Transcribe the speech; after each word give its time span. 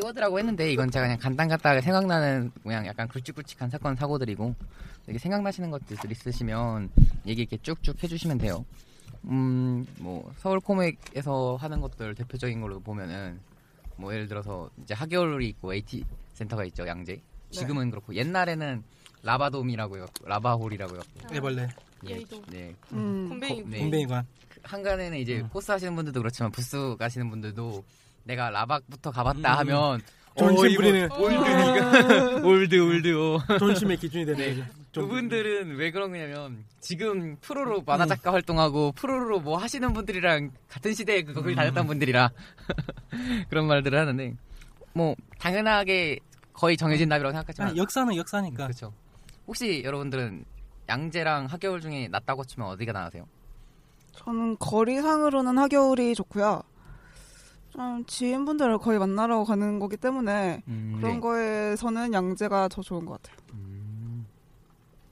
키워드라고 0.00 0.38
했는데 0.38 0.72
이건 0.72 0.90
제가 0.90 1.04
그냥 1.04 1.18
간단간단하게 1.18 1.82
생각나는 1.82 2.50
그냥 2.62 2.86
약간 2.86 3.06
굵직굵직한 3.08 3.68
사건 3.70 3.94
사고들이고 3.94 4.54
이렇게 5.06 5.18
생각나시는 5.18 5.70
것들 5.70 5.96
있으시면 6.10 6.90
얘기 7.26 7.42
이렇게 7.42 7.58
쭉쭉 7.58 8.02
해주시면 8.02 8.38
돼요. 8.38 8.64
음, 9.24 9.86
뭐 9.98 10.32
서울 10.38 10.60
코믹에서 10.60 11.56
하는 11.56 11.80
것들 11.80 12.14
대표적인 12.14 12.60
걸로 12.60 12.80
보면은 12.80 13.38
뭐 13.96 14.12
예를 14.14 14.28
들어서 14.28 14.70
이제 14.82 14.94
하겨울이 14.94 15.48
있고 15.50 15.74
AT 15.74 16.04
센터가 16.32 16.64
있죠 16.66 16.86
양재. 16.86 17.20
지금은 17.50 17.90
그렇고 17.90 18.14
옛날에는 18.14 18.82
라바돔이라고 19.22 19.96
해갖고 19.96 20.28
라바홀이라고 20.28 20.94
해갖고 20.94 21.34
애벌레, 21.34 21.68
예, 22.06 22.10
여의도. 22.12 22.42
네. 22.46 22.74
음. 22.92 23.28
곰뱅이. 23.28 23.62
네. 23.64 23.78
곰뱅이관. 23.80 24.26
한간에는 24.62 25.18
이제 25.18 25.40
음. 25.40 25.48
코스 25.48 25.70
하시는 25.70 25.94
분들도 25.94 26.20
그렇지만 26.20 26.50
부스 26.52 26.96
가시는 26.98 27.28
분들도 27.28 27.84
내가 28.30 28.48
라박부터 28.50 29.10
가봤다 29.10 29.58
하면 29.58 30.00
존심 30.38 30.64
어, 30.64 30.66
이거 30.68 30.82
부리는. 30.82 31.08
old 32.44 32.44
old 32.44 32.74
old 32.76 33.16
어. 33.52 33.58
존심의 33.58 33.96
기준이 33.96 34.24
되는 34.24 34.38
네. 34.38 34.54
거죠. 34.54 34.66
좀- 34.92 35.08
그분들은 35.08 35.76
왜 35.76 35.90
그런 35.90 36.12
거냐면 36.12 36.64
지금 36.80 37.36
프로로 37.40 37.82
만화 37.84 38.06
작가 38.06 38.32
활동하고 38.32 38.92
프로로 38.92 39.40
뭐 39.40 39.56
하시는 39.58 39.92
분들이랑 39.92 40.52
같은 40.68 40.94
시대에 40.94 41.22
그 41.22 41.32
거길 41.34 41.56
다녔던 41.56 41.86
분들이라 41.88 42.30
그런 43.50 43.66
말들을 43.66 43.98
하는데 43.98 44.34
뭐 44.92 45.16
당연하게 45.40 46.20
거의 46.52 46.76
정해진 46.76 47.08
답이라고 47.08 47.32
생각하지만 47.32 47.72
아, 47.72 47.76
역사는 47.76 48.14
역사니까. 48.16 48.64
그렇죠. 48.64 48.92
혹시 49.48 49.82
여러분들은 49.84 50.44
양재랑 50.88 51.46
학여울 51.46 51.80
중에 51.80 52.06
낫다고 52.08 52.44
치면 52.44 52.68
어디가 52.68 52.92
나으세요? 52.92 53.26
저는 54.12 54.56
거리상으로는 54.58 55.58
학여울이 55.58 56.14
좋고요. 56.14 56.62
좀 57.70 58.04
지인분들을 58.06 58.78
거의 58.78 58.98
만나러 58.98 59.44
가는 59.44 59.78
거기 59.78 59.96
때문에 59.96 60.62
그런 60.66 61.00
네. 61.14 61.20
거에서는 61.20 62.12
양재가 62.12 62.68
더 62.68 62.82
좋은 62.82 63.06
것 63.06 63.20
같아요. 63.22 63.36
음, 63.54 64.26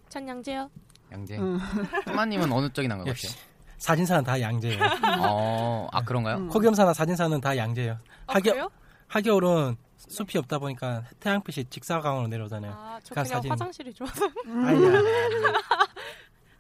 전 0.09 0.27
양재요. 0.29 0.71
양재. 1.13 1.39
음. 1.39 1.59
토마님은 2.05 2.53
어느 2.53 2.69
쪽이 2.71 2.89
나은 2.89 3.01
것 3.01 3.07
역시 3.09 3.29
같아요? 3.29 3.49
사진사는 3.79 4.25
다 4.25 4.41
양재예요. 4.41 4.79
어, 5.23 5.89
아 5.93 6.03
그런가요? 6.03 6.37
음. 6.39 6.49
코겸사나 6.49 6.93
사진사는 6.93 7.41
다 7.41 7.57
양재예요. 7.57 7.93
아, 8.27 8.35
하겨 8.35 8.51
그래요? 8.51 8.71
하겨울은 9.07 9.77
숲이 9.97 10.37
없다 10.39 10.59
보니까 10.59 11.05
태양빛이 11.21 11.67
직사광으로 11.71 12.27
내려오잖아요. 12.29 12.73
아, 12.73 12.99
저그 13.05 13.15
그냥 13.15 13.25
사진. 13.25 13.51
화장실이 13.53 13.95
좋아서. 13.95 14.27
아니야. 14.47 15.03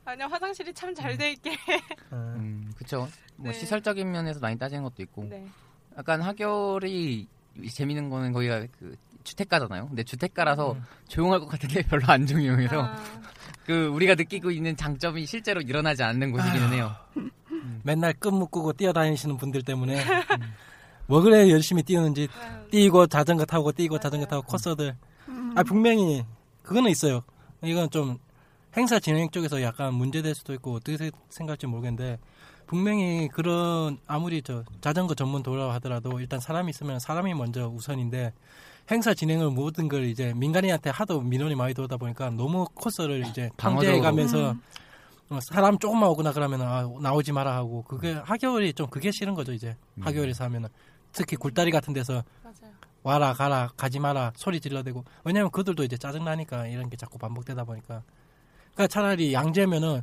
아니야, 0.05 0.27
화장실이 0.31 0.73
참 0.75 0.95
잘 0.95 1.17
돼 1.19 1.33
있게. 1.33 1.51
음. 2.13 2.17
음, 2.37 2.73
그쵸. 2.77 3.09
뭐 3.37 3.53
네. 3.53 3.59
시설적인 3.59 4.11
면에서 4.11 4.41
많이 4.41 4.57
따지는 4.59 4.83
것도 4.85 5.03
있고. 5.03 5.25
네. 5.25 5.47
약간 5.99 6.23
하겨울이 6.23 7.27
재밌는 7.73 8.09
거는 8.09 8.33
거기가 8.33 8.67
그 8.79 8.97
주택가잖아요. 9.25 9.89
근데 9.89 10.05
주택가라서 10.05 10.73
음. 10.73 10.83
조용할 11.09 11.41
것 11.41 11.49
같은데 11.49 11.83
별로 11.89 12.07
안 12.07 12.25
조용해서 12.27 12.83
아, 12.83 12.97
그 13.67 13.87
우리가 13.89 14.15
느끼고 14.15 14.51
있는 14.51 14.77
장점이 14.77 15.27
실제로 15.27 15.61
일어나지 15.61 16.03
않는 16.03 16.31
곳이기는 16.33 16.73
해요. 16.73 16.95
맨날 17.83 18.13
끈 18.15 18.35
묶고 18.35 18.73
뛰어다니시는 18.75 19.37
분들 19.37 19.63
때문에 19.63 20.03
음. 20.03 20.55
뭐 21.07 21.21
그래 21.21 21.51
열심히 21.51 21.83
뛰었는지 21.83 22.29
아유, 22.41 22.69
뛰고 22.71 23.07
자전거 23.09 23.45
타고 23.45 23.73
뛰고. 23.73 23.99
자전거 23.99 24.27
타고 24.27 24.43
코스들 24.43 24.97
음. 25.29 25.53
아 25.57 25.63
분명히 25.63 26.25
그거는 26.63 26.91
있어요 26.91 27.23
이건 27.63 27.89
좀 27.91 28.19
행사 28.77 28.99
진행 29.01 29.31
쪽에서 29.31 29.63
약간 29.63 29.95
문제될 29.95 30.35
수도 30.35 30.53
있고 30.55 30.75
어떻게 30.75 30.97
세- 30.97 31.11
생각할지 31.31 31.67
모르겠는데 31.67 32.19
분명히 32.69 33.29
그런 33.29 33.99
아무리 34.07 34.43
저 34.43 34.63
자전거 34.83 35.15
전문 35.15 35.43
도로라 35.43 35.73
하더라도 35.77 36.21
일단 36.21 36.39
사람이 36.39 36.69
있으면 36.69 37.01
사람이 37.01 37.33
먼저 37.33 37.67
우선인데 37.67 38.35
행사 38.91 39.15
진행을 39.15 39.51
모든 39.51 39.89
걸 39.89 40.05
이제 40.05 40.35
민간인한테 40.37 40.91
하도 40.91 41.23
민원이 41.23 41.55
많이 41.55 41.73
들어오다 41.73 41.97
보니까 41.97 42.29
너무 42.29 42.67
코스를 42.75 43.27
이제 43.27 43.49
방어적으로. 43.57 43.73
통제해 43.73 44.01
가면서 44.01 44.51
음. 44.53 44.61
어, 45.31 45.41
사람 45.41 45.79
조금만 45.79 46.11
오거나 46.11 46.33
그러면 46.33 46.61
아, 46.61 46.87
나오지 47.01 47.33
마라 47.33 47.57
하고 47.57 47.83
그게 47.85 48.13
하겨울이 48.13 48.75
좀 48.75 48.87
그게 48.89 49.11
싫은 49.11 49.35
거죠 49.35 49.55
이제 49.55 49.75
음. 49.95 50.03
하겨울에서 50.03 50.45
하면은 50.45 50.69
특히 51.13 51.37
굴다리 51.37 51.71
같은 51.71 51.95
데서 51.95 52.23
맞아요. 52.43 52.75
와라 53.03 53.33
가라 53.33 53.71
가지 53.79 53.99
마라 53.99 54.33
소리 54.37 54.61
질러대고 54.61 55.05
왜냐면 55.25 55.51
그들도 55.51 55.85
이제 55.85 55.97
짜증 55.97 56.25
나니까 56.25 56.67
이런 56.67 56.91
게 56.91 56.99
자꾸 56.99 57.17
반복되다 57.17 57.65
보니까 57.65 58.03
그러니까 58.75 58.87
차라리 58.89 59.33
양재면은 59.33 60.03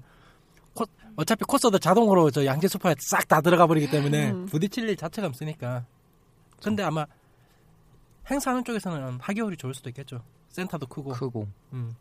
코- 0.75 0.85
어차피 1.15 1.43
코스도 1.45 1.79
자동으로 1.79 2.29
저 2.29 2.45
양재 2.45 2.67
수파에 2.67 2.95
싹 2.99 3.27
다 3.27 3.41
들어가 3.41 3.65
버리기 3.65 3.89
때문에 3.89 4.31
음. 4.31 4.45
부딪힐 4.45 4.87
일 4.89 4.95
자체가 4.95 5.27
없으니까 5.27 5.85
근데 6.61 6.83
아마 6.83 7.05
행사하는 8.29 8.63
쪽에서는 8.63 9.19
하겨울이 9.21 9.57
좋을 9.57 9.73
수도 9.73 9.89
있겠죠 9.89 10.21
센터도 10.49 10.87
크고 10.87 11.11
크고 11.11 11.47
음. 11.73 11.93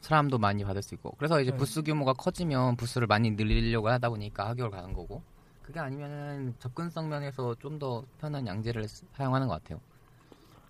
사람도 0.00 0.38
많이 0.38 0.62
받을 0.64 0.80
수 0.80 0.94
있고. 0.94 1.10
그래서 1.18 1.40
이제 1.40 1.50
네. 1.50 1.56
부스 1.56 1.82
규모가 1.82 2.12
커지면 2.12 2.76
부스를 2.76 3.08
많이 3.08 3.32
늘리려고 3.32 3.88
하다 3.88 4.10
보니까 4.10 4.46
하겨울 4.48 4.70
가는 4.70 4.92
거고. 4.92 5.20
그게 5.62 5.80
아니면은 5.80 6.54
접근성 6.60 7.08
면에서 7.08 7.56
좀 7.56 7.80
더 7.80 8.04
편한 8.20 8.46
양재를 8.46 8.86
쓰- 8.88 9.04
사용하는 9.16 9.48
것 9.48 9.54
같아요. 9.54 9.80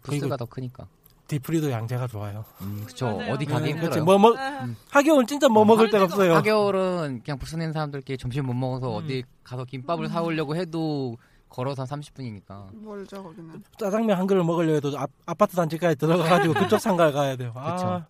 부스가 0.02 0.36
더 0.38 0.46
크니까. 0.46 0.88
디프리도 1.28 1.70
양재가 1.70 2.06
좋아요 2.08 2.44
음, 2.62 2.82
그쵸. 2.86 3.06
맞아요. 3.16 3.32
어디 3.34 3.44
가기 3.44 3.72
음, 3.72 3.78
힘들어요. 3.78 4.04
뭐, 4.04 4.18
뭐, 4.18 4.34
아, 4.36 4.66
하겨울 4.90 5.26
진짜 5.26 5.48
뭐 5.48 5.64
먹을 5.64 5.90
데가 5.90 6.04
없어요 6.04 6.34
하겨울은 6.36 7.22
그냥 7.24 7.38
부스 7.38 7.54
낸 7.56 7.72
사람들끼리 7.72 8.18
점심 8.18 8.46
못 8.46 8.54
먹어서 8.54 8.98
음. 8.98 9.04
어디 9.04 9.22
가서 9.44 9.64
김밥을 9.64 10.08
사오려고 10.08 10.56
해도 10.56 11.16
걸어서 11.50 11.84
30분이니까. 11.84 12.74
멀죠 12.82 13.22
거기는. 13.22 13.62
짜장면 13.78 14.18
한 14.18 14.26
그릇 14.26 14.44
먹으려 14.44 14.72
해도 14.74 14.98
아, 14.98 15.06
아파트 15.24 15.54
단지까지 15.56 15.96
들어가가지고 15.96 16.52
그쪽 16.76 16.78
상가를 16.80 17.12
가야 17.12 17.36
돼요 17.36 17.52
아, 17.54 17.74
그쵸. 17.74 18.04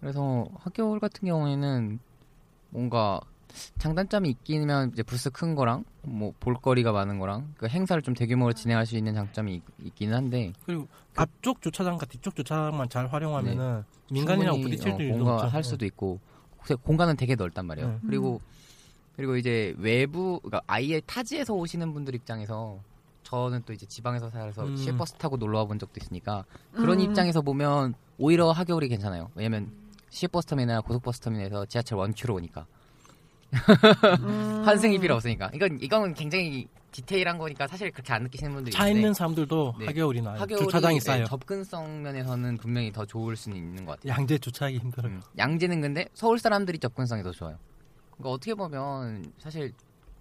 그래서 0.00 0.46
학교울 0.58 1.00
같은 1.00 1.26
경우에는 1.26 1.98
뭔가 2.70 3.20
장단점이 3.78 4.28
있기면 4.30 4.90
이제 4.92 5.02
부스 5.02 5.30
큰 5.30 5.54
거랑 5.54 5.84
뭐 6.02 6.32
볼거리가 6.40 6.92
많은 6.92 7.18
거랑 7.18 7.54
그 7.56 7.66
행사를 7.68 8.00
좀 8.02 8.14
대규모로 8.14 8.52
진행할 8.52 8.86
수 8.86 8.96
있는 8.96 9.14
장점이 9.14 9.62
있, 9.82 9.94
기는 9.94 10.14
한데 10.16 10.52
그리고 10.66 10.86
앞쪽 11.16 11.62
주차장과 11.62 12.06
뒤쪽 12.06 12.34
주차장만 12.36 12.88
잘 12.88 13.06
활용하면은 13.06 13.84
민간인하고 14.10 14.56
충분히, 14.58 14.76
부딪힐 14.76 14.92
어, 14.92 14.98
일도 15.04 15.16
뭔가 15.24 15.34
없죠. 15.44 15.46
할 15.48 15.64
수도 15.64 15.84
있고 15.86 16.18
그 16.62 16.76
공간은 16.76 17.16
되게 17.16 17.34
넓단 17.34 17.66
말이에요. 17.66 17.88
네. 17.88 17.98
그리고 18.06 18.40
그리고 19.16 19.36
이제 19.36 19.74
외부 19.78 20.40
그러니까 20.40 20.62
아예 20.66 21.00
타지에서 21.00 21.54
오시는 21.54 21.92
분들 21.92 22.14
입장에서 22.14 22.80
저는 23.22 23.62
또 23.64 23.72
이제 23.72 23.86
지방에서 23.86 24.28
살아서 24.30 24.64
음. 24.66 24.76
시외버스 24.76 25.14
타고 25.14 25.36
놀러 25.36 25.58
와 25.58 25.64
본 25.64 25.78
적도 25.78 25.98
있으니까 26.00 26.44
그런 26.72 26.98
음. 26.98 27.04
입장에서 27.04 27.40
보면 27.42 27.94
오히려 28.18 28.50
하겨울이 28.50 28.88
괜찮아요. 28.88 29.30
왜냐면 29.34 29.70
시외버스 30.10 30.46
터미널 30.48 30.82
고속버스 30.82 31.20
터미널에서 31.20 31.66
지하철 31.66 31.98
원큐로 31.98 32.34
오니까 32.34 32.66
음. 34.20 34.62
환승이 34.64 34.98
필요 34.98 35.14
없으니까 35.14 35.50
이건 35.54 35.78
이건 35.80 36.14
굉장히 36.14 36.66
디테일한 36.92 37.38
거니까 37.38 37.66
사실 37.66 37.90
그렇게 37.90 38.12
안 38.12 38.22
느끼시는 38.22 38.52
분도 38.52 38.70
차 38.70 38.84
있는데 38.86 39.00
있는 39.00 39.14
사람들도 39.14 39.74
네. 39.80 39.86
하겨울이. 39.86 40.20
하겨울이 40.20 40.64
주차장이 40.64 40.94
네, 40.98 41.00
싸요. 41.00 41.24
접근성 41.24 42.02
면에서는 42.02 42.56
분명히 42.58 42.92
더 42.92 43.04
좋을 43.04 43.34
수는 43.36 43.56
있는 43.56 43.84
것 43.84 43.92
같아요. 43.98 44.12
양재 44.12 44.38
주차하기 44.38 44.78
힘들어요. 44.78 45.12
음, 45.14 45.22
양재는 45.36 45.80
근데 45.80 46.06
서울 46.14 46.38
사람들이 46.38 46.78
접근성이 46.78 47.22
더 47.24 47.32
좋아요. 47.32 47.58
그러니까 48.12 48.30
어떻게 48.30 48.54
보면 48.54 49.32
사실 49.38 49.72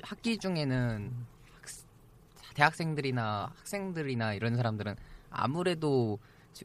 학기 0.02 0.38
중에는 0.40 1.12
학- 1.54 2.54
대학생들이나 2.56 3.52
학생들이나 3.56 4.34
이런 4.34 4.56
사람들은 4.56 4.96
아무래도 5.30 6.18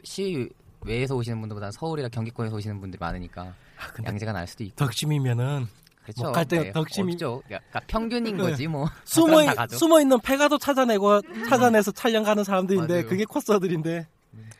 시 0.04 0.48
외에서 0.86 1.16
오시는 1.16 1.40
분들보다 1.40 1.70
서울이나 1.72 2.08
경기권에서 2.08 2.56
오시는 2.56 2.80
분들이 2.80 2.98
많으니까 3.00 3.42
아, 3.42 4.02
양재가 4.06 4.32
날 4.32 4.46
수도 4.46 4.64
있고 4.64 4.76
덕심이면은 4.76 5.66
그렇죠. 6.08 6.22
뭐 6.22 6.32
갈등 6.32 6.62
네, 6.62 6.72
덕심이 6.72 7.12
없죠. 7.14 7.42
그러니까 7.46 7.80
평균인 7.86 8.36
네. 8.36 8.42
거지 8.42 8.66
뭐. 8.66 8.88
숨어. 9.04 9.42
숨어 9.68 10.00
있는 10.00 10.18
페가도 10.20 10.58
찾아내고 10.58 11.20
찾아내서 11.48 11.90
촬영 11.92 12.22
가는 12.24 12.42
사람들인데 12.44 12.94
맞아요. 12.94 13.06
그게 13.06 13.24
코스들인데 13.24 14.06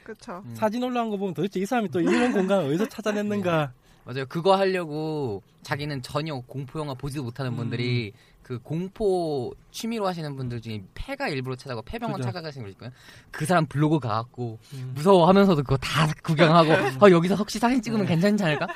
그렇죠. 0.05 0.43
음. 0.45 0.55
사진 0.55 0.83
올라온 0.83 1.11
거 1.11 1.17
보면 1.17 1.35
도대체 1.35 1.61
이 1.61 1.67
사람이 1.67 1.89
또 1.91 2.01
이런 2.01 2.33
공간을 2.33 2.67
어디서 2.67 2.87
찾아냈는가 2.91 3.73
맞아요. 4.05 4.27
그거 4.27 4.57
하려고 4.57 5.43
자기는 5.63 6.03
전혀 6.03 6.39
공포 6.41 6.79
영화 6.81 6.95
보지도 6.95 7.23
못하는 7.23 7.53
음. 7.53 7.57
분들이 7.57 8.13
그 8.43 8.59
공포 8.59 9.53
취미로 9.71 10.07
하시는 10.07 10.35
분들 10.37 10.63
중에 10.63 10.83
폐가 10.95 11.29
일부러 11.29 11.55
찾아고 11.57 11.83
폐병원 11.83 12.17
그죠. 12.19 12.29
찾아가시는 12.29 12.65
분 12.65 12.71
있거든요. 12.73 12.93
그 13.31 13.45
사람 13.45 13.67
블로그 13.67 13.99
가갖고 14.01 14.59
음. 14.75 14.93
무서워하면서도 14.95 15.63
그거 15.63 15.77
다 15.79 16.09
구경하고 16.23 16.73
어, 17.07 17.11
여기서 17.11 17.35
혹시 17.35 17.59
사진 17.59 17.81
찍으면 17.83 18.07
괜찮지 18.07 18.43
않을까? 18.45 18.67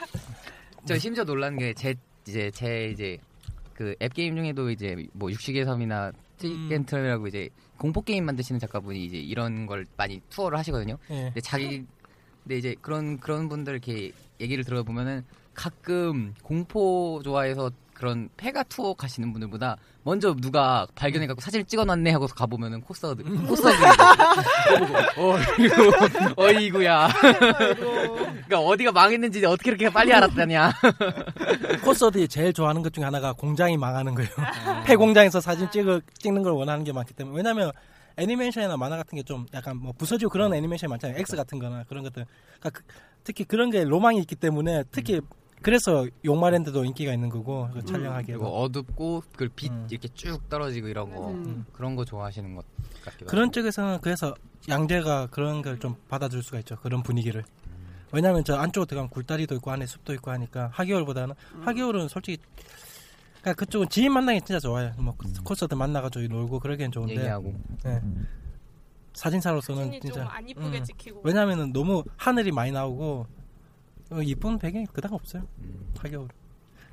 저 0.87 0.99
심지어 0.99 1.25
놀란 1.25 1.57
게 1.57 1.73
제 1.75 1.95
이제 2.27 2.51
제 2.51 2.89
이제 2.93 3.19
그 3.75 3.95
앱 4.01 4.15
게임 4.15 4.37
중에도 4.37 4.71
이제 4.71 4.97
뭐 5.13 5.31
육식의 5.31 5.65
섬이나 5.65 6.13
티겐트라고 6.39 7.27
이제 7.27 7.49
공포 7.79 8.03
게임 8.03 8.27
만드시는 8.27 8.59
작가분이 8.61 9.05
이제 9.05 9.17
이런 9.17 9.67
걸 9.67 9.87
많이 9.97 10.21
투어를 10.31 10.59
하시거든요. 10.59 10.99
예. 11.11 11.25
근데 11.25 11.41
자기 11.41 11.85
근데 12.43 12.59
이제 12.59 12.75
그런 12.81 13.19
그런 13.19 13.49
분들 13.49 13.73
이렇게 13.75 14.13
얘기를 14.41 14.65
들어보면은 14.65 15.25
가끔 15.55 16.35
공포 16.43 17.21
좋아해서 17.23 17.71
그런 18.03 18.29
폐가 18.37 18.65
투어 18.65 18.95
가시는 18.95 19.33
분들보다 19.33 19.77
먼저 20.03 20.35
누가 20.35 20.89
발견해갖고 20.97 21.41
사진을 21.41 21.65
찍어놨네 21.67 22.11
하고 22.11 22.27
서 22.27 22.35
가보면은 22.35 22.81
코스들 22.81 23.15
코스들이 23.47 23.77
어이구 25.17 26.35
어이구야 26.37 27.09
그러니까 27.13 28.59
어디가 28.59 28.91
망했는지 28.91 29.47
어떻게 29.47 29.71
이렇게 29.71 29.89
빨리 29.89 30.13
알았다냐 30.13 30.73
코스들이 31.85 32.27
제일 32.27 32.53
좋아하는 32.53 32.83
것 32.83 32.93
중에 32.93 33.05
하나가 33.05 33.33
공장이 33.35 33.77
망하는 33.77 34.17
거예요. 34.17 34.31
아. 34.37 34.83
폐 34.85 34.97
공장에서 34.97 35.41
사진 35.41 35.71
찍을 35.71 36.03
찍는 36.19 36.43
걸 36.43 36.55
원하는 36.55 36.83
게 36.83 36.93
많기 36.93 37.15
때문에 37.15 37.37
왜냐면 37.37 37.71
애니메이션이나 38.17 38.77
만화 38.77 38.97
같은 38.97 39.15
게 39.17 39.23
좀 39.23 39.47
약간 39.55 39.77
뭐 39.77 39.93
부서지고 39.97 40.29
그런 40.29 40.53
애니메이션이 40.53 40.91
많잖아요. 40.91 41.21
X 41.21 41.37
같은 41.37 41.61
거나 41.61 41.85
그런 41.89 42.03
것들. 42.03 42.27
그러니까 42.59 42.71
그- 42.71 42.83
특히 43.23 43.45
그런 43.45 43.71
게 43.71 43.85
로망이 43.85 44.19
있기 44.19 44.35
때문에 44.35 44.83
특히 44.91 45.21
그래서 45.63 46.07
용마랜드도 46.25 46.85
인기가 46.85 47.13
있는 47.13 47.29
거고 47.29 47.69
그 47.73 47.85
촬영하기에도 47.85 48.41
그리고 48.41 48.57
어둡고 48.57 49.23
그빛 49.37 49.71
음. 49.73 49.87
이렇게 49.91 50.09
쭉 50.15 50.49
떨어지고 50.49 50.89
이런 50.89 51.15
거 51.15 51.31
음. 51.31 51.65
그런 51.73 51.97
거 51.97 52.05
좋아하시는 52.05 52.55
것 52.55 52.65
같기도 53.05 53.27
그런 53.27 53.45
하고. 53.45 53.53
쪽에서는 53.53 53.99
그래서 54.01 54.35
양재가 54.69 55.29
그런 55.29 55.63
걸 55.63 55.79
좀 55.79 55.97
받아줄 56.09 56.43
수가 56.43 56.59
있죠. 56.61 56.77
그런 56.77 57.03
분위기를. 57.03 57.45
왜냐하면 58.13 58.45
저 58.45 58.57
안쪽으로 58.57 58.87
들어가면 58.87 59.11
굴다리도 59.11 59.55
있고 59.57 59.71
안에 59.71 59.87
숲도 59.87 60.13
있고 60.15 60.31
하니까 60.31 60.69
하기월보다는 60.75 61.35
하기월은 61.63 62.09
솔직히 62.09 62.43
그러니까 63.41 63.55
그쪽은 63.55 63.89
지인 63.89 64.13
만나기 64.13 64.41
진짜 64.43 64.61
좋아요. 64.61 64.93
뭐 64.99 65.17
코스들 65.45 65.77
만나가지고 65.77 66.27
놀고 66.33 66.61
그러기엔 66.61 66.93
좋은데 66.93 67.15
얘기하고 67.17 67.55
예. 67.87 68.01
사진사로서는 69.15 69.85
사진이 69.85 70.01
진짜 70.01 70.21
좀안 70.25 70.49
이쁘게 70.49 70.79
음. 70.79 70.85
찍히고. 70.85 71.21
왜냐하면은 71.25 71.73
너무 71.73 72.05
하늘이 72.17 72.53
많이 72.53 72.71
나오고 72.71 73.27
어, 73.27 73.27
이쁜 74.21 74.59
배경이 74.59 74.87
그닥 74.87 75.13
없어요. 75.13 75.47
음. 75.61 75.93
하겨울. 75.99 76.29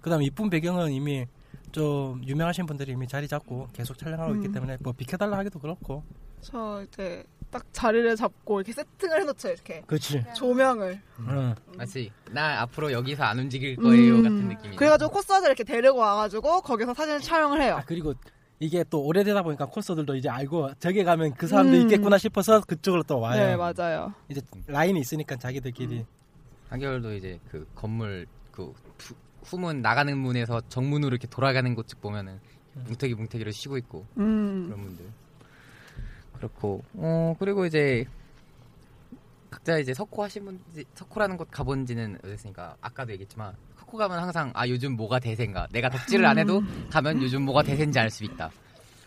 그다음 0.02 0.22
이쁜 0.22 0.50
배경은 0.50 0.92
이미 0.92 1.26
좀 1.72 2.22
유명하신 2.26 2.66
분들이 2.66 2.94
이미 2.94 3.08
자리 3.08 3.28
잡고 3.28 3.68
계속 3.74 3.98
촬영하고 3.98 4.36
있기 4.36 4.48
음. 4.48 4.52
때문에 4.54 4.78
뭐 4.82 4.94
비켜달라 4.94 5.38
하기도 5.40 5.60
그렇고. 5.60 6.04
저 6.42 6.84
이제 6.88 7.24
딱 7.52 7.66
자리를 7.74 8.16
잡고 8.16 8.62
이렇게 8.62 8.72
세팅을 8.74 9.22
해놓죠 9.22 9.50
이렇게 9.50 9.82
그렇지. 9.88 10.24
조명을. 10.36 11.02
응. 11.20 11.56
마치 11.76 12.12
나 12.32 12.62
앞으로 12.62 12.92
여기서 12.92 13.24
안 13.24 13.40
움직일 13.40 13.76
거예요 13.76 14.16
음. 14.16 14.24
같은 14.24 14.48
느낌이 14.48 14.76
그래가지고 14.78 15.12
코스들 15.12 15.48
이렇게 15.48 15.64
데리고 15.64 15.98
와가지고 15.98 16.62
거기서 16.62 16.94
사진 16.94 17.20
촬영을 17.20 17.62
해요. 17.62 17.76
아 17.80 17.84
그리고 17.86 18.14
이게 18.60 18.84
또 18.90 19.02
오래되다 19.04 19.42
보니까 19.42 19.66
코스들도 19.66 20.16
이제 20.16 20.30
알고 20.30 20.72
저기 20.80 21.04
가면 21.04 21.34
그 21.36 21.48
사람도 21.48 21.76
음. 21.78 21.82
있겠구나 21.82 22.18
싶어서 22.18 22.62
그쪽으로 22.62 23.04
또 23.04 23.20
와요. 23.20 23.38
네 23.40 23.56
맞아요. 23.56 24.14
이제 24.30 24.42
라인이 24.68 25.00
있으니까 25.00 25.36
자기들끼리. 25.36 26.06
한겨울도 26.70 27.14
이제 27.16 27.40
그 27.50 27.68
건물 27.76 28.26
그 28.52 28.74
후- 29.00 29.16
후문 29.44 29.82
나가는 29.82 30.16
문에서 30.18 30.62
정문으로 30.70 31.10
이렇게 31.16 31.28
돌아가는 31.28 31.74
곳 31.76 31.88
보면은 32.02 32.40
뭉태기 32.76 33.16
뭉태기로 33.16 33.52
쉬고 33.52 33.78
있고 33.78 34.06
음. 34.18 34.66
그런 34.68 34.82
분들. 34.84 35.06
그렇고 36.38 36.84
어 36.94 37.36
그리고 37.40 37.66
이제 37.66 38.06
각자 39.50 39.78
이제 39.80 39.94
석호 39.94 40.24
하신 40.24 40.46
분 40.46 40.60
석호라는 40.96 41.36
곳 41.38 41.50
가본지는 41.52 42.20
됐으니까? 42.22 42.76
아까도 42.82 43.12
얘기했지만 43.14 43.54
석호 43.80 43.98
가면 43.98 44.20
항상 44.20 44.52
아 44.54 44.68
요즘 44.68 44.94
뭐가 44.96 45.20
대세인가? 45.20 45.68
내가 45.72 45.90
덕질을 45.90 46.26
안 46.26 46.38
해도 46.38 46.62
가면 46.92 47.22
요즘 47.24 47.42
뭐가 47.44 47.64
대세인지 47.64 47.98
알 48.00 48.10
수 48.12 48.24
있다. 48.24 48.52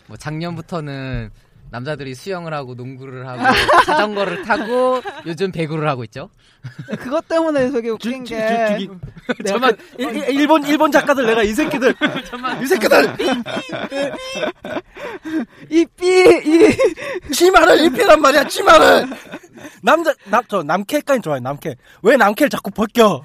뭐 0.09 0.17
작년부터는 0.17 1.31
남자들이 1.73 2.15
수영을 2.15 2.53
하고 2.53 2.75
농구를 2.75 3.27
하고 3.27 3.43
자전거를 3.87 4.43
타고 4.43 5.01
요즘 5.27 5.51
배구를 5.51 5.89
하고 5.89 6.05
있죠 6.05 6.29
네, 6.89 6.97
그것 6.97 7.27
때문에 7.27 7.71
되게 7.71 7.89
웃긴 7.89 8.25
주, 8.25 8.35
게 8.35 8.77
주, 8.79 8.89
그 9.27 9.77
일, 9.99 10.17
일- 10.17 10.31
일 10.41 10.47
본 10.47 10.65
일본 10.67 10.93
작가들 10.93 11.27
내가 11.27 11.43
이 11.43 11.55
새끼들 11.55 11.95
이 12.63 12.67
새끼들 12.67 13.17
이삐이 15.71 16.77
치마를 17.33 17.81
입히란 17.87 18.21
말이야 18.21 18.45
치마를 18.45 19.07
남자 19.83 20.13
남저 20.27 20.63
남캐까지 20.63 21.21
좋아해 21.23 21.41
남캐 21.41 21.75
왜 22.03 22.17
남캐를 22.17 22.51
자꾸 22.51 22.71
벗겨 22.71 23.23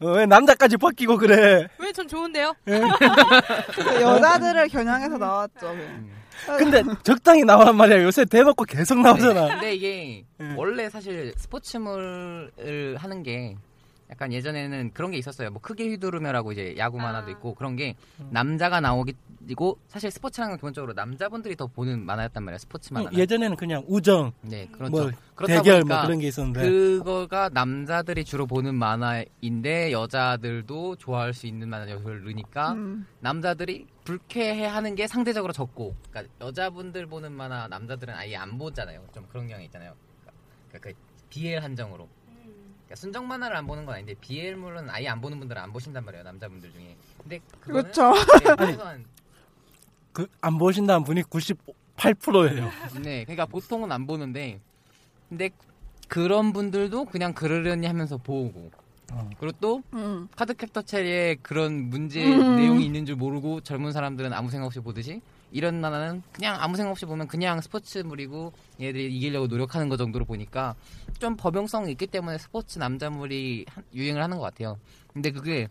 어, 0.00 0.06
왜 0.12 0.26
남자까지 0.26 0.76
벗기고 0.78 1.18
그래 1.18 1.68
왜 1.78 1.92
전 1.92 2.08
좋은데요? 2.08 2.54
여자들을 4.00 4.68
겨냥해서 4.68 5.16
나왔죠. 5.18 5.68
음. 5.70 6.10
근데 6.58 6.82
적당히 7.02 7.44
나오란 7.44 7.76
말이야 7.76 8.02
요새 8.02 8.24
대놓고 8.24 8.64
계속 8.64 9.00
나오잖아 9.00 9.48
근데 9.48 9.74
이게 9.74 10.24
음. 10.40 10.54
원래 10.56 10.88
사실 10.90 11.32
스포츠물을 11.36 12.96
하는 12.98 13.22
게 13.22 13.56
약간 14.10 14.32
예전에는 14.32 14.92
그런 14.92 15.10
게 15.10 15.18
있었어요. 15.18 15.50
뭐 15.50 15.60
크게 15.60 15.88
휘두르며라고 15.88 16.52
이제 16.52 16.74
야구 16.78 16.98
만화도 16.98 17.28
아. 17.28 17.30
있고 17.30 17.54
그런 17.54 17.74
게 17.76 17.94
음. 18.20 18.28
남자가 18.30 18.80
나오기고 18.80 19.78
사실 19.88 20.10
스포츠라는 20.10 20.52
건 20.52 20.58
기본적으로 20.58 20.92
남자분들이 20.92 21.56
더 21.56 21.66
보는 21.66 22.04
만화였단 22.04 22.42
말이에요. 22.44 22.58
스포츠 22.58 22.92
만화. 22.92 23.10
예전에는 23.12 23.56
그냥 23.56 23.82
우정 23.88 24.32
네, 24.42 24.68
그렇죠. 24.70 24.90
뭐 24.90 25.10
그렇다 25.34 25.54
대결 25.54 25.80
보니까 25.80 25.94
뭐 25.96 26.04
그런 26.04 26.18
게 26.20 26.28
있었는데 26.28 26.60
그거가 26.60 27.50
남자들이 27.52 28.24
주로 28.24 28.46
보는 28.46 28.74
만화인데 28.74 29.90
여자들도 29.92 30.96
좋아할 30.96 31.32
수 31.32 31.46
있는 31.46 31.68
만화 31.68 31.90
요소를 31.90 32.24
넣으니까 32.24 32.72
음. 32.72 33.06
남자들이 33.20 33.86
불쾌해하는 34.04 34.94
게 34.94 35.06
상대적으로 35.06 35.52
적고, 35.52 35.96
그러니까 36.10 36.32
여자분들 36.40 37.06
보는 37.06 37.32
만화 37.32 37.68
남자들은 37.68 38.14
아예 38.14 38.36
안 38.36 38.58
보잖아요. 38.58 39.04
좀 39.14 39.26
그런 39.28 39.46
경향이 39.46 39.64
있잖아요. 39.66 39.94
그러니까 40.68 40.90
그 40.90 40.94
BL 41.30 41.62
한정으로. 41.62 42.08
그러니까 42.84 42.96
순정 42.96 43.26
만화를 43.26 43.56
안 43.56 43.66
보는 43.66 43.86
건 43.86 43.94
아닌데 43.94 44.14
BL물은 44.20 44.90
아예 44.90 45.08
안 45.08 45.20
보는 45.20 45.38
분들은 45.38 45.60
안 45.60 45.72
보신단 45.72 46.04
말이에요. 46.04 46.22
남자분들 46.24 46.70
중에. 46.72 46.96
근데 47.18 47.40
그렇죠. 47.60 48.12
네, 48.12 48.56
최소한 48.66 49.04
그안 50.14 50.58
보신다는 50.58 51.02
분이 51.04 51.22
98%예요 51.24 52.70
네, 53.02 53.24
그러니까 53.24 53.46
보통은 53.46 53.90
안 53.90 54.06
보는데, 54.06 54.60
근데 55.28 55.50
그런 56.08 56.52
분들도 56.52 57.06
그냥 57.06 57.34
그러려니 57.34 57.86
하면서 57.86 58.16
보고, 58.16 58.70
어. 59.12 59.30
그리고 59.38 59.56
또 59.60 59.82
음. 59.92 60.28
카드 60.36 60.54
캡터 60.54 60.82
체리에 60.82 61.36
그런 61.42 61.88
문제 61.90 62.24
음. 62.24 62.56
내용이 62.56 62.84
있는 62.84 63.06
줄 63.06 63.16
모르고 63.16 63.60
젊은 63.60 63.92
사람들은 63.92 64.32
아무 64.32 64.50
생각 64.50 64.66
없이 64.66 64.80
보듯이 64.80 65.20
이런 65.52 65.80
만화는 65.80 66.22
그냥 66.32 66.56
아무 66.60 66.76
생각 66.76 66.90
없이 66.90 67.06
보면 67.06 67.28
그냥 67.28 67.60
스포츠물이고 67.60 68.52
얘들이 68.80 69.14
이기려고 69.14 69.46
노력하는 69.46 69.88
거 69.88 69.96
정도로 69.96 70.24
보니까 70.24 70.74
좀 71.20 71.36
법용성이 71.36 71.92
있기 71.92 72.06
때문에 72.08 72.38
스포츠 72.38 72.78
남자물이 72.78 73.66
한- 73.68 73.84
유행을 73.94 74.22
하는 74.22 74.36
것 74.38 74.42
같아요. 74.42 74.78
근데 75.12 75.30
그게 75.30 75.68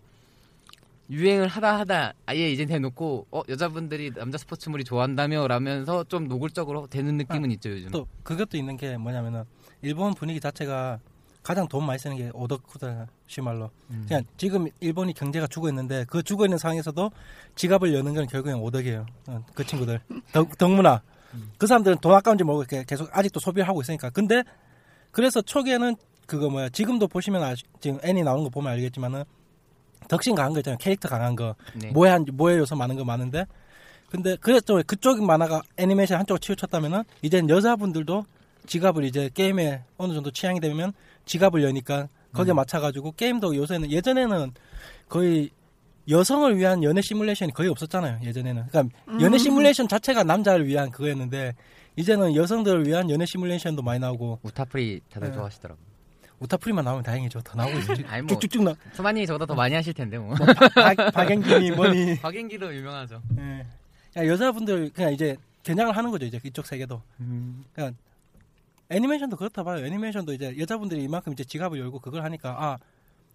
유행을 1.10 1.48
하다 1.50 1.80
하다 1.80 2.14
아예 2.26 2.50
이제 2.50 2.66
대놓고 2.66 3.28
어 3.30 3.42
여자분들이 3.50 4.12
남자 4.14 4.38
스포츠물이 4.38 4.86
좋아한다며 4.86 5.48
라면서 5.50 6.06
좀 6.06 6.30
노골적으로 6.30 6.88
되는 6.88 7.18
느낌은 7.18 7.52
있죠 7.52 7.72
요즘. 7.72 7.90
또 7.92 8.08
그것도 8.24 8.58
있는 8.58 8.78
게 8.78 8.96
뭐냐면은 8.98 9.44
일본 9.82 10.14
분위기 10.14 10.40
자체가 10.40 11.00
가장 11.44 11.68
돈 11.68 11.86
많이 11.86 12.00
쓰는 12.00 12.16
게 12.16 12.32
오덕후다 12.34 13.08
시말로. 13.28 13.70
음. 13.90 14.06
그냥 14.08 14.24
지금 14.38 14.68
일본이 14.80 15.14
경제가 15.14 15.48
죽어 15.48 15.68
있는데 15.70 16.06
그 16.08 16.24
죽어 16.24 16.46
있는 16.46 16.58
상황에서도 16.58 17.12
지갑을 17.56 17.94
여는 17.94 18.14
건 18.14 18.28
결국엔 18.28 18.56
오덕이에요. 18.56 19.06
어, 19.28 19.46
그 19.54 19.66
친구들. 19.66 20.00
덕, 20.32 20.58
덕문화. 20.58 21.02
그 21.58 21.68
사람들은 21.68 21.98
돈 22.00 22.14
아까운지 22.14 22.44
모르고 22.44 22.84
계속 22.86 23.10
아직도 23.12 23.40
소비를 23.40 23.68
하고 23.68 23.82
있으니까. 23.82 24.10
근데 24.10 24.44
그래서 25.12 25.42
초기에는 25.42 25.96
그거 26.26 26.50
뭐야 26.50 26.70
지금도 26.70 27.08
보시면 27.08 27.44
아, 27.44 27.56
지금 27.80 28.00
애니 28.04 28.24
나오는 28.24 28.44
거 28.44 28.50
보면 28.50 28.72
알겠지만은 28.72 29.24
덕심 30.08 30.36
강한 30.36 30.54
거 30.54 30.60
있잖아요. 30.60 30.78
캐릭터 30.80 31.10
강한 31.10 31.36
거. 31.36 31.56
네. 31.76 31.92
모해 31.92 32.12
한 32.12 32.26
모해 32.34 32.58
요소 32.58 32.76
많은 32.76 32.96
거 32.96 33.04
많은데. 33.04 33.46
근데 34.10 34.36
그랬죠 34.36 34.82
그쪽 34.86 35.24
만화가 35.24 35.64
애니메이션 35.76 36.20
한쪽으로 36.20 36.40
치우쳤다면은 36.40 37.04
이젠 37.24 37.50
여자분들도 37.50 38.26
지갑을 38.66 39.04
이제 39.04 39.30
게임에 39.34 39.84
어느 39.98 40.14
정도 40.14 40.32
취향이 40.32 40.60
되면 40.60 40.94
지갑을 41.26 41.64
여니까 41.64 42.08
거기에 42.34 42.54
맞춰가지고 42.54 43.14
게임도 43.14 43.56
요새는 43.56 43.92
예전에는 43.92 44.52
거의 45.08 45.52
여성을 46.10 46.58
위한 46.58 46.84
연애 46.84 47.02
시뮬레이션이 47.02 47.54
거의 47.54 47.70
없었잖아요 47.70 48.20
예전에는. 48.24 48.68
그러니까 48.68 48.96
음. 49.08 49.22
연애 49.22 49.38
시뮬레이션 49.38 49.88
자체가 49.88 50.24
남자를 50.24 50.68
위한 50.68 50.92
그거였는데 50.92 51.54
이제는 51.96 52.36
여성들을 52.36 52.88
위한 52.88 53.10
연애 53.10 53.26
시뮬레이션도 53.26 53.82
많이 53.84 54.00
나오고 54.00 54.40
우타프리 54.44 55.02
다들 55.12 55.30
네. 55.30 55.34
좋아하시더라고. 55.34 55.80
우타프리만 56.40 56.84
나오면 56.84 57.04
다행이죠. 57.04 57.42
더 57.42 57.56
나오고 57.56 57.78
있지. 57.80 58.04
아니, 58.10 58.24
뭐. 58.24 58.28
쭉쭉쭉 58.38 58.64
나. 58.64 58.74
수만님이 58.94 59.26
저보다 59.28 59.46
더 59.46 59.56
많이 59.56 59.76
하실 59.76 59.94
텐데 59.94 60.18
뭐. 60.18 60.36
박, 60.36 61.14
박연김이 61.14 61.72
뭐니. 61.72 62.20
박연기도 62.22 62.76
유명하죠. 62.76 63.22
예. 63.38 63.66
야, 64.18 64.28
여자분들 64.28 64.90
그냥 64.94 65.14
이제 65.14 65.38
겨냥을 65.64 65.96
하는 65.96 66.12
거죠 66.12 66.26
이제 66.26 66.40
이쪽 66.44 66.66
세계도. 66.66 67.02
음. 67.22 67.64
그러니까 67.74 67.98
애니메이션도 68.90 69.38
그렇다 69.38 69.64
봐요. 69.64 69.86
애니메이션도 69.86 70.34
이제 70.34 70.56
여자분들이 70.58 71.04
이만큼 71.04 71.34
이제 71.34 71.44
지갑을 71.44 71.80
열고 71.80 72.00
그걸 72.00 72.24
하니까 72.24 72.50
아 72.52 72.78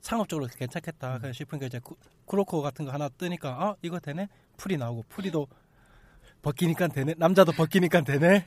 상업적으로 0.00 0.47
괜찮겠다 0.47 1.19
그냥 1.19 1.33
싶으니까 1.33 1.67
이제 1.67 1.78
구, 1.81 1.97
쿠로코 2.25 2.62
같은 2.62 2.85
거 2.85 2.93
하나 2.93 3.09
뜨니까 3.09 3.50
아 3.50 3.76
이거 3.83 3.99
되네? 3.99 4.28
풀이 4.57 4.76
나오고 4.76 5.05
풀이도 5.09 5.47
벗기니까 6.43 6.88
되네? 6.88 7.14
남자도 7.17 7.52
벗기니까 7.52 8.02
되네 8.02 8.47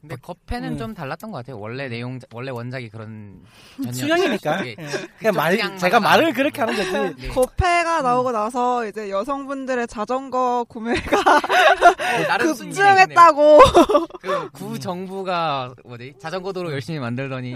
근데 0.00 0.16
거패는 0.16 0.72
음. 0.72 0.78
좀 0.78 0.94
달랐던 0.94 1.30
것 1.30 1.38
같아요. 1.38 1.58
원래 1.58 1.88
내용 1.88 2.18
원래 2.32 2.50
원작이 2.50 2.88
그런 2.88 3.42
수영이니까 3.92 4.66
예. 4.66 4.70
예. 4.70 4.76
그냥 5.18 5.34
말 5.34 5.78
제가 5.78 6.00
말을 6.00 6.32
그렇게 6.32 6.60
하는 6.60 6.74
거지 6.74 6.90
네. 7.20 7.28
거패가 7.28 8.00
나오고 8.00 8.32
나서 8.32 8.86
이제 8.86 9.10
여성분들의 9.10 9.86
자전거 9.88 10.64
구매가 10.68 11.18
어, 11.20 12.38
급증했다고. 12.38 13.60
그 14.22 14.50
구 14.52 14.78
정부가 14.78 15.74
뭐지 15.84 16.14
자전거 16.18 16.52
도로 16.52 16.72
열심히 16.72 16.98
만들더니 16.98 17.54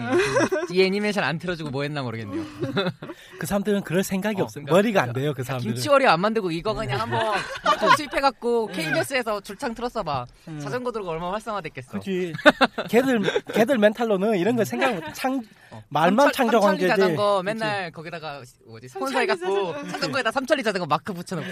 이 0.70 0.82
애니메이션 0.82 1.24
안 1.24 1.38
틀어주고 1.38 1.70
뭐 1.70 1.82
했나 1.82 2.02
모르겠네요. 2.02 2.44
그 3.40 3.46
사람들은 3.46 3.82
그럴 3.82 4.02
생각이 4.02 4.40
어, 4.40 4.44
없어요 4.44 4.64
그러니까 4.64 4.74
머리가 4.76 5.02
안 5.02 5.12
돼요 5.12 5.34
그 5.34 5.42
사람들은 5.42 5.74
김치월이 5.74 6.06
안 6.06 6.20
만들고 6.20 6.50
이거 6.50 6.74
그냥 6.74 7.00
한번 7.00 7.34
한번 7.62 7.96
수입해갖고 7.96 8.66
KBS에서 8.68 9.40
줄창 9.40 9.74
틀었어봐. 9.74 10.26
음. 10.48 10.60
자전거 10.60 10.92
도로가 10.92 11.12
얼마나 11.12 11.32
활성화됐겠어. 11.32 11.98
그지 11.98 12.33
걔들 12.88 13.20
걔들 13.52 13.78
멘탈로는 13.78 14.38
이런 14.38 14.56
거 14.56 14.64
생각 14.64 14.94
못- 14.94 15.14
창 15.14 15.42
어. 15.70 15.82
말만 15.88 16.32
창조한 16.32 16.70
삼천리 16.76 16.78
게지 16.78 16.88
자전거 16.88 17.42
맨날 17.42 17.90
거기다가 17.90 18.42
뭐지 18.66 18.88
스폰서 18.88 19.18
해갖고 19.20 19.72
자전거에다 19.88 20.30
삼천리 20.30 20.62
자전거 20.62 20.86
마크 20.86 21.12
붙여놓고 21.12 21.48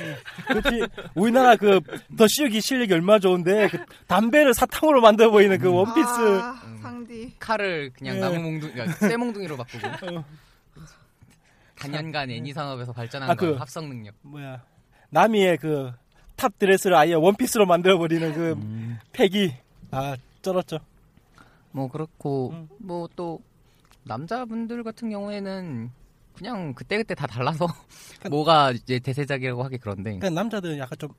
그렇지. 0.49 0.81
우리나라 1.15 1.57
그 1.57 1.81
더 2.17 2.27
씌우기 2.29 2.61
실력이 2.61 2.93
얼마나 2.95 3.19
좋은데 3.19 3.69
그 3.69 3.79
담배를 4.07 4.55
사탕으로 4.55 5.01
만들어 5.01 5.31
보이는 5.31 5.59
그 5.59 5.69
원피스. 5.73 6.09
아, 6.41 6.61
음. 6.65 6.79
상디. 6.83 7.35
칼을 7.39 7.91
그냥 7.97 8.17
예. 8.17 8.21
나무 8.21 8.39
몽둥, 8.41 8.73
그러니까 8.73 8.97
쇠몽둥이로 9.09 9.57
바꾸고 9.57 9.87
어. 10.19 10.25
단연간 11.79 12.31
애니 12.31 12.53
산업에서 12.53 12.93
발전한 12.93 13.31
아, 13.31 13.35
거 13.35 13.47
그- 13.47 13.55
합성 13.55 13.89
능력. 13.89 14.15
뭐야 14.23 14.63
나미의 15.11 15.59
그 15.59 15.93
top 16.35 16.59
dress를 16.59 16.97
아예 16.97 17.13
원피스로 17.15 17.67
만들어 17.67 17.99
버리는 17.99 18.33
그 18.33 18.59
팩이 19.13 19.53
아 19.93 20.17
쩔었죠. 20.43 20.79
뭐 21.71 21.89
그렇고 21.89 22.51
음. 22.51 22.69
뭐또 22.79 23.41
남자분들 24.05 24.83
같은 24.83 25.11
경우에는 25.11 25.91
그냥 26.35 26.75
그때 26.75 26.97
그때 26.97 27.15
다 27.15 27.27
달라서 27.27 27.67
뭐가 28.31 28.73
이제 28.73 28.99
대세작이라고 28.99 29.63
하기 29.65 29.79
그런데 29.79 30.19
그러니까 30.19 30.31
남자들은 30.31 30.79
약간 30.79 30.99
좀 30.99 31.11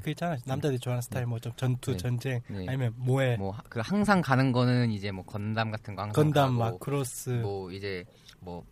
그 0.00 0.10
있잖아 0.10 0.38
남자들이 0.46 0.78
좋아하는 0.78 1.02
스타일 1.02 1.26
뭐 1.26 1.38
좀 1.38 1.52
전투 1.56 1.90
네. 1.92 1.96
전쟁 1.98 2.40
네. 2.48 2.66
아니면 2.68 2.94
모해 2.96 3.36
뭐 3.36 3.54
그 3.68 3.80
항상 3.80 4.22
가는 4.22 4.52
거는 4.52 4.90
이제 4.90 5.10
뭐 5.10 5.24
건담 5.24 5.70
같은 5.70 5.94
거 5.94 6.02
항상 6.02 6.24
건담 6.24 6.58
가고 6.58 6.78
마크로스 6.78 7.30
뭐 7.42 7.70
이제 7.72 8.04
뭐 8.40 8.64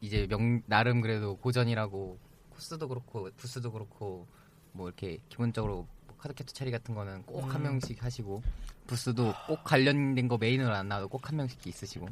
이제 0.00 0.26
명 0.28 0.62
나름 0.66 1.00
그래도 1.00 1.36
고전이라고 1.36 2.18
코스도 2.50 2.88
그렇고 2.88 3.28
부스도 3.36 3.72
그렇고 3.72 4.26
뭐 4.72 4.86
이렇게 4.88 5.18
기본적으로 5.28 5.74
뭐 5.74 5.86
카드캡터 6.20 6.52
체리 6.52 6.70
같은 6.70 6.94
거는 6.94 7.22
꼭한 7.24 7.56
음. 7.60 7.62
명씩 7.64 8.02
하시고 8.04 8.42
부스도 8.86 9.32
꼭 9.46 9.64
관련된 9.64 10.28
거 10.28 10.36
메인으로 10.38 10.72
안 10.74 10.88
나와도 10.88 11.08
꼭 11.08 11.28
한 11.28 11.36
명씩 11.36 11.66
있으시고 11.66 12.08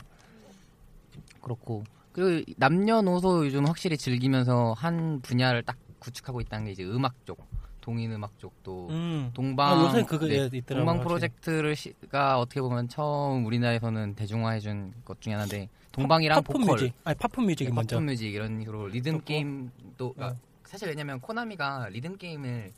그렇고 1.43 1.85
그리고 2.13 2.53
남녀노소 2.57 3.47
요즘 3.47 3.67
확실히 3.67 3.97
즐기면서 3.97 4.73
한 4.77 5.21
분야를 5.21 5.63
딱 5.63 5.77
구축하고 6.01 6.41
있다는 6.41 6.67
게 6.67 6.73
이제 6.73 6.85
음악 6.85 7.15
쪽 7.27 7.47
동인 7.81 8.13
음악 8.13 8.39
쪽도 8.39 8.89
음. 8.91 9.31
동방 9.35 9.81
아, 9.87 9.93
네, 9.93 10.05
예, 10.31 10.49
있더라고요. 10.59 10.63
동방. 10.85 11.01
프로젝트를 11.01 11.75
시가 11.75 12.39
어떻게 12.39 12.61
보면 12.61 12.89
처음 12.89 13.47
우리나라에서는 13.47 14.15
대중화해준 14.15 14.93
것 15.05 15.21
중에 15.21 15.33
하나인데 15.35 15.69
동방이랑 15.93 16.37
pop- 16.43 16.45
pop 16.45 16.53
보컬, 16.53 16.75
music 16.81 16.93
아니 17.05 17.17
pop 17.17 17.31
music이 17.41 17.71
네, 17.71 17.75
먼저 17.75 17.97
pop 17.97 18.03
music 18.05 18.33
이런 18.35 18.59
식으로 18.61 18.89
리듬 18.89 19.21
게임도 19.25 20.15
어. 20.19 20.37
사실 20.65 20.89
왜냐면 20.89 21.19
코나미가 21.21 21.89
리듬 21.91 22.17
게임을 22.19 22.73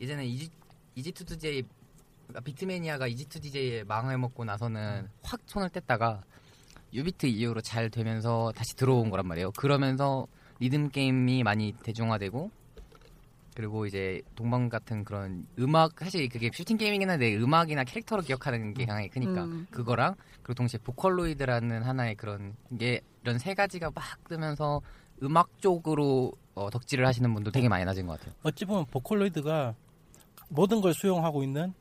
예전에 0.00 0.26
EZ 0.26 0.50
EZ2DJ 0.96 1.64
비트매니아가 2.44 3.08
EZ2DJ에 3.08 3.84
망해 3.84 4.16
먹고 4.16 4.44
나서는 4.44 5.08
확 5.22 5.40
손을 5.46 5.68
뗐다가 5.68 6.22
유비트 6.92 7.26
이후로 7.26 7.60
잘 7.60 7.90
되면서 7.90 8.52
다시 8.54 8.76
들어온 8.76 9.10
거란 9.10 9.26
말이에요. 9.26 9.50
그러면서 9.52 10.26
리듬 10.60 10.90
게임이 10.90 11.42
많이 11.42 11.72
대중화되고 11.82 12.50
그리고 13.54 13.86
이제 13.86 14.20
동방 14.34 14.68
같은 14.68 15.04
그런 15.04 15.46
음악 15.58 15.92
사실 15.98 16.28
그게 16.28 16.50
슈팅 16.52 16.76
게임이긴 16.76 17.08
한데 17.08 17.36
음악이나 17.36 17.84
캐릭터로 17.84 18.22
기억하는 18.22 18.74
게 18.74 18.84
강하게 18.84 19.08
크니까 19.08 19.44
음. 19.44 19.66
그거랑 19.70 20.14
그리고 20.42 20.54
동시에 20.54 20.80
보컬로이드라는 20.82 21.82
하나의 21.82 22.16
그런 22.16 22.54
게 22.78 23.00
이런 23.22 23.38
세 23.38 23.54
가지가 23.54 23.90
막 23.94 24.04
뜨면서 24.28 24.80
음악 25.22 25.60
쪽으로 25.60 26.32
어, 26.54 26.70
덕질을 26.70 27.06
하시는 27.06 27.32
분도 27.32 27.50
되게 27.50 27.68
많이 27.68 27.84
낮은 27.84 28.06
것 28.06 28.18
같아요. 28.18 28.34
어찌 28.42 28.64
보면 28.64 28.86
보컬로이드가 28.86 29.74
모든 30.54 30.80
걸 30.80 30.94
수용하고 30.94 31.42
있는 31.42 31.74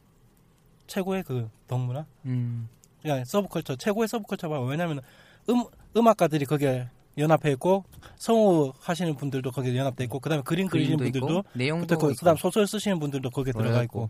최고의 0.87 1.23
그 1.23 1.49
동문화 1.67 2.05
음. 2.25 2.67
그러니까 3.01 3.25
서브컬처 3.25 3.75
최고의 3.75 4.07
서브컬처가 4.07 4.61
왜냐면 4.61 5.01
음 5.49 5.63
음악가들이 5.95 6.45
거기에 6.45 6.89
연합해 7.17 7.51
있고 7.53 7.83
성우 8.17 8.73
하시는 8.79 9.15
분들도 9.15 9.51
거기에 9.51 9.77
연합돼 9.77 10.05
있고 10.05 10.19
그다음에 10.19 10.41
그림 10.43 10.67
그리시는 10.67 10.97
분들도 10.97 11.27
있고 11.27 11.45
내용도 11.53 11.97
그 11.97 12.11
있고. 12.11 12.19
그다음 12.19 12.37
소설 12.37 12.65
쓰시는 12.65 12.99
분들도 12.99 13.29
거기에 13.29 13.53
들어가 13.53 13.67
들어가 13.67 13.83
있고 13.83 14.09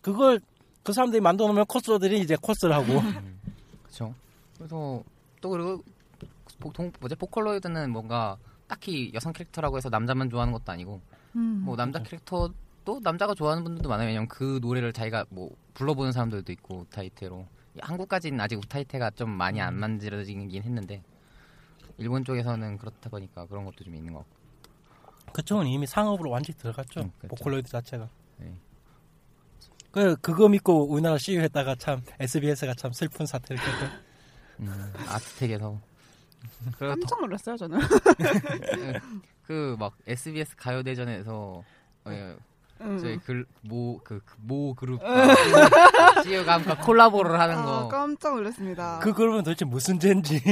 그걸 0.00 0.40
그 0.82 0.92
사람들이 0.92 1.20
만들어 1.20 1.46
놓으면 1.46 1.66
코스들이 1.66 2.20
이제 2.20 2.36
코스를 2.40 2.74
하고 2.74 2.86
그렇죠. 3.84 4.14
그래서 4.56 5.02
또 5.40 5.50
그리고 5.50 5.82
보통 6.58 6.90
뭐지 7.00 7.14
보컬로이드는 7.14 7.90
뭔가 7.90 8.36
딱히 8.66 9.12
여성 9.14 9.32
캐릭터라고 9.32 9.76
해서 9.76 9.88
남자만 9.88 10.30
좋아하는 10.30 10.52
것도 10.52 10.72
아니고 10.72 11.00
음. 11.36 11.62
뭐 11.64 11.76
남자 11.76 12.02
캐릭터 12.02 12.50
도 12.84 13.00
남자가 13.02 13.34
좋아하는 13.34 13.62
분들도 13.64 13.88
많아요. 13.88 14.08
왜냐면 14.08 14.28
그 14.28 14.58
노래를 14.60 14.92
자기가 14.92 15.26
뭐 15.30 15.50
불러보는 15.74 16.12
사람들도 16.12 16.50
있고 16.52 16.80
우타이테로 16.80 17.46
한국까지는 17.80 18.40
아직 18.40 18.56
우타이테가 18.58 19.10
좀 19.10 19.30
많이 19.30 19.60
안 19.60 19.74
만들어지긴 19.74 20.50
했는데 20.62 21.02
일본 21.98 22.24
쪽에서는 22.24 22.78
그렇다 22.78 23.08
보니까 23.10 23.46
그런 23.46 23.64
것도 23.64 23.84
좀 23.84 23.94
있는 23.94 24.12
것 24.12 24.20
같고 24.20 25.32
그쪽은 25.32 25.66
이미 25.66 25.86
상업으로 25.86 26.30
완전히 26.30 26.58
들어갔죠 26.58 27.00
음, 27.00 27.12
그렇죠. 27.18 27.36
보컬로이드 27.36 27.70
자체가 27.70 28.08
네. 28.38 28.54
그 29.92 30.16
그거 30.16 30.48
믿고 30.48 30.84
우리나라 30.90 31.16
CU했다가 31.18 31.76
참 31.76 32.02
SBS가 32.18 32.74
참 32.74 32.92
슬픈 32.92 33.24
사태를 33.26 33.62
겪고 33.62 33.94
음, 34.60 34.92
아트텍에서 35.08 35.80
깜짝 36.78 37.20
놀랐어요 37.20 37.56
저는. 37.56 37.78
그 39.46 39.76
막 39.78 39.96
SBS 40.06 40.56
가요대전에서 40.56 41.62
어, 42.04 42.36
음. 42.82 42.98
저희 42.98 43.18
글모그 43.18 44.20
모 44.38 44.74
그룹 44.74 45.00
CU가 46.24 46.54
함께 46.54 46.74
콜라보를 46.82 47.38
하는 47.38 47.58
아, 47.58 47.62
거. 47.64 47.88
깜짝 47.88 48.34
놀랐습니다. 48.34 48.98
그 49.00 49.12
그러면 49.12 49.44
도대체 49.44 49.64
무슨 49.64 49.98
죄인지. 49.98 50.42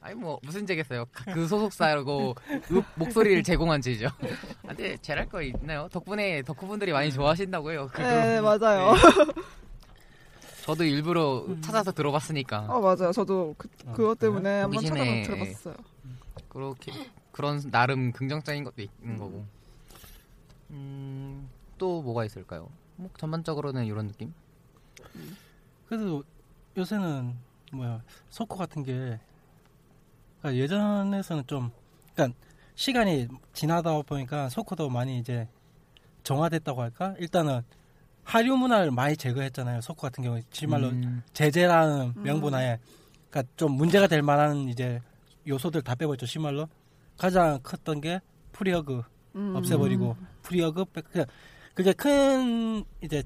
아니 0.00 0.14
뭐 0.14 0.38
무슨 0.44 0.66
죄겠어요. 0.66 1.06
그 1.32 1.48
소속사고 1.48 2.34
음, 2.70 2.82
목소리를 2.94 3.42
제공한 3.42 3.80
죄죠. 3.80 4.06
아, 4.06 4.68
근데 4.68 4.96
잘할 4.98 5.28
거 5.28 5.42
있나요? 5.42 5.88
덕분에 5.90 6.42
덕후분들이 6.42 6.92
많이 6.92 7.10
좋아하신다고 7.10 7.72
해요 7.72 7.88
그네 7.92 8.40
그룹. 8.40 8.58
맞아요. 8.58 8.94
저도 10.64 10.84
일부러 10.84 11.44
찾아서 11.60 11.92
들어봤으니까. 11.92 12.66
어 12.68 12.80
맞아요. 12.80 13.12
저도 13.12 13.54
그, 13.58 13.68
그것 13.94 14.18
때문에 14.18 14.60
한번 14.62 14.84
찾아서 14.84 15.04
들어봤어요. 15.24 15.74
그렇게 16.48 16.92
그런 17.32 17.60
나름 17.70 18.12
긍정적인 18.12 18.64
것도 18.64 18.82
있는 18.82 19.18
거고 19.18 19.44
음, 20.70 21.48
또 21.78 22.02
뭐가 22.02 22.24
있을까요 22.24 22.68
뭐 22.96 23.10
전반적으로는 23.18 23.84
이런 23.84 24.08
느낌 24.08 24.32
그래도 25.86 26.24
요새는 26.76 27.34
뭐야 27.72 28.02
소코 28.28 28.56
같은 28.56 28.82
게 28.82 29.18
그러니까 30.40 30.62
예전에서는 30.62 31.46
좀 31.46 31.70
그러니까 32.14 32.38
시간이 32.74 33.28
지나다 33.52 34.00
보니까 34.02 34.48
소코도 34.48 34.90
많이 34.90 35.18
이제 35.18 35.48
정화됐다고 36.22 36.82
할까? 36.82 37.14
일단은 37.18 37.62
한류 38.22 38.56
문화를 38.56 38.90
많이 38.90 39.16
제거했잖아요. 39.16 39.80
소코 39.80 40.02
같은 40.02 40.22
경우에 40.24 40.42
지말로 40.50 40.88
음, 40.88 41.22
제재라는 41.32 42.14
음. 42.16 42.22
명분하에 42.22 42.78
그러니까 43.30 43.52
좀 43.56 43.72
문제가 43.72 44.06
될 44.06 44.22
만한 44.22 44.68
이제 44.68 45.00
요소들 45.46 45.82
다 45.82 45.94
빼버렸죠. 45.94 46.26
시말로 46.26 46.68
가장 47.16 47.60
컸던 47.62 48.00
게 48.00 48.20
프리허그 48.52 49.04
음. 49.36 49.54
없애버리고 49.56 50.16
백- 50.92 51.10
그냥 51.10 51.26
그게 51.74 51.92
큰 51.92 52.84
이제 53.02 53.22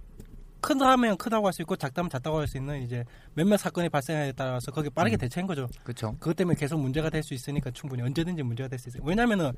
크다면 0.61 1.17
크다고 1.17 1.47
할 1.47 1.53
수 1.53 1.63
있고 1.63 1.77
작다면 1.77 2.11
작다고 2.11 2.39
할 2.39 2.47
수 2.47 2.59
있는 2.59 2.83
이제 2.83 3.05
몇몇 3.35 3.57
사건이 3.57 3.89
발생에 3.89 4.33
따라서 4.33 4.71
거기 4.73 4.91
빠르게 4.91 5.17
음. 5.17 5.19
대처한 5.19 5.47
거죠. 5.47 5.69
그렇죠. 5.85 6.13
그것 6.19 6.37
때문에 6.37 6.57
계속 6.59 6.79
문제가 6.81 7.09
될 7.11 7.23
수 7.23 7.33
있으니까 7.35 7.71
충분히 7.71 8.03
언제든지 8.03 8.43
문제가 8.43 8.69
될 8.69 8.79
수 8.79 8.89
있어요. 8.89 9.03
왜냐면은 9.05 9.53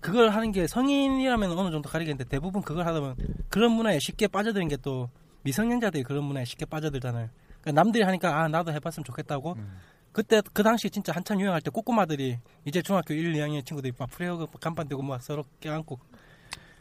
그걸 0.00 0.28
하는 0.30 0.52
게 0.52 0.66
성인이라면 0.66 1.50
어느 1.58 1.70
정도 1.70 1.88
가리겠는데 1.88 2.24
대부분 2.28 2.62
그걸 2.62 2.86
하다 2.86 3.00
보면 3.00 3.16
그런 3.48 3.72
문화에 3.72 3.98
쉽게 3.98 4.28
빠져드는 4.28 4.68
게 4.68 4.76
또 4.76 5.08
미성년자들이 5.42 6.02
그런 6.04 6.24
문화에 6.24 6.44
쉽게 6.44 6.66
빠져들잖아요. 6.66 7.28
그러니까 7.62 7.72
남들이 7.82 8.04
하니까 8.04 8.40
아 8.42 8.48
나도 8.48 8.72
해봤으면 8.72 9.04
좋겠다고. 9.04 9.54
음. 9.54 9.76
그때 10.12 10.42
그 10.52 10.62
당시 10.62 10.90
진짜 10.90 11.12
한참 11.12 11.40
유행할 11.40 11.60
때 11.60 11.70
꼬꼬마들이 11.70 12.38
이제 12.64 12.82
중학교 12.82 13.14
1, 13.14 13.32
2학년 13.34 13.64
친구들이 13.64 13.92
막 13.96 14.10
프리허그 14.10 14.46
간판 14.60 14.88
대고 14.88 15.02
막 15.02 15.22
서로 15.22 15.44
껴안고 15.60 15.98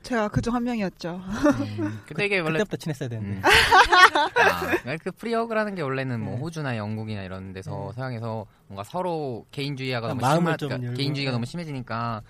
제가 0.02 0.30
그중 0.30 0.56
한 0.56 0.64
명이었죠. 0.64 1.16
음. 1.16 2.02
근데 2.08 2.26
이게 2.26 2.40
원래 2.40 2.54
그때부터 2.54 2.78
친했어야 2.78 3.10
되는데. 3.10 3.38
음. 3.38 3.42
아, 4.88 4.98
그 4.98 5.12
프리허그라는 5.12 5.76
게 5.76 5.82
원래는 5.82 6.20
뭐 6.22 6.36
네. 6.36 6.40
호주나 6.40 6.78
영국이나 6.78 7.24
이런 7.24 7.54
데서 7.54 7.72
네. 7.90 7.96
서양에서 7.96 8.46
뭔가 8.68 8.84
서로 8.84 9.46
개인주의가 9.52 10.08
너무 10.08 10.22
심하, 10.22 10.58
좀 10.58 10.70
그러니까 10.70 10.94
개인주의가 10.94 11.32
네. 11.32 11.36
너무 11.36 11.46
심해지니까 11.46 12.24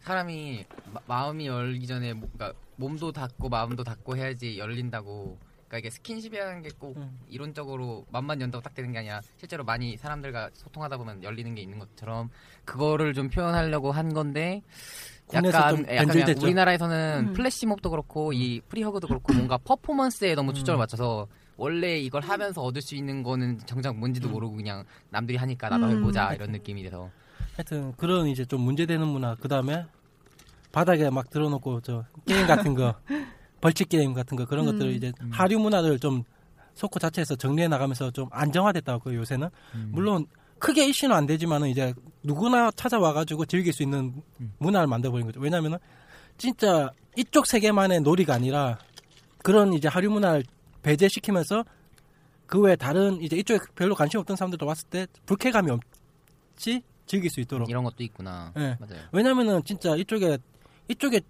사람이 0.00 0.66
마, 1.06 1.30
음이 1.30 1.46
열기 1.46 1.86
전에 1.86 2.12
뭐, 2.12 2.28
그러니까 2.34 2.58
몸도 2.76 3.12
닫고 3.12 3.48
마음도 3.48 3.82
닫고 3.82 4.16
해야지 4.16 4.58
열린다고. 4.58 5.53
그러니까 5.74 5.78
이게 5.78 5.90
스킨십이라는 5.90 6.62
게꼭 6.62 6.96
음. 6.96 7.18
이론적으로 7.28 8.06
맘만 8.10 8.40
연다고 8.40 8.62
딱 8.62 8.74
되는 8.74 8.92
게 8.92 8.98
아니라 8.98 9.20
실제로 9.36 9.64
많이 9.64 9.96
사람들과 9.96 10.50
소통하다 10.52 10.98
보면 10.98 11.22
열리는 11.24 11.52
게 11.54 11.62
있는 11.62 11.78
것처럼 11.78 12.30
그거를 12.64 13.12
좀 13.14 13.28
표현하려고 13.28 13.90
한 13.90 14.14
건데 14.14 14.62
약간, 15.32 15.76
좀 15.76 15.86
약간. 15.88 16.38
우리나라에서는 16.42 17.28
음. 17.28 17.32
플래시몹도 17.32 17.90
그렇고 17.90 18.32
이 18.32 18.60
프리허그도 18.68 19.08
그렇고 19.08 19.32
뭔가 19.32 19.58
퍼포먼스에 19.58 20.34
너무 20.34 20.54
초점을 20.54 20.78
음. 20.78 20.80
맞춰서 20.80 21.26
원래 21.56 21.98
이걸 21.98 22.22
하면서 22.22 22.62
얻을 22.62 22.80
수 22.80 22.94
있는 22.94 23.22
거는 23.22 23.58
정작 23.66 23.96
뭔지도 23.96 24.28
음. 24.28 24.32
모르고 24.32 24.56
그냥 24.56 24.84
남들이 25.10 25.36
하니까 25.38 25.70
나도 25.70 25.86
음. 25.86 25.98
해보자 25.98 26.34
이런 26.34 26.52
느낌이 26.52 26.82
돼서 26.84 27.10
하여튼 27.56 27.92
그런 27.96 28.28
이제 28.28 28.44
좀 28.44 28.60
문제되는 28.60 29.06
문화 29.06 29.34
그 29.40 29.48
다음에 29.48 29.86
바닥에 30.70 31.10
막 31.10 31.30
들어놓고 31.30 31.80
저 31.80 32.04
게임 32.26 32.46
같은 32.46 32.74
거 32.74 32.94
벌칙 33.64 33.88
게임 33.88 34.12
같은 34.12 34.36
거 34.36 34.44
그런 34.44 34.68
음. 34.68 34.72
것들을 34.72 34.92
이제 34.92 35.10
음. 35.22 35.30
하류 35.32 35.58
문화를 35.58 35.98
좀 35.98 36.22
소코 36.74 36.98
자체에서 36.98 37.34
정리해 37.34 37.66
나가면서 37.66 38.10
좀 38.10 38.28
안정화됐다고 38.30 39.14
요새는 39.14 39.48
음. 39.74 39.88
물론 39.90 40.26
크게 40.58 40.86
이슈는 40.86 41.16
안 41.16 41.24
되지만은 41.24 41.68
이제 41.68 41.94
누구나 42.22 42.70
찾아와 42.72 43.14
가지고 43.14 43.46
즐길 43.46 43.72
수 43.72 43.82
있는 43.82 44.22
음. 44.38 44.52
문화를 44.58 44.86
만들어 44.86 45.12
버린 45.12 45.26
거죠. 45.26 45.40
왜냐면은 45.40 45.78
진짜 46.36 46.92
이쪽 47.16 47.46
세계만의 47.46 48.02
놀이가 48.02 48.34
아니라 48.34 48.76
그런 49.42 49.72
이제 49.72 49.88
하류 49.88 50.10
문화를 50.10 50.44
배제시키면서 50.82 51.64
그 52.46 52.60
외에 52.60 52.76
다른 52.76 53.18
이제 53.22 53.34
이쪽에 53.34 53.60
별로 53.74 53.94
관심 53.94 54.20
없던 54.20 54.36
사람들도 54.36 54.66
왔을 54.66 54.86
때 54.88 55.06
불쾌감이 55.24 55.70
없이 55.70 56.82
즐길 57.06 57.30
수 57.30 57.40
있도록. 57.40 57.70
이런 57.70 57.82
것도 57.82 58.02
있구나 58.02 58.52
네. 58.54 58.76
맞아요 58.78 59.00
왜냐면은 59.12 59.62
진짜 59.64 59.96
이쪽에 59.96 60.36
이쪽에 60.88 61.22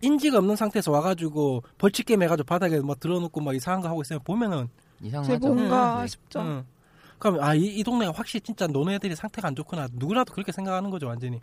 인지가 0.00 0.38
없는 0.38 0.56
상태에서 0.56 0.90
와가지고 0.92 1.62
벌칙 1.78 2.06
게임 2.06 2.22
해가지고 2.22 2.46
바닥에 2.46 2.80
뭐 2.80 2.94
들어놓고 2.94 3.40
막 3.40 3.54
이상한 3.54 3.80
거 3.80 3.88
하고 3.88 4.02
있으면 4.02 4.20
보면은 4.24 4.68
제 5.00 5.06
이상하죠 5.08 5.38
뭔가 5.54 6.00
네. 6.02 6.06
싶죠. 6.08 6.40
응. 6.40 6.64
그럼 7.18 7.42
아이 7.42 7.82
동네가 7.82 8.12
확실히 8.14 8.40
진짜 8.40 8.66
노는 8.66 8.94
애들이 8.94 9.14
상태가 9.14 9.48
안 9.48 9.54
좋구나 9.54 9.88
누구라도 9.92 10.32
그렇게 10.32 10.52
생각하는 10.52 10.88
거죠 10.90 11.06
완전히 11.06 11.40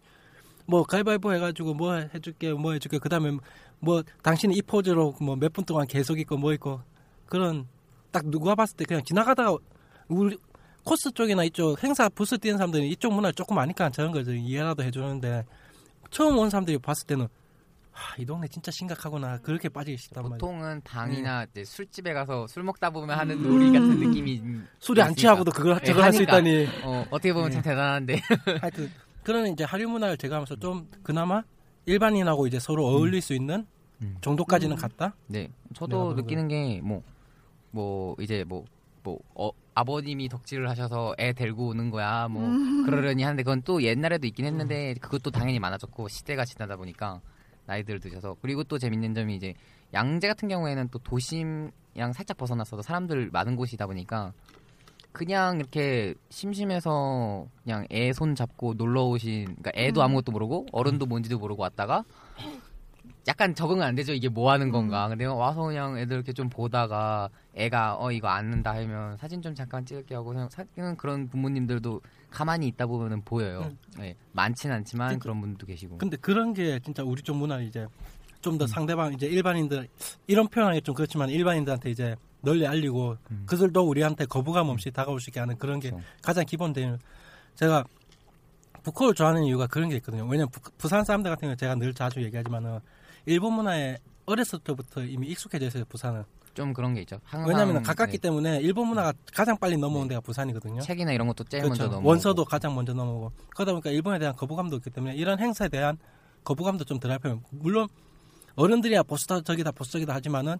뭐 0.65 0.83
가위바위보 0.83 1.33
해가지고 1.33 1.73
뭐 1.75 1.93
해줄게 1.93 2.51
뭐 2.53 2.73
해줄게 2.73 2.97
그 2.97 3.09
다음에 3.09 3.37
뭐 3.79 4.01
당신은 4.23 4.55
이 4.55 4.61
포즈로 4.63 5.13
뭐 5.21 5.35
몇 5.35 5.49
분 5.53 5.63
동안 5.65 5.85
계속 5.87 6.19
있고 6.19 6.37
뭐 6.37 6.51
있고 6.53 6.81
그런 7.27 7.67
딱 8.11 8.25
누가 8.25 8.55
봤을 8.55 8.75
때 8.75 8.85
그냥 8.85 9.03
지나가다가 9.05 9.55
우리 10.07 10.35
코스 10.83 11.11
쪽이나 11.11 11.43
이쪽 11.43 11.81
행사 11.83 12.09
부스 12.09 12.37
뛰는 12.37 12.57
사람들이 12.57 12.89
이쪽 12.89 13.13
문화를 13.13 13.33
조금 13.33 13.57
아니까 13.59 13.89
저런 13.91 14.11
거죠 14.11 14.33
이해라도 14.33 14.81
해주는데 14.83 15.45
처음 16.09 16.37
온 16.39 16.49
사람들이 16.49 16.77
봤을 16.79 17.05
때는 17.05 17.27
아, 17.97 18.15
이 18.19 18.25
동네 18.25 18.47
진짜 18.47 18.69
심각하구나 18.69 19.39
그렇게 19.39 19.69
빠지기 19.69 19.97
싫단 19.97 20.23
말이에요 20.23 20.37
보통은 20.37 20.81
당이나 20.83 21.45
네. 21.45 21.49
이제 21.51 21.63
술집에 21.63 22.13
가서 22.13 22.45
술 22.45 22.61
먹다 22.63 22.91
보면 22.91 23.17
하는 23.17 23.41
놀이 23.41 23.71
같은 23.71 23.99
느낌이 23.99 24.39
음. 24.39 24.67
술이 24.79 25.01
안 25.01 25.15
취하고도 25.15 25.51
그걸 25.51 25.79
네, 25.79 25.85
저걸 25.85 26.03
할 26.03 26.13
수. 26.13 26.21
있다니 26.23 26.67
어, 26.83 27.05
어떻게 27.09 27.33
보면 27.33 27.49
네. 27.49 27.53
참 27.55 27.63
대단한데 27.63 28.19
하여튼 28.61 28.91
그런 29.23 29.47
이제 29.47 29.63
하류 29.63 29.89
문화를 29.89 30.17
제거하면서 30.17 30.57
좀 30.57 30.87
그나마 31.01 31.41
일반인하고 31.87 32.45
이제 32.47 32.59
서로 32.59 32.85
어울릴 32.85 33.21
수 33.21 33.33
있는 33.33 33.65
음. 34.03 34.17
정도까지는 34.21 34.75
갔다. 34.75 35.15
네, 35.25 35.49
저도 35.73 36.13
느끼는 36.13 36.47
게 36.47 36.79
뭐 36.83 37.01
뭐 37.71 38.15
이제 38.19 38.43
뭐뭐 38.47 39.19
어, 39.35 39.51
아버님이 39.75 40.29
덕질을 40.29 40.69
하셔서 40.69 41.13
애 41.19 41.33
데리고 41.33 41.67
오는 41.67 41.91
거야 41.91 42.27
뭐 42.27 42.41
그러려니 42.85 43.21
하는데 43.23 43.43
그건 43.43 43.61
또 43.61 43.83
옛날에도 43.83 44.25
있긴 44.27 44.45
했는데 44.45 44.95
그것도 44.95 45.29
당연히 45.31 45.59
많아졌고 45.59 46.07
시대가 46.07 46.45
지나다 46.45 46.75
보니까 46.75 47.21
나이들 47.67 47.99
드셔서. 47.99 48.35
그리고 48.41 48.63
또 48.63 48.77
재밌는 48.79 49.13
점이 49.13 49.35
이제 49.35 49.53
양재 49.93 50.27
같은 50.27 50.47
경우에는 50.47 50.89
또 50.89 50.97
도심이랑 50.99 52.13
살짝 52.13 52.37
벗어났어도 52.37 52.81
사람들 52.81 53.29
많은 53.31 53.55
곳이다 53.55 53.85
보니까 53.85 54.33
그냥 55.11 55.59
이렇게 55.59 56.13
심심해서 56.29 57.47
그냥 57.63 57.85
애 57.91 58.11
손 58.13 58.35
잡고 58.35 58.73
놀러 58.75 59.03
오신 59.05 59.45
그러니까 59.45 59.71
애도 59.75 60.01
음. 60.01 60.03
아무것도 60.05 60.31
모르고 60.31 60.67
어른도 60.71 61.05
뭔지도 61.05 61.37
모르고 61.39 61.61
왔다가 61.63 62.03
약간 63.27 63.53
적응은 63.53 63.83
안 63.83 63.93
되죠. 63.95 64.13
이게 64.13 64.29
뭐 64.29 64.51
하는 64.51 64.71
건가. 64.71 65.09
근데 65.09 65.25
와서 65.25 65.63
그냥 65.63 65.97
애들 65.97 66.15
이렇게 66.15 66.31
좀 66.31 66.47
보다가 66.49 67.29
애가 67.55 67.97
어 67.99 68.11
이거 68.11 68.29
안는다. 68.29 68.73
하면 68.75 69.17
사진 69.17 69.41
좀 69.41 69.53
잠깐 69.53 69.85
찍을게 69.85 70.15
하고 70.15 70.29
그냥 70.29 70.47
사귀는 70.49 70.95
그런 70.95 71.27
부모님들도 71.27 71.99
가만히 72.29 72.67
있다 72.67 72.85
보면은 72.85 73.21
보여요 73.23 73.61
음. 73.71 73.77
네, 73.97 74.15
많진 74.33 74.71
않지만 74.71 75.09
근데- 75.09 75.19
그런 75.21 75.41
분도 75.41 75.65
계시고 75.65 75.97
근데 75.97 76.17
그런 76.17 76.53
게 76.53 76.79
진짜 76.79 77.03
우리 77.03 77.21
쪽 77.21 77.37
문화 77.37 77.59
이제 77.61 77.87
좀더 78.41 78.65
음. 78.65 78.67
상대방 78.67 79.13
이제 79.13 79.25
일반인들 79.27 79.87
이런 80.27 80.47
표현하기 80.47 80.81
좀 80.81 80.93
그렇지만 80.95 81.29
일반인들한테 81.29 81.89
이제 81.89 82.15
널리 82.41 82.67
알리고 82.67 83.17
음. 83.31 83.43
그들도 83.47 83.81
우리한테 83.87 84.25
거부감 84.25 84.69
없이 84.69 84.91
다가올 84.91 85.19
수 85.19 85.29
있게 85.29 85.39
하는 85.39 85.57
그런 85.57 85.79
게 85.79 85.89
그렇죠. 85.89 86.05
가장 86.21 86.45
기본된 86.45 86.99
제가 87.55 87.83
북코를 88.83 89.15
좋아하는 89.15 89.43
이유가 89.43 89.67
그런 89.67 89.89
게 89.89 89.95
있거든요. 89.97 90.23
왜냐면 90.25 90.49
부, 90.49 90.61
부산 90.77 91.03
사람들 91.03 91.29
같은 91.31 91.47
경우 91.47 91.55
제가 91.57 91.75
늘 91.75 91.93
자주 91.93 92.23
얘기하지만은 92.23 92.79
일본 93.25 93.53
문화에 93.53 93.97
어렸을 94.25 94.59
때부터 94.59 95.03
이미 95.03 95.27
익숙해져 95.27 95.65
있어요. 95.67 95.83
부산은. 95.85 96.23
좀 96.57 96.73
그런 96.73 96.95
게 96.95 97.01
있죠 97.01 97.19
왜냐하면 97.47 97.83
가깝기 97.83 98.13
네, 98.13 98.17
때문에 98.17 98.59
일본 98.61 98.87
문화가 98.87 99.13
가장 99.31 99.55
빨리 99.59 99.77
넘어온 99.77 100.07
네. 100.07 100.15
데가 100.15 100.21
부산이거든요. 100.21 100.81
책이나 100.81 101.11
이런 101.11 101.27
것도 101.27 101.43
제일 101.43 101.61
그렇죠. 101.61 101.83
먼저 101.83 101.95
넘어 101.95 102.09
원서도 102.09 102.45
가장 102.45 102.73
먼저 102.73 102.93
넘어오고 102.93 103.31
그러다 103.53 103.73
보니까 103.73 103.91
일본에 103.91 104.17
대한 104.17 104.35
거부감도 104.35 104.77
있기 104.77 104.89
때문에 104.89 105.13
이런 105.13 105.37
행사에 105.39 105.69
대한 105.69 105.99
거부감도 106.43 106.83
좀 106.85 106.99
덜할 106.99 107.19
편. 107.19 107.43
물론 107.51 107.87
어른들이야 108.55 109.03
보수다 109.03 109.41
저기다 109.41 109.69
보수적이다 109.69 110.15
하지만은 110.15 110.57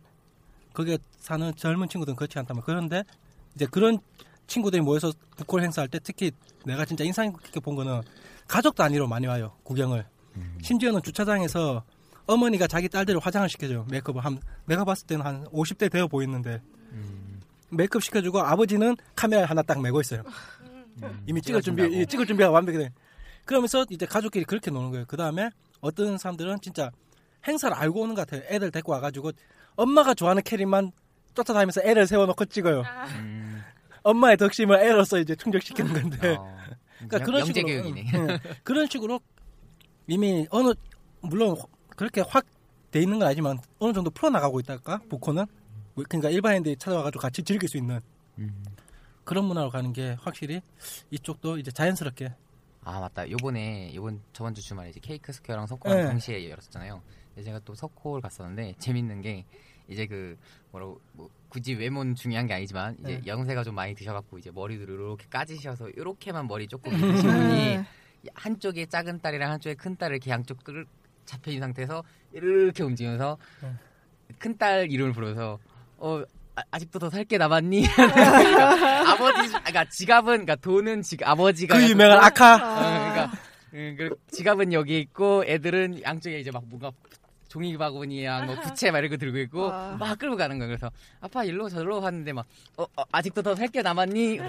거기에 0.74 1.00
사는 1.18 1.52
젊은 1.56 1.90
친구들은 1.90 2.16
그렇지 2.16 2.38
않다면 2.38 2.62
그런데 2.64 3.04
이제 3.56 3.66
그런 3.66 3.98
친구들이 4.46 4.84
모여서 4.84 5.12
북콜 5.36 5.64
행사할 5.64 5.88
때 5.88 5.98
특히 5.98 6.32
내가 6.64 6.86
진짜 6.86 7.04
인상 7.06 7.34
깊게 7.34 7.60
본 7.60 7.76
거는 7.76 8.02
가족 8.48 8.76
단위로 8.76 9.08
많이 9.08 9.26
와요 9.26 9.54
구경을. 9.64 10.06
음. 10.36 10.60
심지어는 10.62 11.02
주차장에서 11.02 11.84
어머니가 12.28 12.68
자기 12.68 12.90
딸들을 12.90 13.20
화장을 13.22 13.48
시켜줘요 13.50 13.86
메이크업 13.90 14.24
한 14.24 14.40
내가 14.66 14.84
봤을 14.86 15.08
때는 15.08 15.26
한 15.26 15.46
50대 15.46 15.90
되어 15.92 16.08
보이는데 16.08 16.62
음. 16.92 17.40
메이크업 17.70 18.04
시켜주고 18.04 18.40
아버지는 18.40 18.96
카메라 19.16 19.46
하나 19.46 19.62
딱 19.62 19.82
메고 19.82 20.00
있어요. 20.02 20.24
음. 21.04 21.24
이미 21.28 21.42
찍을 21.42 21.62
준비, 21.62 22.06
찍을 22.06 22.26
준비가 22.26 22.50
완벽해. 22.50 22.78
돼. 22.78 22.94
그러면서 23.46 23.86
이제 23.90 24.06
가족끼리 24.06 24.46
그렇게 24.46 24.72
노는 24.72 24.92
거예요. 24.92 25.06
그 25.08 25.16
다음에 25.18 25.50
어떤 25.82 26.18
사람들은 26.18 26.60
진짜 26.62 26.92
행사를 27.48 27.76
알고 27.76 28.02
오는 28.02 28.16
것 28.16 28.28
같아요. 28.28 28.46
애들 28.54 28.72
데리고 28.72 28.94
와가지고 28.94 29.32
엄마가 29.76 30.14
좋아하는 30.14 30.42
캐릭만 30.44 30.92
쫓아다니면서 31.34 31.82
애를 31.84 32.08
세워놓고 32.08 32.46
찍어요. 32.46 32.84
음. 33.20 33.62
엄마의 34.04 34.38
덕심을 34.38 34.80
애로서 34.80 35.20
이제 35.20 35.36
충족시키는 35.36 35.94
건데. 35.94 36.36
어. 36.40 36.58
그러니까 37.00 37.18
영- 37.20 37.24
그런 37.26 37.46
식으로 37.46 37.66
교육이네 37.68 38.12
응, 38.16 38.40
그런 38.64 38.88
식으로 38.88 39.20
이미 40.08 40.48
어느 40.50 40.74
물론 41.22 41.56
그렇게 41.98 42.22
확 42.22 42.46
돼 42.92 43.02
있는 43.02 43.20
건 43.20 43.28
아니지만 43.28 43.60
어느 43.80 43.94
정도 43.94 44.10
풀어 44.10 44.30
나가고 44.30 44.60
있달까 44.62 45.02
부코는 45.10 45.46
그러니까 45.96 46.30
일반인들이 46.30 46.78
찾아와가지고 46.78 47.22
같이 47.22 47.44
즐길 47.44 47.68
수 47.68 47.78
있는 47.78 48.00
음. 48.38 48.64
그런 49.24 49.46
문화로 49.46 49.70
가는 49.70 49.92
게 49.92 50.16
확실히 50.22 50.62
이쪽도 51.12 51.58
이제 51.58 51.70
자연스럽게 51.70 52.34
아 52.84 53.00
맞다 53.02 53.30
요번에 53.30 53.94
요번 53.94 54.22
저번 54.32 54.54
주 54.54 54.62
주말에 54.62 54.90
이제 54.90 55.02
케이크 55.02 55.34
스퀘어랑 55.34 55.68
서코랑 55.68 55.98
네. 55.98 56.06
동시에 56.08 56.50
열었었잖아요 56.50 57.02
근데 57.36 57.44
제가 57.44 57.60
또 57.66 57.76
서코를 57.76 58.22
갔었는데 58.22 58.76
재밌는 58.80 59.22
게 59.22 59.44
이제 59.90 60.06
그 60.06 60.38
뭐라고 60.72 61.02
뭐 61.12 61.30
굳이 61.50 61.74
외모는 61.74 62.16
중요한 62.16 62.48
게 62.48 62.54
아니지만 62.54 62.96
이제 63.02 63.20
네. 63.20 63.22
연세가 63.28 63.66
좀 63.66 63.76
많이 63.76 63.94
드셔갖고 63.96 64.38
이제 64.38 64.50
머리를 64.52 64.88
이렇게 64.88 65.26
까지셔서 65.30 65.90
이렇게만 65.90 66.48
머리 66.48 66.68
조금 66.68 66.92
드신 66.96 67.30
분이 67.30 67.78
네. 67.78 67.86
한쪽에 68.34 68.86
작은 68.86 69.20
딸이랑 69.20 69.52
한쪽에 69.52 69.76
큰 69.76 69.98
딸을 69.98 70.16
이렇게 70.16 70.32
양쪽 70.32 70.64
끌 70.64 70.86
잡혀 71.28 71.52
있는 71.52 71.68
상태에서 71.68 72.04
이렇게 72.34 72.82
움직이면서 72.84 73.38
네. 73.62 73.70
큰딸 74.40 74.92
이름을 74.92 75.14
부르면서 75.14 75.60
어 75.98 76.24
아, 76.72 76.80
직도더 76.80 77.12
살 77.12 77.24
게 77.26 77.38
남았니? 77.38 77.86
아버지, 79.06 79.48
그러니까 79.50 79.86
지갑은, 79.92 80.26
그러니까 80.46 80.56
돈은 80.56 81.04
지 81.04 81.16
아버지가 81.24 81.78
그 81.78 81.88
유명한 81.88 82.18
아카. 82.24 82.56
어, 82.56 82.80
그러니까 82.80 83.32
음, 83.76 83.96
그 83.96 84.10
지갑은 84.32 84.74
여기 84.74 85.00
있고 85.00 85.44
애들은 85.46 86.02
양쪽에 86.02 86.40
이제 86.40 86.50
막 86.50 86.64
뭔가 86.66 86.92
종이 87.48 87.78
바구니야 87.78 88.42
뭐 88.42 88.56
부채 88.60 88.92
막 88.92 89.00
이런 89.00 89.10
거 89.12 89.18
들고 89.18 89.38
있고 89.40 89.72
아. 89.72 89.96
막 90.00 90.20
끌고 90.20 90.36
가는 90.36 90.58
거예요. 90.60 90.70
그래서 90.70 90.92
아빠 91.22 91.44
일로 91.44 91.70
저로 91.70 92.02
하는데 92.02 92.34
막 92.34 92.46
어, 92.78 92.84
어, 92.96 93.04
아직도 93.12 93.42
더 93.42 93.56
살 93.56 93.68
게 93.70 93.82
남았니? 93.82 94.40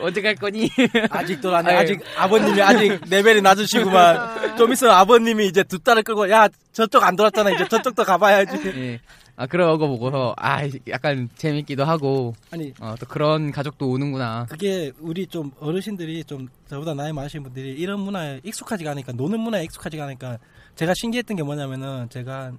언제 0.00 0.20
갈 0.22 0.34
거니? 0.34 0.70
아직도 1.10 1.54
안. 1.56 1.66
아직 1.66 2.00
아버님이 2.16 2.60
아직 2.62 3.00
레벨이 3.08 3.40
낮으시구만. 3.42 4.56
좀 4.56 4.72
있으면 4.72 4.94
아버님이 4.94 5.46
이제 5.46 5.62
두 5.62 5.78
딸을 5.78 6.02
끌고 6.02 6.30
야 6.30 6.48
저쪽 6.72 7.02
안 7.02 7.16
돌았잖아. 7.16 7.50
이제 7.50 7.66
저쪽도 7.68 8.04
가봐야지. 8.04 8.60
예. 8.76 9.00
아 9.36 9.46
그런 9.46 9.78
거 9.78 9.86
보고서 9.86 10.34
아 10.38 10.62
약간 10.88 11.28
재밌기도 11.36 11.84
하고 11.84 12.34
아니 12.50 12.72
어, 12.80 12.94
또 12.98 13.06
그런 13.06 13.52
가족도 13.52 13.88
오는구나. 13.90 14.46
그게 14.48 14.92
우리 14.98 15.26
좀 15.26 15.50
어르신들이 15.60 16.24
좀 16.24 16.48
저보다 16.68 16.94
나이 16.94 17.12
많으신 17.12 17.42
분들이 17.42 17.72
이런 17.72 18.00
문화에 18.00 18.40
익숙하지가 18.42 18.92
않으니까 18.92 19.12
노는 19.12 19.38
문화에 19.40 19.64
익숙하지가 19.64 20.04
않으니까 20.04 20.38
제가 20.74 20.94
신기했던 20.94 21.36
게 21.36 21.42
뭐냐면은 21.42 22.08
제가 22.08 22.52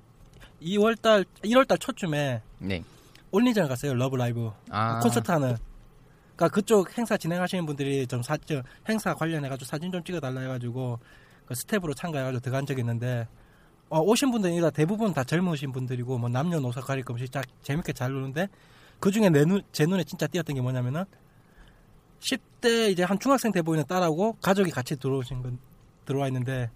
2월달 0.61 1.25
1월달 1.43 1.79
초쯤에 1.79 2.41
네. 2.59 2.83
올리전을 3.31 3.67
갔어요 3.67 3.95
러브 3.95 4.15
라이브 4.15 4.51
아 4.69 4.99
콘서트 4.99 5.31
하는. 5.31 5.57
그러니까 6.35 6.53
그쪽 6.53 6.95
행사 6.95 7.17
진행하시는 7.17 7.65
분들이 7.65 8.05
좀 8.05 8.21
사, 8.21 8.37
저 8.45 8.61
행사 8.87 9.15
관련해가지고 9.15 9.65
사진 9.65 9.91
좀 9.91 10.03
찍어달라 10.03 10.41
해가지고 10.41 10.99
그 11.47 11.55
스텝으로 11.55 11.95
참가해가지고 11.95 12.39
들어간 12.41 12.67
적이 12.67 12.81
있는데 12.81 13.27
어, 13.89 13.99
오신 14.01 14.31
분들이 14.31 14.59
다 14.59 14.69
대부분 14.69 15.13
다 15.13 15.23
젊으신 15.23 15.71
분들이고 15.71 16.17
뭐 16.17 16.29
남녀노소 16.29 16.81
가릴 16.81 17.03
것 17.03 17.13
없이 17.13 17.27
딱 17.31 17.45
재밌게 17.63 17.93
잘 17.93 18.11
노는데 18.11 18.47
그 18.99 19.11
중에 19.11 19.29
내 19.29 19.45
눈, 19.45 19.61
제 19.71 19.85
눈에 19.85 20.03
진짜 20.03 20.27
띄었던 20.27 20.55
게 20.55 20.61
뭐냐면은 20.61 21.05
10대 22.19 22.91
이제 22.91 23.03
한 23.03 23.19
중학생 23.19 23.51
돼 23.51 23.61
보이는 23.61 23.85
딸하고 23.87 24.37
가족이 24.41 24.71
같이 24.71 24.97
들어오신 24.97 25.41
건 25.41 25.59
들어와 26.05 26.27
있는데 26.27 26.69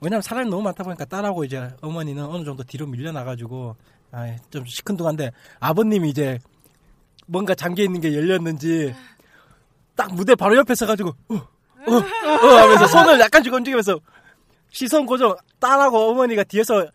왜냐면 0.00 0.22
사람이 0.22 0.48
너무 0.48 0.62
많다 0.62 0.84
보니까 0.84 1.04
딸하고 1.04 1.44
이제 1.44 1.70
어머니는 1.80 2.24
어느 2.24 2.44
정도 2.44 2.62
뒤로 2.62 2.86
밀려나가지고 2.86 3.76
아, 4.12 4.36
좀 4.50 4.64
시큰둥한데 4.64 5.32
아버님이 5.60 6.10
이제 6.10 6.38
뭔가 7.26 7.54
잠겨 7.54 7.82
있는 7.82 8.00
게 8.00 8.14
열렸는지 8.14 8.94
딱 9.94 10.14
무대 10.14 10.34
바로 10.34 10.56
옆에 10.56 10.74
서가지고 10.74 11.08
어, 11.08 11.34
어, 11.34 11.92
어 11.92 12.56
하면서 12.60 12.86
손을 12.86 13.18
약간씩 13.20 13.52
움직이면서 13.52 13.98
시선 14.76 15.06
고정 15.06 15.34
딸하고 15.58 15.96
어머니가 16.10 16.44
뒤에서 16.44 16.86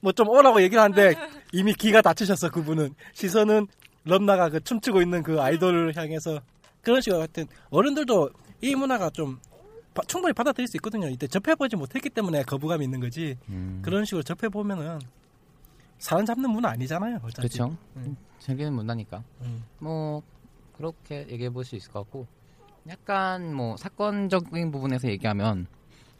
뭐 0.00 0.12
좀 0.12 0.28
오라고 0.28 0.60
얘기를 0.62 0.82
하는데 0.82 1.14
이미 1.52 1.72
기가 1.74 2.02
다치셨어 2.02 2.50
그분은 2.50 2.94
시선은 3.14 3.66
럼나가 4.04 4.48
그 4.50 4.60
춤추고 4.60 5.00
있는 5.02 5.22
그 5.22 5.40
아이돌을 5.40 5.96
향해서 5.96 6.40
그런 6.82 7.00
식으로 7.00 7.20
하여튼 7.20 7.46
어른들도 7.70 8.30
이 8.62 8.74
문화가 8.74 9.08
좀 9.10 9.38
바- 9.94 10.02
충분히 10.06 10.32
받아들일 10.34 10.68
수 10.68 10.76
있거든요 10.78 11.08
이때 11.08 11.26
접해보지 11.26 11.76
못했기 11.76 12.10
때문에 12.10 12.42
거부감이 12.44 12.84
있는 12.84 13.00
거지 13.00 13.36
음, 13.48 13.80
그런 13.82 14.04
식으로 14.04 14.22
접해보면은 14.22 14.98
사람 15.98 16.24
잡는 16.26 16.50
문화 16.50 16.70
아니잖아요 16.70 17.16
어차피. 17.22 17.48
그렇죠. 17.48 17.76
음. 17.96 18.16
즐기는 18.38 18.72
문화니까. 18.72 19.22
음. 19.42 19.64
뭐 19.78 20.22
그렇게 20.76 21.26
얘기해 21.28 21.50
볼 21.50 21.64
수 21.64 21.76
있을 21.76 21.90
것 21.92 22.00
같고 22.00 22.26
약간 22.88 23.54
뭐 23.54 23.76
사건적인 23.76 24.70
부분에서 24.70 25.08
얘기하면 25.08 25.66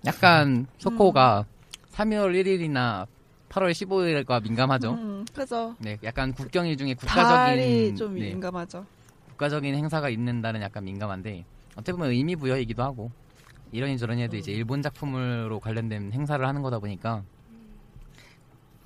약간 0.07 0.67
소코가 0.79 1.45
3월 1.93 2.33
1일이나 2.43 3.07
8월 3.49 3.73
15일과 3.73 4.43
민감하죠. 4.43 4.93
음, 4.93 5.25
그죠. 5.35 5.75
네, 5.79 5.99
약간 6.05 6.33
국경일 6.33 6.77
중에 6.77 6.95
국가적인 6.95 7.97
좀 7.97 8.15
네, 8.15 8.31
민감하죠. 8.31 8.87
국가적인 9.31 9.75
행사가 9.75 10.09
있는다는 10.09 10.63
약간 10.63 10.85
민감한데 10.85 11.45
어떻게 11.73 11.93
보면 11.93 12.11
의미 12.11 12.37
부여이기도 12.37 12.83
하고 12.83 13.11
이러니 13.73 13.99
저러니 13.99 14.23
해도 14.23 14.37
이제 14.37 14.53
일본 14.53 14.83
작품으로 14.83 15.61
관련된 15.61 16.13
행사를 16.13 16.45
하는 16.47 16.63
거다 16.63 16.79
보니까 16.79 17.23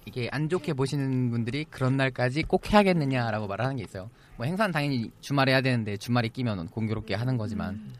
이게 0.06 0.28
안 0.32 0.48
좋게 0.48 0.74
보시는 0.74 1.30
분들이 1.30 1.64
그런 1.64 1.96
날까지 1.96 2.42
꼭 2.42 2.70
해야겠느냐라고 2.72 3.46
말을 3.46 3.64
하는 3.64 3.76
게 3.76 3.84
있어요. 3.84 4.10
뭐 4.36 4.46
행사는 4.46 4.72
당연히 4.72 5.10
주말에 5.20 5.52
해야 5.52 5.60
되는데 5.60 5.96
주말에 5.96 6.28
끼면 6.28 6.68
공교롭게 6.68 7.14
하는 7.14 7.36
거지만 7.36 7.92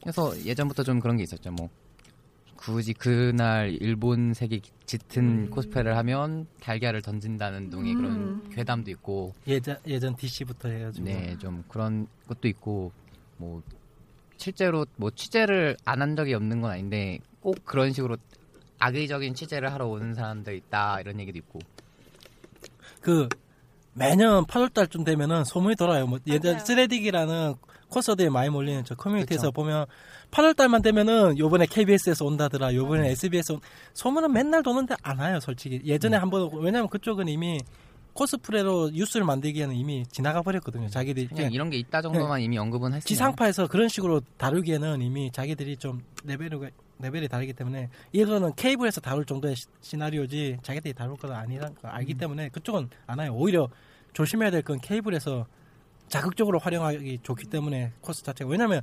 그래서 0.00 0.32
예전부터 0.44 0.82
좀 0.82 1.00
그런 1.00 1.16
게 1.16 1.22
있었죠. 1.22 1.50
뭐 1.50 1.68
굳이 2.64 2.94
그날 2.94 3.76
일본색이 3.80 4.62
짙은 4.86 5.50
코스프레를 5.50 5.96
하면 5.98 6.46
달걀을 6.60 7.02
던진다는 7.02 7.68
등의 7.70 7.94
그런 7.94 8.12
음. 8.12 8.50
괴담도 8.50 8.90
있고 8.92 9.34
예전 9.46 9.76
예전 9.86 10.16
DC부터 10.16 10.68
해가지고 10.70 11.04
네, 11.04 11.36
좀 11.38 11.62
그런 11.68 12.06
것도 12.26 12.48
있고 12.48 12.92
뭐 13.36 13.62
실제로 14.36 14.86
뭐 14.96 15.10
취재를 15.10 15.76
안 15.84 16.00
한 16.00 16.16
적이 16.16 16.34
없는 16.34 16.60
건 16.62 16.70
아닌데 16.70 17.18
꼭 17.40 17.56
그런 17.64 17.92
식으로 17.92 18.16
악의적인 18.78 19.34
취재를 19.34 19.72
하러 19.72 19.86
오는 19.86 20.14
사람들 20.14 20.54
있다 20.56 21.00
이런 21.00 21.20
얘기도 21.20 21.38
있고 21.38 21.58
그 23.00 23.28
매년 23.92 24.44
8월달쯤 24.46 25.04
되면은 25.04 25.44
소문이 25.44 25.76
돌아요. 25.76 26.06
뭐 26.06 26.18
예전. 26.26 26.58
쓰레디기라는 26.58 27.54
콘서트에 27.94 28.28
많이 28.28 28.50
몰리는 28.50 28.84
저 28.84 28.94
커뮤니티에서 28.96 29.50
보면 29.52 29.86
8월 30.32 30.56
달만 30.56 30.82
되면은 30.82 31.38
요번에 31.38 31.66
KBS에서 31.66 32.24
온다더라, 32.24 32.74
요번에 32.74 33.10
SBS 33.10 33.52
온 33.52 33.60
소문은 33.92 34.32
맨날 34.32 34.62
도는데 34.64 34.96
안 35.02 35.18
와요, 35.20 35.38
솔직히. 35.40 35.80
예전에 35.84 36.16
한번 36.16 36.50
왜냐면 36.54 36.88
그쪽은 36.88 37.28
이미 37.28 37.60
코스프레로 38.14 38.90
뉴스를 38.90 39.24
만들기에는 39.26 39.74
이미 39.74 40.04
지나가 40.10 40.42
버렸거든요. 40.42 40.88
자기들이 40.88 41.28
그냥 41.28 41.52
이런 41.52 41.70
게 41.70 41.76
있다 41.78 42.00
정도만 42.02 42.40
이미 42.40 42.58
언급은 42.58 42.88
했어요. 42.92 43.00
지상파에서 43.06 43.66
그런 43.68 43.88
식으로 43.88 44.20
다루기에는 44.38 45.00
이미 45.02 45.30
자기들이 45.32 45.76
좀 45.76 46.02
레벨이 46.24 46.50
레벨이 47.00 47.26
다르기 47.28 47.52
때문에 47.52 47.88
이거는 48.12 48.54
케이블에서 48.54 49.00
다룰 49.00 49.24
정도의 49.24 49.56
시- 49.56 49.66
시나리오지 49.80 50.58
자기들이 50.62 50.94
다룰 50.94 51.16
건 51.16 51.32
아니라는 51.32 51.74
걸 51.74 51.90
알기 51.90 52.14
때문에 52.14 52.48
그쪽은 52.50 52.88
안 53.06 53.18
와요. 53.18 53.34
오히려 53.34 53.68
조심해야 54.12 54.50
될 54.52 54.62
건 54.62 54.78
케이블에서 54.80 55.46
자극적으로 56.08 56.58
활용하기 56.58 57.20
좋기 57.22 57.46
때문에 57.46 57.92
코스 58.00 58.22
자체가 58.24 58.50
왜냐면 58.50 58.80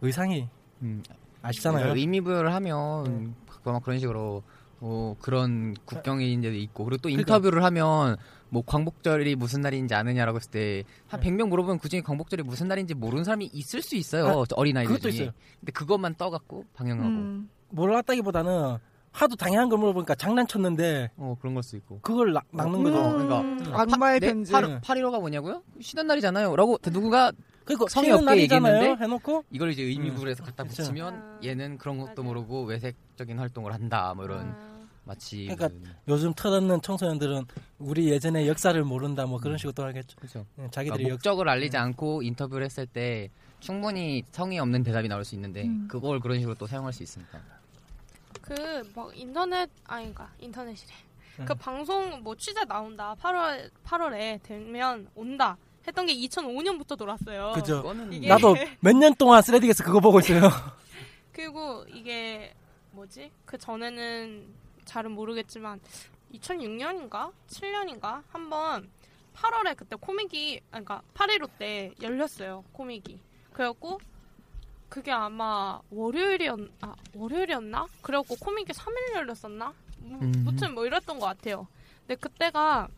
의상이 0.00 0.48
음, 0.82 1.02
아시잖아요. 1.42 1.80
그러니까 1.82 2.00
의미 2.00 2.20
부여를 2.20 2.52
하면 2.54 3.34
그런 3.62 3.80
그런 3.80 3.98
식으로 3.98 4.42
뭐 4.78 5.16
그런 5.20 5.74
국경일인데도 5.84 6.54
있고 6.56 6.84
그리고 6.84 6.98
또 7.02 7.08
그러니까. 7.08 7.20
인터뷰를 7.20 7.64
하면 7.64 8.16
뭐 8.50 8.62
광복절이 8.64 9.34
무슨 9.36 9.60
날인지 9.62 9.94
아느냐라고 9.94 10.36
했을 10.38 10.50
때 10.50 10.82
한 11.08 11.20
100명 11.20 11.48
물어보면 11.48 11.78
그중에 11.78 12.02
광복절이 12.02 12.42
무슨 12.42 12.68
날인지 12.68 12.94
모르는 12.94 13.24
사람이 13.24 13.50
있을 13.52 13.80
수 13.82 13.96
있어요. 13.96 14.44
저 14.48 14.54
어린아이들 14.56 14.94
그것도 14.94 15.10
중에. 15.10 15.22
있어요. 15.22 15.34
근데 15.60 15.72
그것만 15.72 16.14
떠갖고 16.16 16.64
방영하고 16.74 17.08
음. 17.08 17.48
몰랐다기보다는 17.70 18.78
하도 19.16 19.34
당연한 19.34 19.70
걸 19.70 19.78
물어보니까 19.78 20.14
장난쳤는데 20.14 21.10
어 21.16 21.36
그런 21.40 21.54
걸 21.54 21.62
수 21.62 21.74
있고 21.76 22.00
그걸 22.02 22.34
락, 22.34 22.44
낚는 22.52 22.82
거죠. 22.82 23.10
음, 23.10 23.56
그러니까 23.58 23.80
악마의 23.82 24.20
네, 24.20 24.26
편지. 24.28 24.52
8, 24.52 24.80
8.15가 24.82 25.18
뭐냐고요? 25.20 25.62
쉬는 25.80 26.06
날이잖아요. 26.06 26.54
라고 26.54 26.76
누군가 26.78 27.32
그리고 27.64 27.88
성의 27.88 28.12
없게. 28.12 28.42
얘기했는데 28.42 28.96
해놓고 29.02 29.44
이걸 29.50 29.70
이제 29.72 29.82
음, 29.82 29.88
의미부여해서 29.88 30.44
갖다 30.44 30.64
그쵸. 30.64 30.82
붙이면 30.82 31.14
아, 31.14 31.38
얘는 31.42 31.78
그런 31.78 31.96
것도. 31.98 32.22
모르고 32.22 32.64
외색적인 32.64 33.38
활동을 33.38 33.72
한다. 33.72 34.12
뭐 34.14 34.26
이런 34.26 34.40
아, 34.50 34.76
마치 35.04 35.44
그러니까 35.46 35.68
무슨- 35.68 35.94
요즘 36.08 36.34
틀었는 36.34 36.82
청소년들은 36.82 37.44
우리 37.78 38.10
예전의 38.10 38.46
역사를 38.48 38.82
모른다 38.84 39.24
뭐 39.24 39.38
그런 39.38 39.56
식으로 39.56 39.72
또 39.72 39.84
하겠죠. 39.84 40.16
그죠. 40.20 40.44
네, 40.56 40.68
자기들이 40.70 41.04
그러니까 41.04 41.08
역 41.08 41.12
목적을 41.14 41.48
알리지 41.48 41.76
않고 41.78 42.22
인터뷰를 42.22 42.66
했을 42.66 42.86
때 42.86 43.30
충분히 43.60 44.22
성의 44.30 44.58
없는 44.58 44.82
대답이 44.82 45.08
나올 45.08 45.24
수 45.24 45.34
있는데 45.36 45.62
음. 45.64 45.86
그걸 45.90 46.20
그런 46.20 46.38
식으로 46.38 46.54
또 46.56 46.66
사용할 46.66 46.92
수 46.92 47.02
있으니까. 47.02 47.40
그, 48.46 48.92
막, 48.94 49.10
인터넷, 49.16 49.68
아닌가, 49.86 50.30
인터넷이래. 50.38 50.92
음. 51.40 51.44
그 51.44 51.54
방송, 51.54 52.22
뭐, 52.22 52.34
취재 52.36 52.64
나온다. 52.64 53.14
8월, 53.20 53.70
8월에 53.84 54.40
되면 54.42 55.08
온다. 55.14 55.56
했던 55.86 56.06
게 56.06 56.14
2005년부터 56.14 56.96
돌았어요. 56.98 57.52
그죠. 57.54 57.82
나도 58.26 58.54
몇 58.80 58.92
년 58.96 59.14
동안 59.14 59.42
쓰레기에서 59.42 59.84
그거 59.84 60.00
보고 60.00 60.18
있어요. 60.20 60.48
그리고 61.32 61.84
이게, 61.88 62.54
뭐지? 62.92 63.30
그 63.44 63.58
전에는 63.58 64.46
잘은 64.84 65.10
모르겠지만, 65.12 65.80
2006년인가? 66.34 67.32
7년인가? 67.48 68.22
한번 68.28 68.88
8월에 69.34 69.76
그때 69.76 69.96
코믹이, 69.96 70.60
아, 70.70 70.80
그러니까 70.80 71.02
8.15 71.14 71.50
때 71.58 71.92
열렸어요. 72.00 72.64
코믹이. 72.72 73.18
그래갖고, 73.52 73.98
그게 74.88 75.10
아마 75.12 75.80
월요일이었, 75.90 76.58
아, 76.80 76.94
월요일이었나? 77.14 77.86
그래갖고 78.02 78.36
코믹이 78.36 78.72
3일 78.72 79.14
열렸었나? 79.14 79.72
무- 79.98 80.18
음. 80.22 80.32
무튼 80.44 80.74
뭐 80.74 80.86
이랬던 80.86 81.18
것 81.18 81.26
같아요. 81.26 81.66
근데 82.06 82.14
그때가, 82.16 82.88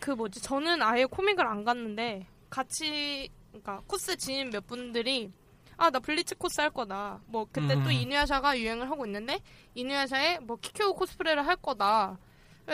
그 0.00 0.10
뭐지? 0.12 0.40
저는 0.42 0.82
아예 0.82 1.04
코믹을 1.04 1.46
안 1.46 1.64
갔는데, 1.64 2.26
같이, 2.50 3.30
그러니까 3.50 3.82
코스 3.86 4.16
지인 4.16 4.50
몇 4.50 4.66
분들이 4.66 5.32
아 5.80 5.90
나 5.90 6.00
블리츠 6.00 6.34
코스 6.36 6.60
할 6.60 6.70
거다. 6.70 7.20
뭐 7.26 7.46
그때 7.52 7.74
또 7.74 7.82
음. 7.82 7.92
이누야샤가 7.92 8.58
유행을 8.58 8.90
하고 8.90 9.06
있는데 9.06 9.38
이누야샤에 9.76 10.40
뭐 10.40 10.56
키큐 10.60 10.92
코스프레를 10.94 11.46
할 11.46 11.54
거다. 11.56 12.18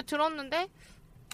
들었는데 0.07 0.69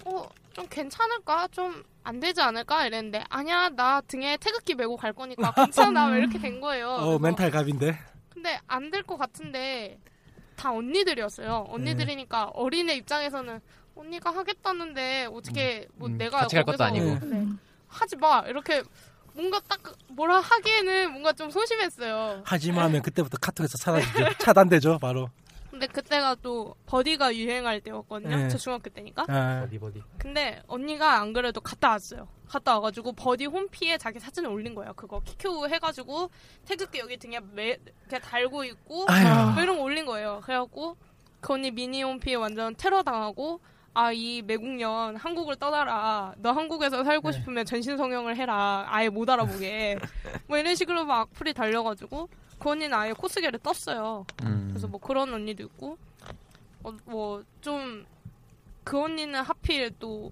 어 0.04 0.28
좀 0.52 0.66
괜찮을까? 0.68 1.48
좀 1.48 1.84
안 2.02 2.18
되지 2.18 2.40
않을까? 2.40 2.86
이랬는데 2.86 3.22
아니야 3.28 3.68
나 3.68 4.00
등에 4.00 4.36
태극기 4.38 4.74
메고 4.74 4.96
갈 4.96 5.12
거니까 5.12 5.52
괜찮아 5.52 6.06
왜 6.06 6.18
이렇게 6.18 6.38
된 6.38 6.58
거예요. 6.60 6.88
어 6.88 7.00
그래서 7.04 7.18
멘탈 7.18 7.50
갑인데. 7.50 7.98
근데 8.30 8.58
안 8.66 8.90
될 8.90 9.02
것 9.04 9.16
같은데 9.18 9.98
다 10.56 10.72
언니들이었어요. 10.72 11.66
언니들이니까 11.68 12.44
네. 12.46 12.50
어린애 12.54 12.94
입장에서는 12.96 13.60
언니가 13.94 14.30
하겠다는데 14.34 15.28
어떻게 15.30 15.86
뭐 15.94 16.08
음, 16.08 16.16
내가 16.16 16.38
같이 16.38 16.56
갈 16.56 16.64
것도 16.64 16.82
아니고. 16.82 17.26
네, 17.26 17.46
하지 17.86 18.16
마 18.16 18.42
이렇게 18.46 18.82
뭔가 19.34 19.60
딱 19.68 19.80
뭐라 20.08 20.40
하기에는 20.40 21.10
뭔가 21.12 21.32
좀 21.34 21.50
소심했어요. 21.50 22.42
하지마 22.46 22.82
하면 22.84 23.02
그때부터 23.02 23.36
카톡에서 23.38 23.76
사라지죠. 23.78 24.24
차단되죠 24.40 24.98
바로. 24.98 25.28
근데 25.80 25.94
그때가 25.94 26.34
또 26.42 26.74
버디가 26.84 27.34
유행할 27.34 27.80
때였거든요. 27.80 28.36
네. 28.36 28.48
저 28.50 28.58
중학교 28.58 28.90
때니까. 28.90 29.24
아, 29.28 29.62
어디 29.64 29.78
어디. 29.80 30.02
근데 30.18 30.62
언니가 30.66 31.18
안 31.18 31.32
그래도 31.32 31.62
갔다 31.62 31.88
왔어요. 31.88 32.28
갔다 32.46 32.74
와가지고 32.74 33.12
버디 33.12 33.46
홈피에 33.46 33.96
자기 33.96 34.20
사진을 34.20 34.50
올린 34.50 34.74
거예요. 34.74 34.92
그거 34.92 35.20
키큐 35.20 35.66
해가지고 35.68 36.30
태극기 36.66 36.98
여기 36.98 37.16
등에 37.16 37.40
매, 37.54 37.78
이렇게 38.00 38.18
달고 38.18 38.64
있고. 38.64 39.06
뭐 39.06 39.62
이런 39.62 39.78
거 39.78 39.82
올린 39.82 40.04
거예요. 40.04 40.42
그래갖고 40.44 40.98
그 41.40 41.54
언니 41.54 41.70
미니 41.70 42.02
홈피에 42.02 42.34
완전 42.34 42.74
테러 42.76 43.02
당하고 43.02 43.60
아 43.94 44.12
이 44.12 44.42
매국년 44.42 45.16
한국을 45.16 45.56
떠나라. 45.56 46.34
너 46.38 46.52
한국에서 46.52 47.02
살고 47.02 47.30
네. 47.30 47.38
싶으면 47.38 47.64
전신 47.64 47.96
성형을 47.96 48.36
해라. 48.36 48.84
아예 48.88 49.08
못 49.08 49.28
알아보게. 49.28 49.98
뭐 50.46 50.58
이런 50.58 50.74
식으로 50.74 51.04
막 51.04 51.20
악플이 51.22 51.52
달려가지고 51.52 52.28
그 52.58 52.70
언니는 52.70 52.94
아예 52.96 53.12
코스계를 53.12 53.58
떴어요. 53.60 54.26
음. 54.44 54.68
그래서 54.70 54.86
뭐 54.86 55.00
그런 55.00 55.32
언니도 55.32 55.64
있고 55.64 55.98
어, 56.84 56.92
뭐좀 57.04 58.06
그 58.84 59.00
언니는 59.02 59.40
하필 59.42 59.90
또 59.98 60.30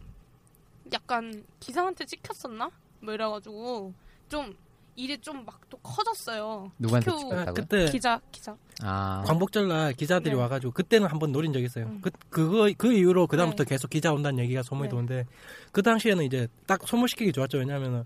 약간 0.93 1.45
기사한테 1.59 2.05
찍혔었나? 2.05 2.71
뭐 3.01 3.15
이래가지고 3.15 3.93
좀 4.29 4.57
일이 4.99 5.17
좀 5.19 5.45
막 5.47 5.59
또 5.71 5.77
커졌어요. 5.79 6.73
누구한테 6.79 7.11
찍혔다고요? 7.11 7.55
그때 7.55 7.91
기자 7.91 8.21
기자. 8.33 8.57
아. 8.83 9.23
광복절 9.27 9.69
날 9.69 9.93
기자들이 9.93 10.35
네. 10.35 10.41
와가지고 10.41 10.73
그때는 10.73 11.07
한번 11.09 11.31
노린 11.33 11.53
적이 11.53 11.67
있어요. 11.67 11.87
음. 11.87 12.01
그 12.03 12.11
그거 12.31 12.71
그 12.77 12.93
이후로 12.93 13.27
그 13.27 13.37
다음부터 13.37 13.65
네. 13.65 13.69
계속 13.69 13.91
기자 13.91 14.13
온다는 14.13 14.39
얘기가 14.45 14.63
소문이 14.63 14.89
네. 14.89 14.91
도는데 14.91 15.27
그 15.73 15.83
당시에는 15.83 16.25
이제 16.25 16.49
딱 16.67 16.81
소모시키기 16.87 17.33
좋았죠. 17.33 17.59
왜냐하면은 17.59 18.05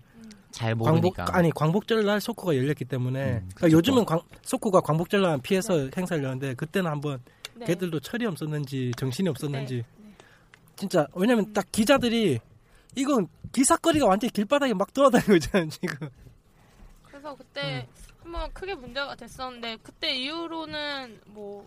잘 0.51 0.75
광복 0.75 0.85
모르니까. 1.15 1.25
아니 1.35 1.51
광복절 1.51 2.05
날 2.05 2.21
소코가 2.21 2.55
열렸기 2.55 2.85
때문에 2.85 3.23
음, 3.39 3.49
그러니까. 3.55 3.71
요즘은 3.77 4.05
광, 4.05 4.19
소코가 4.43 4.81
광복절 4.81 5.21
날 5.21 5.39
피해서 5.41 5.89
행사를 5.95 6.21
열는데 6.23 6.53
그때는 6.55 6.91
한번 6.91 7.19
네. 7.55 7.65
걔들도 7.65 7.99
철이 8.01 8.25
없었는지 8.25 8.91
정신이 8.97 9.29
없었는지 9.29 9.75
네, 9.77 9.83
네. 10.03 10.13
진짜 10.75 11.07
왜냐면 11.15 11.53
딱 11.53 11.65
기자들이 11.71 12.39
이건 12.95 13.27
기사거리가 13.53 14.05
완전히 14.05 14.31
길바닥에 14.33 14.73
막 14.73 14.93
돌아다니고 14.93 15.35
있잖아요 15.35 15.69
지금. 15.69 16.09
그래서 17.23 17.37
그때 17.37 17.87
한번 18.21 18.51
크게 18.51 18.75
문제가 18.75 19.15
됐었는데 19.15 19.77
그때 19.81 20.13
이후로는 20.13 21.21
뭐 21.27 21.65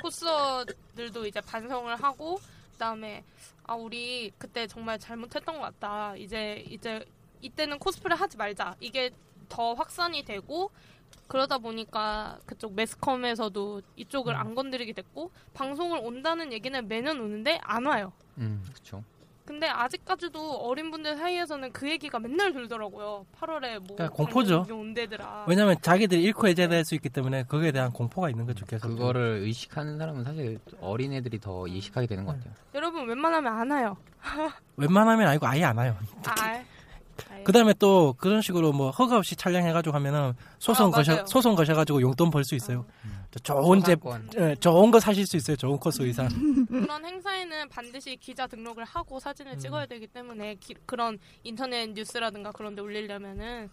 코스들도 0.00 1.26
이제 1.26 1.40
반성을 1.40 1.92
하고 1.96 2.38
그다음에 2.74 3.24
아 3.64 3.74
우리 3.74 4.30
그때 4.38 4.68
정말 4.68 5.00
잘못했던 5.00 5.56
것 5.56 5.60
같다. 5.60 6.14
이제 6.14 6.64
이제 6.68 7.04
이때는 7.40 7.80
코스프레 7.80 8.14
하지 8.14 8.36
말자. 8.36 8.76
이게 8.78 9.10
더 9.48 9.74
확산이 9.74 10.24
되고 10.24 10.70
그러다 11.26 11.58
보니까 11.58 12.38
그쪽 12.46 12.74
매스컴에서도 12.74 13.82
이쪽을 13.96 14.36
안 14.36 14.54
건드리게 14.54 14.92
됐고 14.92 15.32
방송을 15.52 15.98
온다는 16.00 16.52
얘기는 16.52 16.86
매년 16.86 17.18
오는데 17.20 17.58
안 17.64 17.86
와요. 17.86 18.12
음, 18.38 18.62
그렇죠. 18.64 19.02
근데 19.52 19.68
아직까지도 19.68 20.66
어린 20.66 20.90
분들 20.90 21.14
사이에서는 21.14 21.72
그 21.72 21.86
얘기가 21.86 22.18
맨날 22.18 22.54
돌더라고요. 22.54 23.26
8월에 23.38 23.80
뭐 23.80 23.96
그러니까 23.96 24.08
공포죠. 24.08 24.66
온대더라. 24.70 25.44
왜냐면 25.46 25.76
자기들이 25.82 26.22
잃고 26.22 26.48
해제될 26.48 26.86
수 26.86 26.94
있기 26.94 27.10
때문에 27.10 27.42
거기에 27.42 27.70
대한 27.70 27.92
공포가 27.92 28.30
있는 28.30 28.46
거죠 28.46 28.64
계속. 28.64 28.88
그거를 28.88 29.40
의식하는 29.42 29.98
사람은 29.98 30.24
사실 30.24 30.58
어린 30.80 31.12
애들이 31.12 31.38
더 31.38 31.66
의식하게 31.68 32.06
되는 32.06 32.24
것 32.24 32.34
같아요. 32.34 32.54
여러분 32.74 33.06
웬만하면 33.06 33.52
안 33.52 33.70
와요. 33.70 33.96
웬만하면 34.78 35.28
아니고 35.28 35.46
아예 35.46 35.64
안 35.64 35.76
와요. 35.76 35.98
아. 36.24 36.62
그 37.44 37.52
다음에 37.52 37.72
또 37.74 38.14
그런 38.18 38.40
식으로 38.42 38.72
뭐 38.72 38.90
허가 38.90 39.16
없이 39.16 39.34
촬영해가지고 39.36 39.94
하면은 39.96 40.34
소송 40.58 40.88
아, 40.88 40.90
거셔 40.96 41.12
맞아요. 41.12 41.26
소송 41.26 41.54
거셔가지고 41.54 42.00
용돈 42.02 42.30
벌 42.30 42.44
수 42.44 42.54
있어요. 42.54 42.84
저 43.30 43.38
좋은 43.40 43.82
제. 43.82 43.96
예, 44.38 44.54
좋은 44.56 44.90
거 44.90 45.00
사실 45.00 45.26
수 45.26 45.36
있어요. 45.36 45.56
좋은 45.56 45.76
코스 45.78 46.02
의상. 46.02 46.28
그런 46.68 47.04
행사에는 47.04 47.68
반드시 47.68 48.16
기자 48.16 48.46
등록을 48.46 48.84
하고 48.84 49.18
사진을 49.18 49.52
음. 49.52 49.58
찍어야 49.58 49.86
되기 49.86 50.06
때문에 50.06 50.54
기- 50.56 50.74
그런 50.86 51.18
인터넷 51.42 51.88
뉴스라든가 51.90 52.52
그런 52.52 52.74
데 52.74 52.82
올리려면은 52.82 53.70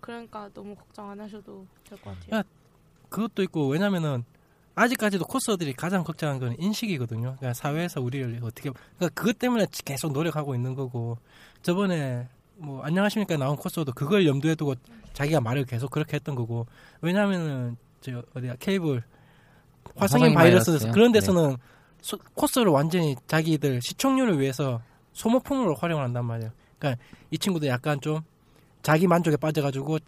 그러니까 0.00 0.48
너무 0.52 0.74
걱정 0.74 1.10
안 1.10 1.20
하셔도 1.20 1.66
될 1.88 1.98
것 2.00 2.10
같아요. 2.18 2.38
야, 2.38 2.42
그것도 3.08 3.42
있고 3.44 3.68
왜냐면은 3.68 4.24
아직까지도 4.74 5.26
코스들이 5.26 5.74
가장 5.74 6.02
걱정한 6.02 6.38
건 6.38 6.56
인식이거든요. 6.58 7.36
그러니까 7.38 7.52
사회에서 7.52 8.00
우리를 8.00 8.40
어떻게 8.42 8.70
그러니까 8.96 9.08
그것 9.20 9.38
때문에 9.38 9.66
계속 9.84 10.12
노력하고 10.12 10.54
있는 10.54 10.74
거고 10.74 11.18
저번에 11.62 12.28
뭐 12.56 12.82
안녕하십니까 12.82 13.36
나온 13.36 13.56
코스도 13.56 13.92
그걸 13.92 14.26
염두에 14.26 14.54
두고 14.54 14.74
자기가 15.12 15.40
말을 15.40 15.64
계속 15.64 15.90
그렇게 15.90 16.16
했던 16.16 16.34
거고 16.34 16.66
왜냐면은 17.00 17.76
저 18.00 18.22
어디야 18.34 18.56
케이블 18.58 19.02
화성인 19.96 20.34
바이러스 20.34 20.66
바이러스요? 20.70 20.92
그런 20.92 21.12
데서는 21.12 21.56
소- 22.00 22.18
코스를 22.34 22.68
완전히 22.68 23.14
자기들 23.26 23.80
시청률을 23.82 24.40
위해서 24.40 24.80
소모품으로 25.12 25.74
활용을 25.74 26.04
한단 26.04 26.24
말이에요. 26.24 26.50
그러니까 26.78 27.02
이 27.30 27.38
친구도 27.38 27.66
약간 27.66 28.00
좀 28.00 28.20
자기 28.82 29.06
만족에 29.06 29.36
빠져가지고 29.36 29.98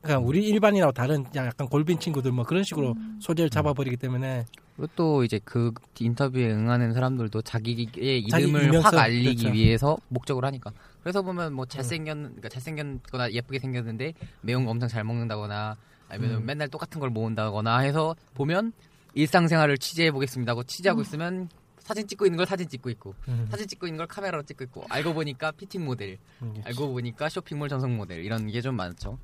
그냥 0.00 0.26
우리 0.26 0.46
일반이라고 0.46 0.92
다른 0.92 1.24
약간 1.34 1.66
골빈 1.68 1.98
친구들 1.98 2.30
뭐 2.32 2.44
그런 2.44 2.62
식으로 2.62 2.94
소재를 3.20 3.50
잡아버리기 3.50 3.96
때문에 3.96 4.44
그리고 4.76 4.92
또 4.94 5.24
이제 5.24 5.40
그 5.44 5.72
인터뷰에 5.98 6.50
응하는 6.52 6.92
사람들도 6.92 7.42
자기의 7.42 8.26
자기 8.28 8.44
이름을 8.44 8.64
유명성, 8.68 8.82
확 8.84 8.98
알리기 8.98 9.42
그렇죠. 9.42 9.54
위해서 9.54 9.96
목적으로 10.08 10.46
하니까. 10.46 10.70
그래서 11.02 11.22
보면 11.22 11.54
뭐 11.54 11.64
잘생겼, 11.66 12.14
그러니까 12.16 12.48
잘생겼거나 12.48 13.32
예쁘게 13.32 13.58
생겼는데 13.58 14.12
매운 14.42 14.64
거 14.64 14.70
엄청 14.70 14.88
잘 14.88 15.02
먹는다거나 15.04 15.76
아니면 16.08 16.36
음. 16.36 16.46
맨날 16.46 16.68
똑같은 16.68 17.00
걸 17.00 17.10
모은다거나 17.10 17.78
해서 17.78 18.14
보면 18.34 18.72
일상생활을 19.14 19.78
취재해 19.78 20.10
보겠습니다 20.10 20.52
하고 20.52 20.62
취재하고 20.62 21.00
있으면 21.02 21.48
사진 21.78 22.06
찍고 22.06 22.26
있는 22.26 22.36
걸 22.36 22.46
사진 22.46 22.68
찍고 22.68 22.90
있고 22.90 23.14
음. 23.28 23.46
사진 23.50 23.66
찍고 23.66 23.86
있는 23.86 23.96
걸 23.96 24.06
카메라로 24.06 24.42
찍고 24.42 24.64
있고 24.64 24.84
알고 24.90 25.14
보니까 25.14 25.52
피팅 25.52 25.84
모델 25.84 26.18
음. 26.42 26.54
알고 26.64 26.92
보니까 26.92 27.28
쇼핑몰 27.28 27.68
전송 27.68 27.96
모델 27.96 28.24
이런 28.24 28.46
게 28.48 28.60
좀 28.60 28.74
많죠. 28.76 29.18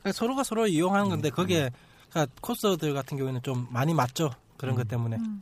그러니까 0.00 0.12
서로가 0.12 0.42
서로 0.44 0.66
이용하는 0.66 1.08
건데 1.10 1.30
거기에 1.30 1.70
그러니까 2.10 2.34
코스들 2.40 2.94
같은 2.94 3.16
경우에는 3.18 3.42
좀 3.42 3.66
많이 3.70 3.92
맞죠 3.94 4.30
그런 4.58 4.74
것 4.74 4.86
때문에 4.86 5.16
음. 5.16 5.40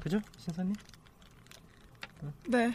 그죠 0.00 0.18
신사님 0.38 0.74
네. 2.48 2.72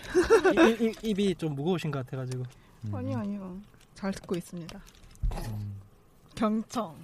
입, 0.54 0.82
입, 0.82 1.04
입 1.04 1.20
이 1.20 1.36
좀 1.36 1.56
무거우신 1.56 1.90
것 1.92 2.06
같아가지고 2.06 2.44
음. 2.88 2.96
아니요, 2.96 3.18
아니요. 3.18 3.58
잘 3.96 4.12
듣고 4.12 4.36
있습니다. 4.36 4.80
경청. 6.36 6.96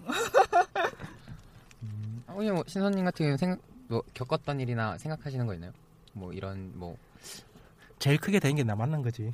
어, 2.27 2.35
그냥 2.35 2.55
뭐 2.55 2.63
신선님 2.67 3.03
같은 3.05 3.17
경우는 3.23 3.37
생각, 3.37 3.59
뭐 3.87 4.03
겪었던 4.13 4.59
일이나 4.59 4.97
생각하시는 4.97 5.45
거 5.47 5.53
있나요? 5.53 5.71
뭐 6.13 6.33
이런 6.33 6.71
뭐 6.77 6.97
제일 7.99 8.17
크게 8.19 8.39
된 8.39 8.55
게나 8.55 8.75
만난 8.75 9.01
거지 9.01 9.33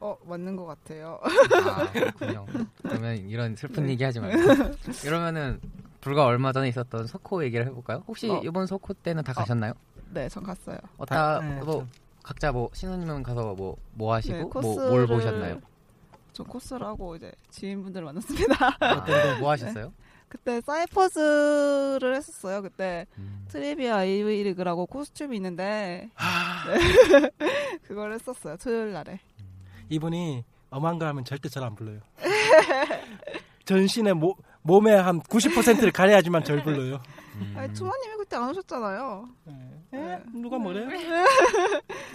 어, 0.00 0.16
맞는 0.24 0.56
것 0.56 0.64
같아요. 0.66 1.20
아, 1.22 1.92
그렇군요. 1.92 2.46
그러면 2.82 3.16
이런 3.28 3.54
슬픈 3.56 3.88
얘기 3.88 4.02
하지 4.02 4.18
말고. 4.20 4.74
이러면은 5.04 5.60
불과 6.02 6.26
얼마 6.26 6.52
전에 6.52 6.68
있었던 6.68 7.06
소코 7.06 7.42
얘기를 7.44 7.64
해볼까요? 7.66 8.02
혹시 8.08 8.28
어. 8.28 8.40
이번 8.44 8.66
소코 8.66 8.92
때는 8.92 9.22
다 9.22 9.32
가셨나요? 9.32 9.72
네, 10.10 10.28
전 10.28 10.42
갔어요. 10.42 10.76
어, 10.98 11.06
다, 11.06 11.40
네, 11.40 11.60
뭐, 11.60 11.74
좀. 11.78 11.90
각자 12.24 12.50
뭐, 12.52 12.68
신우님은 12.74 13.22
가서 13.22 13.54
뭐, 13.54 13.76
뭐 13.92 14.12
하시고, 14.12 14.36
네, 14.36 14.42
뭐, 14.42 14.50
코스를 14.50 14.88
뭘 14.90 15.06
보셨나요? 15.06 15.60
전 16.32 16.46
코스를 16.46 16.84
하고 16.84 17.14
이제 17.14 17.30
지인분들 17.50 18.02
만났습니다. 18.02 18.76
아, 18.80 19.38
뭐 19.38 19.50
하셨어요? 19.52 19.92
그때 20.28 20.60
사이퍼즈를 20.62 22.16
했었어요. 22.16 22.62
그때 22.62 23.06
음. 23.18 23.44
트리비아 23.48 23.98
아이리그라고 23.98 24.86
코스튬이 24.86 25.36
있는데 25.36 26.10
아, 26.16 26.64
네. 26.66 27.30
그걸 27.86 28.12
했었어요. 28.14 28.56
토요일 28.56 28.92
날에. 28.92 29.20
이분이 29.90 30.42
엄한 30.70 30.98
거 30.98 31.06
하면 31.06 31.24
절대 31.26 31.50
절 31.50 31.66
안 31.66 31.74
불러요 31.74 32.00
전신의 33.66 34.14
모, 34.14 34.34
몸의 34.62 35.00
한 35.02 35.20
90%를 35.20 35.90
가려야지만 35.92 36.44
절 36.44 36.62
불러요 36.62 37.00
음. 37.36 37.54
아니, 37.56 37.72
투마님이 37.72 38.16
그때 38.18 38.36
안 38.36 38.50
오셨잖아요. 38.50 39.28
에? 39.94 40.18
누가 40.34 40.58
뭐래요? 40.58 40.88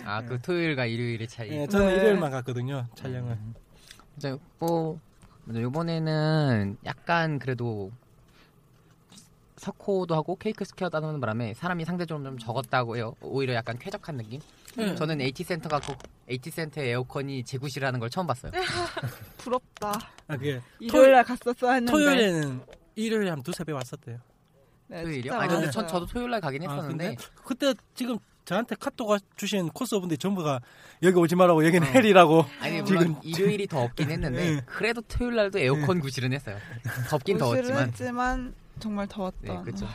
아, 0.06 0.22
그 0.24 0.40
토요일과 0.42 0.86
일요일의 0.86 1.28
차이. 1.28 1.50
예, 1.52 1.68
저는 1.68 1.88
네. 1.88 1.96
일요일만 1.96 2.32
갔거든요 2.32 2.86
촬영을 2.96 3.32
음. 3.34 3.54
이제 4.16 4.36
뭐, 4.60 5.00
이번에는 5.50 6.78
약간 6.86 7.40
그래도 7.40 7.92
서코도 9.58 10.16
하고 10.16 10.36
케이크 10.36 10.64
스퀘어도 10.66 10.98
하는 10.98 11.20
바람에 11.20 11.54
사람이 11.56 11.84
상대적으로 11.86 12.24
좀 12.24 12.38
적었다고 12.38 12.98
해요. 12.98 13.16
오히려 13.22 13.54
약간 13.56 13.78
쾌적한 13.78 14.18
느낌? 14.18 14.40
네. 14.78 14.96
저는 14.96 15.22
AT 15.22 15.44
센터 15.44 15.68
갔고 15.70 15.96
AT 16.30 16.52
센터의 16.52 16.90
에어컨이 16.92 17.44
제구실하는 17.44 18.00
걸 18.00 18.10
처음 18.10 18.28
봤어요. 18.28 18.52
부럽다. 19.38 19.92
아, 20.28 20.38
그게 20.38 20.62
일요일 20.80 21.12
날 21.13 21.24
갔었어야 21.24 21.74
했는데. 21.74 21.92
토요일에는 21.92 22.62
일요일에 22.96 23.30
한 23.32 23.42
두세 23.44 23.63
배 23.63 23.72
왔었대요. 23.72 24.20
네, 24.88 25.02
토요일이요? 25.04 25.32
진짜 25.32 25.40
아니 25.40 25.50
근데. 25.54 25.72
전 25.72 25.88
저도 25.88 26.06
토요일 26.06 26.30
날 26.32 26.42
가긴 26.42 26.68
아, 26.68 26.72
했었는데 26.74 27.08
근데 27.16 27.24
그때 27.44 27.74
지금 27.96 28.18
저한테 28.46 28.76
카톡 28.80 29.18
주신 29.36 29.68
코스분들이 29.70 30.18
전부가 30.18 30.62
여기 31.04 31.18
오지 31.18 31.36
말라고 31.36 31.66
여기는 31.66 31.86
어. 31.86 31.92
헬이라고 31.92 32.46
아니 32.62 32.86
지금 32.86 33.16
일요일이 33.22 33.68
더 33.68 33.82
없긴 33.82 34.10
했는데 34.10 34.56
네. 34.56 34.62
그래도 34.66 35.02
토요일 35.02 35.36
날도 35.36 35.60
에어컨 35.60 36.00
구실은 36.00 36.32
했어요. 36.34 36.58
덥긴 37.10 37.38
더웠지만 37.38 37.88
했지만 37.90 38.56
정말 38.80 39.08
네 39.08 39.13
더웠던. 39.16 39.63
그렇죠. 39.63 39.88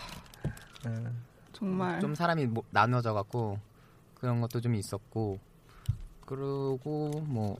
정말. 1.52 2.00
좀 2.00 2.14
사람이 2.14 2.46
뭐- 2.46 2.64
나눠져 2.70 3.12
갖고 3.14 3.58
그런 4.22 4.40
것도 4.40 4.60
좀 4.60 4.76
있었고 4.76 5.40
그리고 6.24 7.10
뭐 7.26 7.56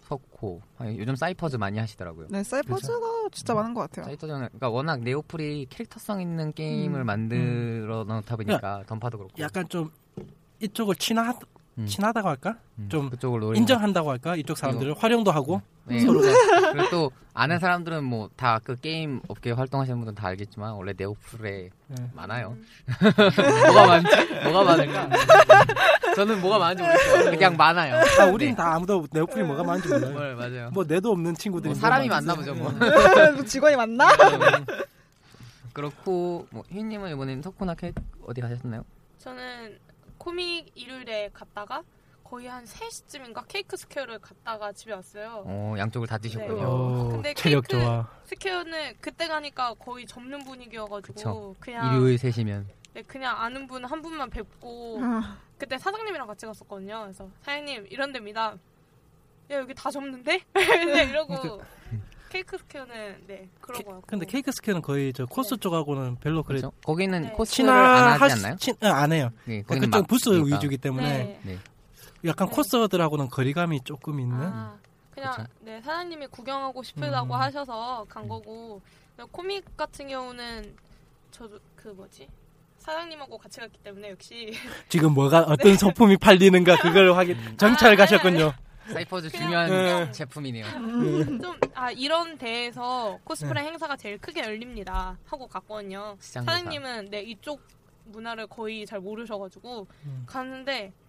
석호 0.00 0.60
아니, 0.76 0.98
요즘 0.98 1.14
사이퍼즈 1.14 1.56
많이 1.56 1.78
하시더라고요. 1.78 2.26
네, 2.30 2.42
사이퍼즈가 2.42 3.28
진짜 3.30 3.54
많은 3.54 3.74
것 3.74 3.82
같아요. 3.82 4.06
사이퍼즈는 4.06 4.40
그러니까 4.40 4.70
워낙 4.70 5.00
네오플이 5.02 5.68
캐릭터성 5.70 6.20
있는 6.20 6.52
게임을 6.52 7.00
음. 7.00 7.06
만들어 7.06 8.02
놓다 8.02 8.34
보니까 8.34 8.82
던파도 8.88 9.18
그렇고 9.18 9.34
약간 9.38 9.68
좀 9.68 9.92
이쪽을 10.60 10.96
친하 10.96 11.32
음. 11.78 11.86
친하다고 11.86 12.28
할까? 12.28 12.58
음, 12.80 12.88
좀 12.88 13.08
인정한다고 13.54 14.10
할까? 14.10 14.34
이쪽 14.34 14.58
사람들을 14.58 14.96
활용도 14.98 15.30
하고 15.30 15.62
네. 15.84 16.00
서로가 16.00 16.26
그리고 16.74 16.90
또 16.90 17.10
아는 17.34 17.58
사람들은 17.58 18.04
뭐 18.04 18.28
다 18.36 18.60
그 18.64 18.76
게임 18.76 19.20
업계 19.28 19.50
활동하시는 19.50 19.96
분들은 19.98 20.14
다 20.14 20.28
알겠지만 20.28 20.72
원래 20.72 20.92
네오플에 20.96 21.70
네. 21.88 22.10
많아요. 22.14 22.56
뭐가 23.66 23.86
많지? 23.86 24.34
뭐가 24.44 24.62
많을까? 24.64 25.08
저는 26.14 26.40
뭐가 26.40 26.58
많은지 26.58 26.82
모르겠어요. 26.82 27.30
그냥 27.30 27.56
많아요. 27.56 27.96
아, 28.20 28.24
우린 28.26 28.50
네. 28.50 28.56
다 28.56 28.74
아무도 28.74 29.06
네오플이 29.10 29.42
뭐가 29.44 29.64
많은지 29.64 29.88
몰라요. 29.88 30.12
뭘 30.12 30.34
맞아요. 30.36 30.70
뭐 30.72 30.84
내도 30.84 31.10
없는 31.10 31.34
친구들이 31.34 31.72
뭐 31.74 31.80
사람이 31.80 32.08
뭐 32.08 32.16
많나. 32.16 32.34
보죠, 32.34 32.54
뭐. 32.54 32.70
뭐 33.34 33.44
직원이 33.44 33.74
맞나? 33.76 34.08
그렇고 35.72 36.46
뭐 36.50 36.62
휘님은 36.70 37.12
이번엔 37.12 37.40
토코나 37.40 37.74
케 37.74 37.92
어디 38.26 38.40
가셨나요? 38.40 38.84
저는 39.18 39.78
코믹 40.18 40.70
일요일에 40.76 41.30
갔다가 41.32 41.82
거의 42.24 42.46
한 42.48 42.64
3시쯤인가 42.64 43.44
케이크 43.46 43.76
스퀘어를 43.76 44.18
갔다가 44.18 44.72
집에 44.72 44.92
왔어요. 44.92 45.44
어 45.46 45.74
양쪽을 45.78 46.08
다 46.08 46.18
들르셨군요. 46.18 46.54
네. 46.56 46.64
오, 46.64 47.08
근데 47.12 47.34
체력 47.34 47.66
케이크- 47.68 47.84
좋아. 47.84 48.08
스퀘어는 48.24 48.94
그때 49.00 49.28
가니까 49.28 49.74
거의 49.74 50.06
접는 50.06 50.42
분위기여가지고 50.44 51.14
그쵸. 51.14 51.54
그냥 51.60 51.94
일요일 51.94 52.18
세 52.18 52.29
시면 52.29 52.66
네, 52.94 53.02
그냥 53.02 53.38
아는 53.40 53.66
분 53.66 53.84
한 53.84 54.00
분만 54.02 54.30
뵙고 54.30 54.98
아, 55.02 55.36
그때 55.58 55.76
사장님이랑 55.78 56.26
같이 56.26 56.46
갔었거든요. 56.46 57.02
그래서 57.02 57.28
사장님 57.42 57.86
이런 57.90 58.12
데입니다. 58.12 58.56
야 59.50 59.56
여기 59.58 59.74
다 59.74 59.90
접는데? 59.90 60.40
네, 60.54 61.04
이러고 61.04 61.60
케이크 62.30 62.56
스퀘어는 62.56 63.24
네 63.26 63.48
그러고 63.60 63.90
왔고 63.92 64.06
근데 64.06 64.24
케이크 64.26 64.50
스퀘어는 64.50 64.80
거의 64.82 65.12
저 65.12 65.26
코스 65.26 65.50
네. 65.50 65.56
쪽하고는 65.60 66.16
별로 66.16 66.42
그래 66.42 66.60
그렇죠. 66.60 66.74
거기는 66.84 67.22
네. 67.22 67.30
코스를 67.30 67.68
안 67.70 68.20
하지 68.20 68.34
않나요? 68.34 68.56
친, 68.56 68.74
아, 68.80 68.88
안 69.02 69.12
해요. 69.12 69.30
네, 69.44 69.62
그러니까 69.62 69.98
그쪽 69.98 70.08
부스. 70.08 70.30
위주기 70.30 70.78
때문에 70.78 71.38
네. 71.44 71.58
네. 72.24 72.30
약간 72.30 72.48
네. 72.48 72.54
코스들하고는 72.54 73.28
거리감이 73.28 73.82
조금 73.84 74.18
있는. 74.18 74.36
아, 74.40 74.78
그냥 75.10 75.32
그쵸. 75.32 75.46
네 75.60 75.80
사장님이 75.82 76.26
구경하고 76.28 76.82
싶다고 76.82 77.34
음. 77.34 77.40
하셔서 77.40 78.04
간 78.08 78.26
거고 78.26 78.80
근데 79.14 79.28
코믹 79.30 79.76
같은 79.76 80.08
경우는 80.08 80.74
저도 81.30 81.58
그 81.76 81.88
뭐지 81.88 82.26
사장님하고 82.78 83.38
같이 83.38 83.60
갔기 83.60 83.78
때문에 83.78 84.10
역시 84.10 84.52
지금 84.88 85.12
뭐가 85.12 85.40
어떤 85.42 85.76
소품이 85.76 86.16
팔리는가 86.16 86.78
그걸 86.78 87.14
확인 87.14 87.36
정찰 87.58 87.92
아, 87.92 87.96
가셨군요. 87.96 88.52
사이퍼즈 88.86 89.30
중요한 89.30 89.70
네. 89.70 90.10
제품이네요. 90.12 90.66
좀아 91.40 91.90
이런 91.92 92.36
데에서 92.36 93.18
코스프레 93.24 93.62
행사가 93.62 93.96
제일 93.96 94.18
크게 94.18 94.42
열립니다 94.42 95.16
하고 95.26 95.46
갔거든요. 95.46 96.16
시장 96.20 96.44
사장님은 96.44 97.10
네 97.10 97.22
이쪽 97.22 97.62
문화를 98.06 98.46
거의 98.46 98.84
잘 98.84 99.00
모르셔가지고 99.00 99.86
음. 100.04 100.24
갔는데 100.26 100.92
아, 100.92 101.03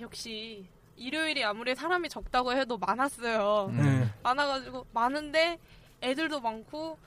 역시 0.00 0.66
일요일이 0.96 1.42
아무리 1.44 1.74
사람이 1.74 2.08
적다고 2.08 2.52
해도 2.52 2.78
많았어요. 2.78 3.66
음. 3.70 3.76
네. 3.82 4.08
많아가지고 4.22 4.86
많은데 4.92 5.58
애들도 6.02 6.40
많고 6.40 6.98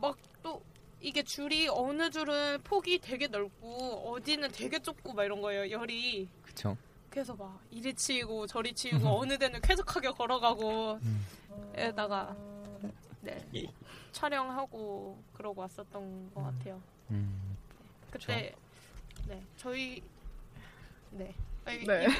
막 0.00 0.16
또 0.46 0.62
이게 1.00 1.24
줄이 1.24 1.66
어느 1.68 2.08
줄은 2.08 2.60
폭이 2.62 3.00
되게 3.00 3.26
넓고 3.26 4.12
어디는 4.12 4.52
되게 4.52 4.78
좁고 4.78 5.12
막 5.12 5.24
이런 5.24 5.40
거예요 5.40 5.68
열이 5.68 6.28
그렇죠. 6.44 6.76
그래서 7.10 7.34
막 7.34 7.58
이리 7.72 7.92
치이고 7.92 8.46
저리 8.46 8.72
치이고 8.72 9.08
어느 9.08 9.36
데는 9.36 9.60
쾌적하게 9.60 10.10
걸어가고 10.12 11.00
음. 11.02 11.26
에다가 11.74 12.36
네 13.22 13.44
촬영하고 14.12 15.20
그러고 15.34 15.62
왔었던 15.62 16.30
것 16.32 16.42
같아요 16.44 16.80
음. 17.10 17.56
그때 18.12 18.54
네 19.26 19.42
저희 19.56 20.00
네, 21.10 21.34
네. 21.66 22.04
이- 22.04 22.10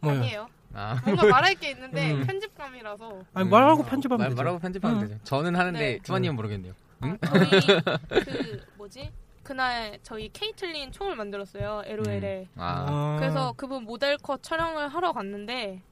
뭐요? 0.00 0.18
아니에요 0.18 0.48
아. 0.74 1.00
뭔가 1.04 1.24
말할 1.26 1.54
게 1.54 1.70
있는데 1.70 2.12
음. 2.12 2.26
편집감이라서 2.26 3.22
아니 3.34 3.48
말하고 3.48 3.82
음. 3.82 3.86
편집하면 3.86 4.18
말, 4.18 4.28
되죠. 4.30 4.36
말하고 4.36 4.58
편집하면 4.58 5.02
응. 5.02 5.08
되죠. 5.08 5.20
저는 5.24 5.56
하는데 5.56 5.78
네. 5.78 5.98
투마님은 6.02 6.36
모르겠네요. 6.36 6.74
응? 7.04 7.18
아, 7.22 7.26
저희 7.38 7.50
그 8.24 8.64
뭐지 8.76 9.10
그날 9.42 9.98
저희 10.02 10.28
케이틀린 10.32 10.90
총을 10.92 11.14
만들었어요 11.16 11.82
LOL에 11.86 12.48
아. 12.56 12.86
아. 12.88 13.16
그래서 13.18 13.52
그분 13.56 13.84
모델 13.84 14.16
컷 14.18 14.42
촬영을 14.42 14.88
하러 14.88 15.12
갔는데 15.12 15.82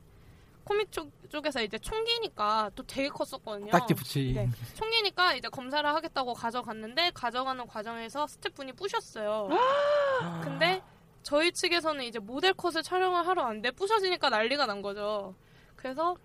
코믹 0.64 0.90
쪽, 0.90 1.10
쪽에서 1.28 1.62
이제 1.62 1.78
총기니까 1.78 2.70
또 2.74 2.82
되게 2.84 3.08
컸었거든요. 3.10 3.70
딱지 3.70 3.92
붙이. 3.92 4.32
네. 4.34 4.48
총기니까 4.74 5.34
이제 5.34 5.48
검사를 5.50 5.86
하겠다고 5.88 6.32
가져갔는데 6.32 7.10
가져가는 7.12 7.66
과정에서 7.66 8.26
스태프분이 8.26 8.72
부셨어요. 8.72 9.50
근데 10.42 10.80
저희 11.24 11.50
측에서는 11.50 12.04
이제 12.04 12.20
모델 12.20 12.52
컷을 12.54 12.82
촬영을 12.82 13.26
하러 13.26 13.42
왔는데 13.42 13.72
부셔지니까 13.72 14.30
난리가 14.30 14.66
난 14.66 14.80
거죠. 14.80 15.34
그래서 15.74 16.16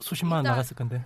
수십만 0.00 0.42
나갔을 0.44 0.74
건데. 0.74 1.04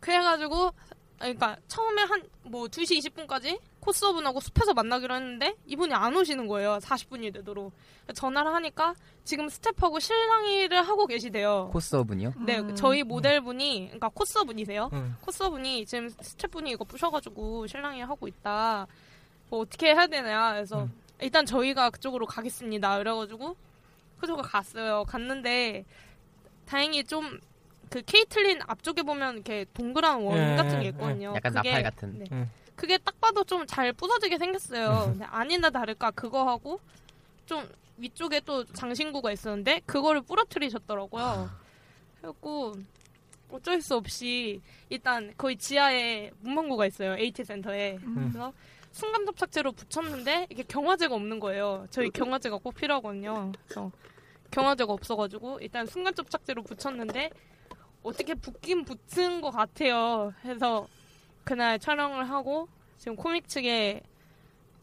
그래가지고 0.00 0.72
그러니까 1.18 1.56
처음에 1.68 2.02
한 2.02 2.22
뭐 2.44 2.66
2시 2.66 2.98
20분까지 3.00 3.58
코스업분하고 3.80 4.40
숲에서 4.40 4.74
만나기로 4.74 5.14
했는데 5.14 5.54
이분이 5.66 5.92
안 5.94 6.14
오시는 6.16 6.46
거예요. 6.46 6.78
40분이 6.78 7.32
되도록 7.32 7.72
전화를 8.14 8.52
하니까 8.54 8.94
지금 9.24 9.48
스텝하고 9.48 9.98
실랑이를 9.98 10.82
하고 10.86 11.06
계시대요. 11.06 11.70
코스업은요? 11.72 12.34
네, 12.44 12.58
음. 12.58 12.74
저희 12.74 13.02
모델분이 13.02 13.84
그러니까 13.86 14.08
코스업분이세요. 14.10 14.90
응. 14.92 15.16
코스분이 15.22 15.86
지금 15.86 16.08
스태프분이 16.08 16.70
이거 16.72 16.84
부셔가지고 16.84 17.66
실랑이 17.66 18.02
하고 18.02 18.28
있다. 18.28 18.86
뭐 19.50 19.60
어떻게 19.60 19.88
해야 19.94 20.06
되냐. 20.06 20.52
그래서 20.52 20.82
음. 20.84 20.92
일단 21.20 21.46
저희가 21.46 21.90
그쪽으로 21.90 22.26
가겠습니다. 22.26 22.98
그래가지고 22.98 23.56
그쪽으로 24.20 24.42
갔어요. 24.46 25.04
갔는데 25.04 25.84
다행히 26.66 27.04
좀 27.04 27.38
그 27.90 28.02
케이틀린 28.02 28.58
앞쪽에 28.66 29.02
보면 29.04 29.34
이렇게 29.34 29.66
동그란 29.72 30.22
원 30.22 30.36
예, 30.36 30.56
같은 30.56 30.80
게 30.80 30.86
예, 30.86 30.88
있거든요. 30.88 31.32
약간 31.36 31.52
그게- 31.54 31.70
나팔 31.70 31.82
같은. 31.84 32.18
네. 32.18 32.24
예. 32.32 32.48
그게 32.74 32.98
딱 32.98 33.20
봐도 33.20 33.44
좀 33.44 33.64
잘 33.68 33.92
부서지게 33.92 34.36
생겼어요. 34.38 35.10
근데 35.10 35.24
아니나 35.26 35.70
다를까 35.70 36.10
그거 36.12 36.48
하고 36.48 36.80
좀 37.46 37.68
위쪽에 37.98 38.40
또 38.40 38.64
장신구가 38.64 39.30
있었는데 39.30 39.82
그거를 39.86 40.22
부러뜨리셨더라고요. 40.22 41.50
그래갖고 42.20 42.74
어쩔 43.52 43.80
수 43.80 43.94
없이 43.94 44.60
일단 44.88 45.32
거의 45.36 45.54
지하에 45.56 46.32
문방구가 46.40 46.86
있어요. 46.86 47.16
AT 47.16 47.44
센터에. 47.44 47.98
그래서 48.14 48.52
순간 48.94 49.26
접착제로 49.26 49.72
붙였는데 49.72 50.46
이게 50.50 50.62
경화제가 50.62 51.16
없는 51.16 51.40
거예요. 51.40 51.84
저희 51.90 52.10
경화제가 52.10 52.58
꼭 52.58 52.76
필요하거든요. 52.76 53.50
그래서 53.66 53.90
경화제가 54.52 54.92
없어가지고 54.92 55.58
일단 55.60 55.84
순간 55.84 56.14
접착제로 56.14 56.62
붙였는데 56.62 57.30
어떻게 58.04 58.34
붙긴 58.34 58.84
붙은 58.84 59.40
것 59.40 59.50
같아요. 59.50 60.32
해서 60.44 60.86
그날 61.42 61.80
촬영을 61.80 62.30
하고 62.30 62.68
지금 62.96 63.16
코믹 63.16 63.48
측에 63.48 64.00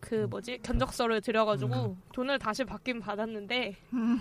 그 0.02 0.28
뭐지 0.30 0.60
견적서를 0.62 1.22
드려가지고 1.22 1.96
돈을 2.12 2.38
다시 2.38 2.66
받긴 2.66 3.00
받았는데 3.00 3.78
음. 3.94 4.20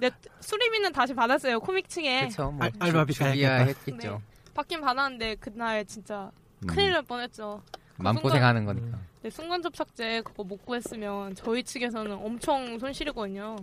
네, 0.00 0.10
수리비는 0.40 0.92
다시 0.92 1.12
받았어요 1.12 1.60
코믹 1.60 1.86
측에 1.90 2.20
그렇죠. 2.20 2.50
뭐 2.50 2.64
알- 2.64 2.72
알바비 2.78 3.12
준비야. 3.12 3.56
했겠죠. 3.64 4.22
받긴 4.54 4.80
받았는데 4.80 5.34
그날 5.34 5.84
진짜 5.84 6.30
음. 6.62 6.66
큰일 6.66 6.92
날 6.92 7.02
뻔했죠. 7.02 7.62
마음 8.02 8.16
순간- 8.16 8.22
고생하는 8.22 8.64
거니까. 8.64 8.98
네, 9.22 9.30
순간 9.30 9.62
접착제 9.62 10.22
그거 10.22 10.42
못 10.44 10.64
구했으면 10.64 11.34
저희 11.34 11.62
측에서는 11.62 12.12
엄청 12.12 12.78
손실이거든요. 12.78 13.56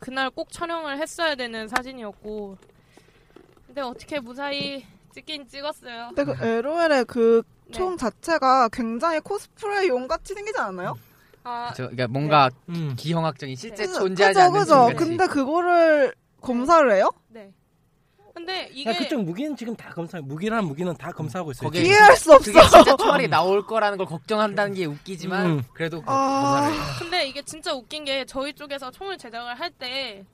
그날 0.00 0.28
꼭 0.30 0.50
촬영을 0.50 0.98
했어야 1.00 1.34
되는 1.34 1.66
사진이었고. 1.68 2.58
근데 3.66 3.80
어떻게 3.80 4.20
무사히 4.20 4.84
찍긴 5.14 5.46
찍었어요. 5.48 6.10
근데 6.14 6.24
그 6.32 6.44
LOL의 6.44 7.04
그 7.06 7.42
네. 7.66 7.72
총 7.72 7.96
자체가 7.96 8.68
굉장히 8.70 9.20
코스프레 9.20 9.88
용 9.88 10.08
같이 10.08 10.34
생기지 10.34 10.58
않았나요? 10.58 10.96
아, 11.44 11.72
저, 11.74 11.84
그러니까 11.84 12.08
뭔가 12.08 12.50
음. 12.68 12.94
기형학적인 12.96 13.56
실제 13.56 13.86
네. 13.86 13.92
존재하지 13.92 14.34
그죠, 14.34 14.40
않는 14.40 14.60
그죠. 14.60 14.96
근데 14.98 15.26
그거를 15.26 16.14
검사를 16.40 16.90
해요? 16.92 17.10
네. 17.28 17.52
근데 18.38 18.70
이게 18.72 18.90
야, 18.90 18.94
그쪽 18.96 19.22
무기는 19.24 19.56
지금 19.56 19.74
다 19.74 19.90
검사, 19.90 20.20
무기란 20.20 20.64
무기는 20.64 20.94
다 20.96 21.10
검사하고 21.10 21.50
있어요. 21.50 21.70
거기에-. 21.70 21.82
이해할 21.86 22.16
수 22.16 22.32
없어. 22.32 22.52
그게 22.52 22.60
진짜 22.68 22.96
총알이 22.96 23.28
나올 23.28 23.66
거라는 23.66 23.98
걸 23.98 24.06
걱정한다는 24.06 24.74
게 24.74 24.84
웃기지만 24.84 25.46
음. 25.46 25.62
그래도 25.74 26.00
그 26.00 26.06
아. 26.10 26.70
검사를. 26.70 26.98
근데 27.00 27.26
이게 27.26 27.42
진짜 27.42 27.74
웃긴 27.74 28.04
게 28.04 28.24
저희 28.24 28.52
쪽에서 28.52 28.90
총을 28.90 29.18
제작을 29.18 29.58
할 29.58 29.70
때 29.70 30.24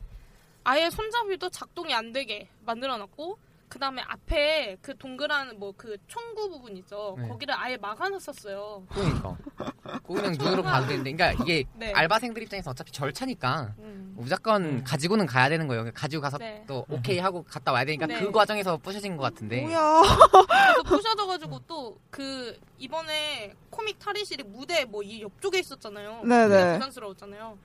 아예 0.64 0.88
손잡이도 0.88 1.50
작동이 1.50 1.92
안 1.94 2.12
되게 2.12 2.48
만들어놨고 2.64 3.36
그 3.74 3.80
다음에 3.80 4.02
앞에 4.06 4.76
그 4.80 4.96
동그란 4.96 5.58
뭐 5.58 5.74
그 5.76 5.96
총구 6.06 6.48
부분 6.48 6.76
있죠. 6.76 7.16
네. 7.18 7.26
거기를 7.26 7.52
아예 7.58 7.76
막아놨었어요. 7.76 8.86
그러니까. 8.88 9.36
그냥 10.06 10.36
눈으로 10.38 10.62
봐도 10.62 10.86
되는데, 10.86 11.12
그러니까 11.12 11.42
이게 11.42 11.64
네. 11.74 11.92
알바생들 11.92 12.40
입장에서 12.44 12.70
어차피 12.70 12.92
절차니까 12.92 13.74
음. 13.80 14.14
무조건 14.16 14.64
음. 14.64 14.84
가지고는 14.84 15.26
가야 15.26 15.48
되는 15.48 15.66
거예요. 15.66 15.90
가지고 15.92 16.22
가서 16.22 16.38
네. 16.38 16.62
또 16.68 16.86
오케이 16.88 17.18
하고 17.18 17.42
갔다 17.42 17.72
와야 17.72 17.84
되니까 17.84 18.06
네. 18.06 18.20
그 18.20 18.30
과정에서 18.30 18.76
부셔진 18.76 19.16
것 19.16 19.24
같은데. 19.24 19.62
뭐야. 19.62 20.02
그래서 20.48 20.82
부셔져가지고 20.84 21.58
또 21.66 21.98
그 22.10 22.56
이번에 22.78 23.52
코믹 23.70 23.98
탈의실이 23.98 24.44
무대 24.44 24.84
뭐 24.84 25.02
이 25.02 25.20
옆쪽에 25.22 25.58
있었잖아요. 25.58 26.22
네네. 26.22 26.74
부담스러웠잖아요. 26.74 27.58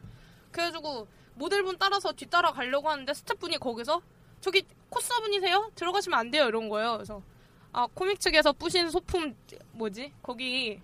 그래가지고 0.52 1.08
모델분 1.36 1.78
따라서 1.78 2.12
뒤따라 2.14 2.52
가려고 2.52 2.90
하는데 2.90 3.14
스태프분이 3.14 3.60
거기서 3.60 4.02
저기 4.42 4.64
코스분이세요? 4.90 5.72
들어가시면 5.76 6.20
안 6.20 6.32
돼요 6.32 6.46
이런 6.48 6.70
거예요. 6.70 6.94
그래서 6.94 7.22
아 7.72 7.88
코믹 7.94 8.20
측에서 8.20 8.52
부신 8.54 8.90
소품 8.90 9.36
뭐지 9.74 10.12
거기 10.24 10.80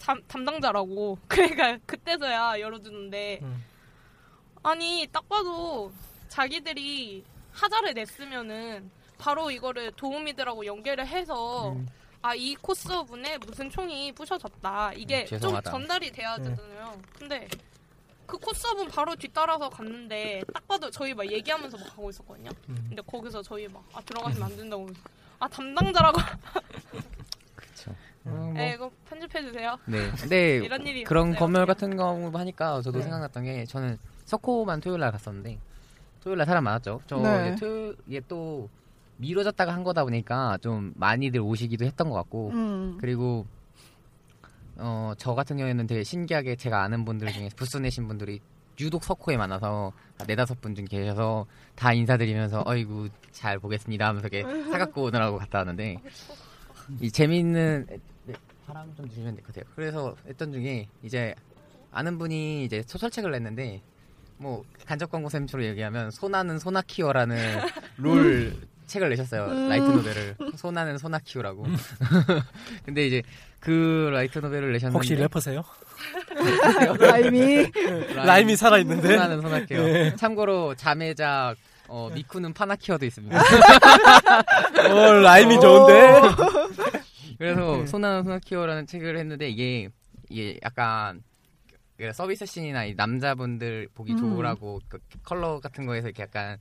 담, 0.00 0.22
담당자라고 0.26 1.18
그러니까 1.28 1.78
그때서야 1.86 2.60
열어주는데 2.60 3.40
음. 3.42 3.64
아니 4.62 5.06
딱 5.12 5.28
봐도 5.28 5.92
자기들이 6.28 7.24
하자를 7.52 7.94
냈으면은 7.94 8.90
바로 9.18 9.50
이거를 9.50 9.92
도우미들하고 9.92 10.66
연결을 10.66 11.06
해서 11.06 11.72
음. 11.72 11.86
아이 12.20 12.54
코스분에 12.54 13.38
무슨 13.38 13.70
총이 13.70 14.12
부셔졌다 14.12 14.92
이게 14.94 15.26
음, 15.30 15.38
좀. 15.38 15.60
전달이 15.62 16.10
돼야 16.10 16.36
되잖아요. 16.38 17.00
근데 17.18 17.46
그 18.26 18.38
코스분 18.38 18.88
바로 18.88 19.14
뒤따라서 19.16 19.68
갔는데 19.68 20.42
딱 20.52 20.66
봐도 20.66 20.90
저희 20.90 21.14
막 21.14 21.30
얘기하면서 21.30 21.76
막 21.76 21.84
가고 21.88 22.10
있었거든요. 22.10 22.50
음. 22.68 22.86
근데 22.88 23.02
거기서 23.02 23.42
저희 23.42 23.68
막 23.68 23.82
아 23.92 24.00
들어가시면 24.00 24.50
안 24.50 24.56
된다고 24.56 24.86
아 25.38 25.48
담당자라고 25.48 26.18
그쵸. 27.54 27.90
어, 28.24 28.30
뭐. 28.30 28.52
네 28.54 28.72
이거 28.74 28.90
편집해 29.08 29.42
주세요. 29.42 29.76
네. 29.86 30.10
근데 30.18 30.56
이런 30.56 30.86
일이 30.86 31.04
그런 31.04 31.28
있었어요. 31.28 31.38
검열 31.46 31.66
같은 31.66 31.96
경우 31.96 32.30
하니까 32.32 32.80
저도 32.82 32.98
네. 32.98 33.02
생각났던 33.04 33.44
게 33.44 33.64
저는 33.66 33.98
석호만 34.24 34.80
토요일 34.80 35.00
날 35.00 35.12
갔었는데 35.12 35.58
토요일 36.22 36.38
날 36.38 36.46
사람 36.46 36.64
많았죠. 36.64 37.00
저 37.06 37.16
네. 37.18 37.48
이제 37.52 37.56
토요일 37.66 37.96
이게 38.06 38.20
또 38.26 38.68
미뤄졌다가 39.18 39.72
한 39.72 39.84
거다 39.84 40.02
보니까 40.04 40.58
좀 40.60 40.92
많이들 40.96 41.40
오시기도 41.40 41.84
했던 41.84 42.08
것 42.10 42.16
같고 42.16 42.50
음. 42.50 42.98
그리고 43.00 43.46
어 44.78 45.14
저 45.18 45.34
같은 45.34 45.56
경우에는 45.56 45.86
되게 45.86 46.02
신기하게 46.02 46.56
제가 46.56 46.82
아는 46.82 47.04
분들 47.04 47.32
중에 47.32 47.48
부스 47.56 47.76
내신 47.76 48.08
분들이 48.08 48.40
유독 48.80 49.04
석호에 49.04 49.36
많아서 49.36 49.92
네다섯 50.26 50.60
분 50.60 50.74
중 50.74 50.84
계셔서 50.84 51.46
다 51.76 51.92
인사드리면서 51.92 52.64
어이구 52.66 53.08
잘 53.30 53.58
보겠습니다 53.60 54.08
하면서 54.08 54.26
이렇게 54.28 54.42
사갖고 54.72 55.04
오느라고 55.04 55.38
갔다 55.38 55.58
왔는데 55.58 55.98
이 57.00 57.10
재미있는 57.10 57.86
네, 58.26 58.34
바람 58.66 58.92
좀 58.96 59.08
주시면 59.08 59.36
될 59.36 59.44
것 59.44 59.54
같아요. 59.54 59.72
그래서 59.76 60.16
했던 60.26 60.52
중에 60.52 60.88
이제 61.04 61.34
아는 61.92 62.18
분이 62.18 62.64
이제 62.64 62.82
소설책을 62.86 63.30
냈는데 63.30 63.80
뭐 64.38 64.64
간접 64.84 65.10
광고 65.12 65.28
셈처럼 65.28 65.64
얘기하면 65.66 66.10
소나는 66.10 66.58
소나키오라는 66.58 67.36
롤 67.98 68.56
책을 68.86 69.08
내셨어요. 69.10 69.46
라이트 69.68 69.84
노벨을 69.86 70.36
소나는 70.56 70.98
소나키오라고. 70.98 71.64
근데 72.84 73.06
이제 73.06 73.22
그 73.64 74.10
라이트 74.12 74.38
노벨을 74.40 74.72
내셨는데 74.72 74.94
혹시 74.94 75.14
래퍼세요? 75.14 75.64
라임이 77.00 77.70
라임이 78.14 78.56
살아 78.56 78.76
있는데? 78.78 79.14
소나는 79.14 79.40
소나키오. 79.40 79.82
네. 79.82 80.16
참고로 80.16 80.74
자매작 80.74 81.56
어, 81.88 82.10
미쿠는 82.14 82.52
파나키오도 82.52 83.06
있습니다. 83.06 83.38
어, 84.90 85.12
라임이 85.12 85.58
좋은데? 85.60 86.20
그래서 87.38 87.86
소나는 87.86 88.24
소나키오라는 88.24 88.86
책을 88.86 89.16
했는데 89.18 89.48
이게 89.48 89.88
이게 90.28 90.58
약간 90.62 91.22
그 91.96 92.12
서비스 92.12 92.44
씬이나 92.44 92.84
이 92.84 92.94
남자분들 92.94 93.88
보기 93.94 94.12
음. 94.12 94.18
좋으라고 94.18 94.80
그 94.88 94.98
컬러 95.22 95.58
같은 95.60 95.86
거에서 95.86 96.08
이렇게 96.08 96.22
약간 96.22 96.58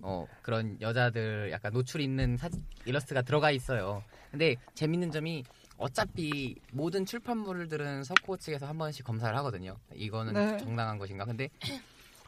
어 0.00 0.26
그런 0.40 0.78
여자들 0.80 1.50
약간 1.52 1.72
노출 1.72 2.00
있는 2.00 2.38
사진 2.38 2.62
일러스트가 2.86 3.22
들어가 3.22 3.50
있어요. 3.50 4.02
근데 4.30 4.56
재밌는 4.74 5.10
점이 5.10 5.44
어차피 5.78 6.56
모든 6.72 7.04
출판물들은 7.04 8.04
석호 8.04 8.36
측에서 8.36 8.66
한 8.66 8.78
번씩 8.78 9.04
검사를 9.04 9.36
하거든요. 9.38 9.76
이거는 9.94 10.32
네. 10.32 10.56
정당한 10.58 10.98
것인가? 10.98 11.24
근데 11.24 11.48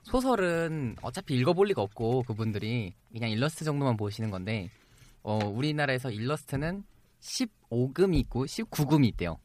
소설은 0.04 0.96
어차피 1.02 1.34
읽어볼 1.34 1.68
리가 1.68 1.82
없고 1.82 2.24
그분들이 2.24 2.94
그냥 3.12 3.30
일러스트 3.30 3.64
정도만 3.64 3.96
보시는 3.96 4.30
건데 4.30 4.70
어 5.22 5.38
우리나라에서 5.44 6.10
일러스트는 6.10 6.84
15금이 7.20 8.16
있고 8.16 8.46
19금이 8.46 9.06
있대요. 9.08 9.38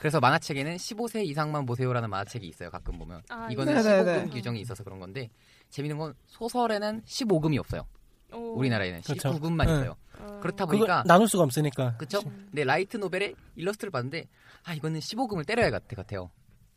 그래서 0.00 0.18
만화책에는 0.20 0.76
15세 0.76 1.24
이상만 1.26 1.64
보세요라는 1.64 2.10
만화책이 2.10 2.46
있어요. 2.46 2.70
가끔 2.70 2.98
보면 2.98 3.22
아, 3.28 3.48
이거는 3.50 3.78
있어요. 3.78 4.02
15금 4.02 4.06
네네네. 4.06 4.30
규정이 4.30 4.60
있어서 4.60 4.82
그런 4.82 4.98
건데 4.98 5.30
재밌는 5.70 5.98
건 5.98 6.14
소설에는 6.26 7.02
15금이 7.02 7.58
없어요. 7.58 7.86
오. 8.32 8.58
우리나라에는 8.58 9.02
그렇죠. 9.02 9.30
19금만 9.30 9.66
네. 9.66 9.72
있어요. 9.72 9.96
어. 10.18 10.40
그렇다 10.42 10.66
보니까 10.66 11.02
나눌 11.06 11.28
수가 11.28 11.44
없으니까. 11.44 11.96
그쵸? 11.96 12.20
근데 12.22 12.64
라이트 12.64 12.96
노벨의 12.96 13.34
일러스트를 13.56 13.90
봤는데 13.90 14.26
아 14.64 14.74
이거는 14.74 15.00
15금을 15.00 15.46
때려야 15.46 15.70
것 15.70 15.88
같아요. 15.88 16.30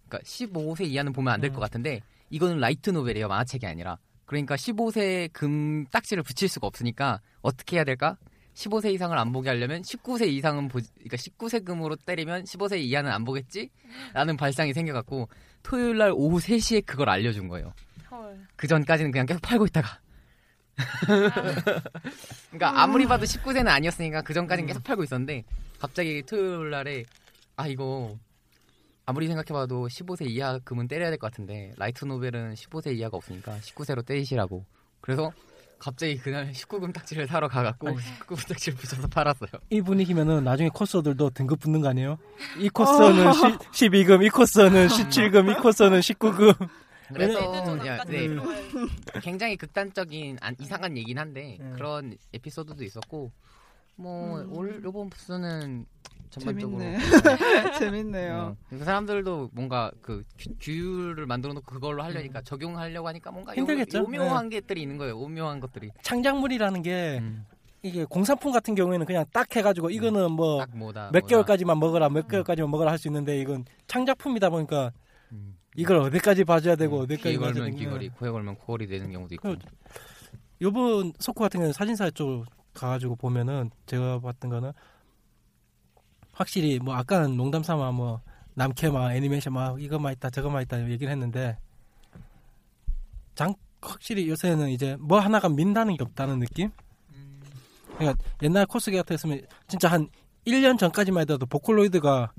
그러니까 0.07 0.19
15세 0.27 0.85
이하는 0.87 1.11
보면 1.13 1.33
안 1.33 1.41
될것 1.41 1.57
음. 1.57 1.61
같은데 1.61 2.01
이거는 2.29 2.59
라이트 2.59 2.89
노벨이에요. 2.89 3.27
만화책이 3.27 3.65
아니라. 3.65 3.97
그러니까 4.25 4.55
15세 4.55 5.31
금 5.33 5.85
딱지를 5.87 6.23
붙일 6.23 6.47
수가 6.47 6.67
없으니까 6.67 7.19
어떻게 7.41 7.77
해야 7.77 7.83
될까? 7.83 8.17
15세 8.55 8.93
이상을 8.93 9.17
안 9.17 9.31
보게 9.31 9.49
하려면 9.49 9.81
19세 9.81 10.27
이상은 10.27 10.67
보 10.67 10.79
그러니까 10.95 11.17
19세 11.17 11.65
금으로 11.65 11.95
때리면 11.95 12.43
15세 12.43 12.79
이하는 12.81 13.11
안 13.11 13.25
보겠지? 13.25 13.69
라는 14.13 14.37
발상이 14.37 14.73
생겨갖고 14.73 15.27
토요일 15.63 15.97
날 15.97 16.11
오후 16.13 16.37
3시에 16.39 16.85
그걸 16.85 17.09
알려준 17.09 17.47
거예요. 17.47 17.73
헐. 18.11 18.39
그 18.55 18.67
전까지는 18.67 19.11
그냥 19.11 19.25
계속 19.25 19.41
팔고 19.41 19.65
있다가 19.65 19.99
그러니까 22.51 22.81
아무리 22.81 23.05
봐도 23.07 23.25
19세는 23.25 23.67
아니었으니까 23.67 24.21
그 24.21 24.33
전까지는 24.33 24.67
계속 24.67 24.83
팔고 24.83 25.03
있었는데 25.03 25.43
갑자기 25.79 26.23
토요일 26.23 26.69
날에 26.69 27.03
아 27.55 27.67
이거 27.67 28.17
아무리 29.05 29.27
생각해봐도 29.27 29.87
15세 29.87 30.27
이하 30.29 30.59
금은 30.63 30.87
때려야 30.87 31.09
될 31.09 31.17
것 31.19 31.29
같은데 31.31 31.73
라이트 31.77 32.05
노벨은 32.05 32.53
15세 32.55 32.95
이하가 32.97 33.17
없으니까 33.17 33.57
19세로 33.59 34.05
때리시라고 34.05 34.65
그래서 35.01 35.31
갑자기 35.77 36.17
그날 36.17 36.49
19금 36.53 36.93
딱지를 36.93 37.27
사러 37.27 37.49
가갖고 37.49 37.89
아니. 37.89 37.97
19금 37.97 38.47
딱지를 38.47 38.77
붙여서 38.77 39.07
팔았어요 39.09 39.49
이 39.69 39.81
분위기면은 39.81 40.45
나중에 40.45 40.69
코스들도 40.69 41.31
등급 41.31 41.59
붙는 41.59 41.81
거 41.81 41.89
아니에요? 41.89 42.17
이 42.57 42.69
코스는 42.69 43.33
10, 43.33 43.89
12금, 43.91 44.23
이 44.25 44.29
코스는 44.29 44.87
17금, 44.87 45.51
이 45.51 45.61
코스는 45.61 45.99
19금. 45.99 46.69
그래서 47.13 47.65
조작까지 47.65 48.11
네, 48.11 48.27
들어가요. 48.27 48.61
굉장히 49.21 49.57
극단적인 49.57 50.37
안- 50.41 50.55
이상한 50.59 50.97
얘긴 50.97 51.17
한데 51.17 51.57
음. 51.59 51.73
그런 51.75 52.17
에피소드도 52.33 52.83
있었고 52.83 53.31
뭐 53.95 54.39
음. 54.41 54.53
올 54.57 54.81
요번 54.83 55.09
부스는 55.09 55.85
전반적으로 56.29 56.79
재밌네. 56.79 56.97
재밌네요. 57.79 58.33
어, 58.35 58.57
그 58.69 58.83
사람들도 58.83 59.51
뭔가 59.53 59.91
그 60.01 60.23
규- 60.37 60.55
규율을 60.59 61.25
만들어 61.27 61.53
놓고 61.53 61.65
그걸로 61.71 62.01
하려니까 62.03 62.41
적용하려고 62.41 63.07
하니까 63.09 63.31
뭔가 63.31 63.53
힘들겠죠? 63.53 63.99
요, 63.99 64.03
오묘한 64.03 64.49
것들이 64.49 64.81
있는 64.81 64.97
거예요. 64.97 65.17
오묘한 65.19 65.59
것들이. 65.59 65.91
창작물이라는 66.01 66.81
게 66.81 67.19
음, 67.21 67.45
이게 67.83 68.03
공산품 68.05 68.51
같은 68.51 68.73
경우에는 68.73 69.05
그냥 69.05 69.25
딱 69.31 69.55
해가지고 69.55 69.91
이거는 69.91 70.31
뭐. 70.31 70.65
몇. 71.11 71.27
개월까지만 71.27 71.77
먹어라, 71.79 72.09
몇 72.09 72.27
개월까지만 72.27 72.71
먹어라 72.71 72.89
할 72.91 72.97
수 72.97 73.07
있는데 73.09 73.39
이건 73.39 73.65
창작품이다 73.85 74.49
보니까 74.49 74.91
음. 75.33 75.55
이걸 75.75 75.97
어디까지 75.97 76.43
봐줘야 76.43 76.75
되고 76.75 76.97
귀에 76.97 77.03
어디까지 77.03 77.37
봐줘야 77.37 77.53
걸면 77.53 77.65
되고. 77.71 77.77
귀걸이, 77.77 78.09
코에 78.09 78.29
걸면 78.29 78.55
코걸이 78.55 78.87
되는 78.87 79.11
경우도 79.11 79.35
있고. 79.35 79.49
그- 79.49 79.57
요번 80.61 81.13
소코 81.19 81.41
같은 81.41 81.59
경우는 81.59 81.73
사진사 81.73 82.09
쪽 82.11 82.45
가가지고 82.73 83.15
보면은 83.15 83.69
제가 83.85 84.19
봤던 84.19 84.49
거는 84.49 84.71
확실히 86.31 86.79
뭐 86.79 86.95
아까는 86.95 87.35
농담 87.37 87.61
삼아 87.63 87.91
뭐 87.91 88.21
남캐 88.55 88.89
막 88.89 89.13
애니메이션 89.13 89.53
막 89.53 89.81
이거만 89.81 90.13
있다 90.13 90.29
저거만 90.29 90.61
있다 90.63 90.89
얘기를 90.89 91.11
했는데 91.11 91.57
장 93.35 93.53
확실히 93.81 94.29
요새는 94.29 94.69
이제 94.69 94.95
뭐 94.99 95.19
하나가 95.19 95.49
민다는 95.49 95.97
게 95.97 96.03
없다는 96.03 96.39
느낌? 96.39 96.71
그러니까 97.97 98.23
옛날 98.41 98.65
코스 98.65 98.89
같았으면 98.91 99.41
진짜 99.67 99.89
한 99.89 100.07
1년 100.47 100.77
전까지만 100.79 101.21
해도 101.21 101.37
보컬로이드가 101.45 102.31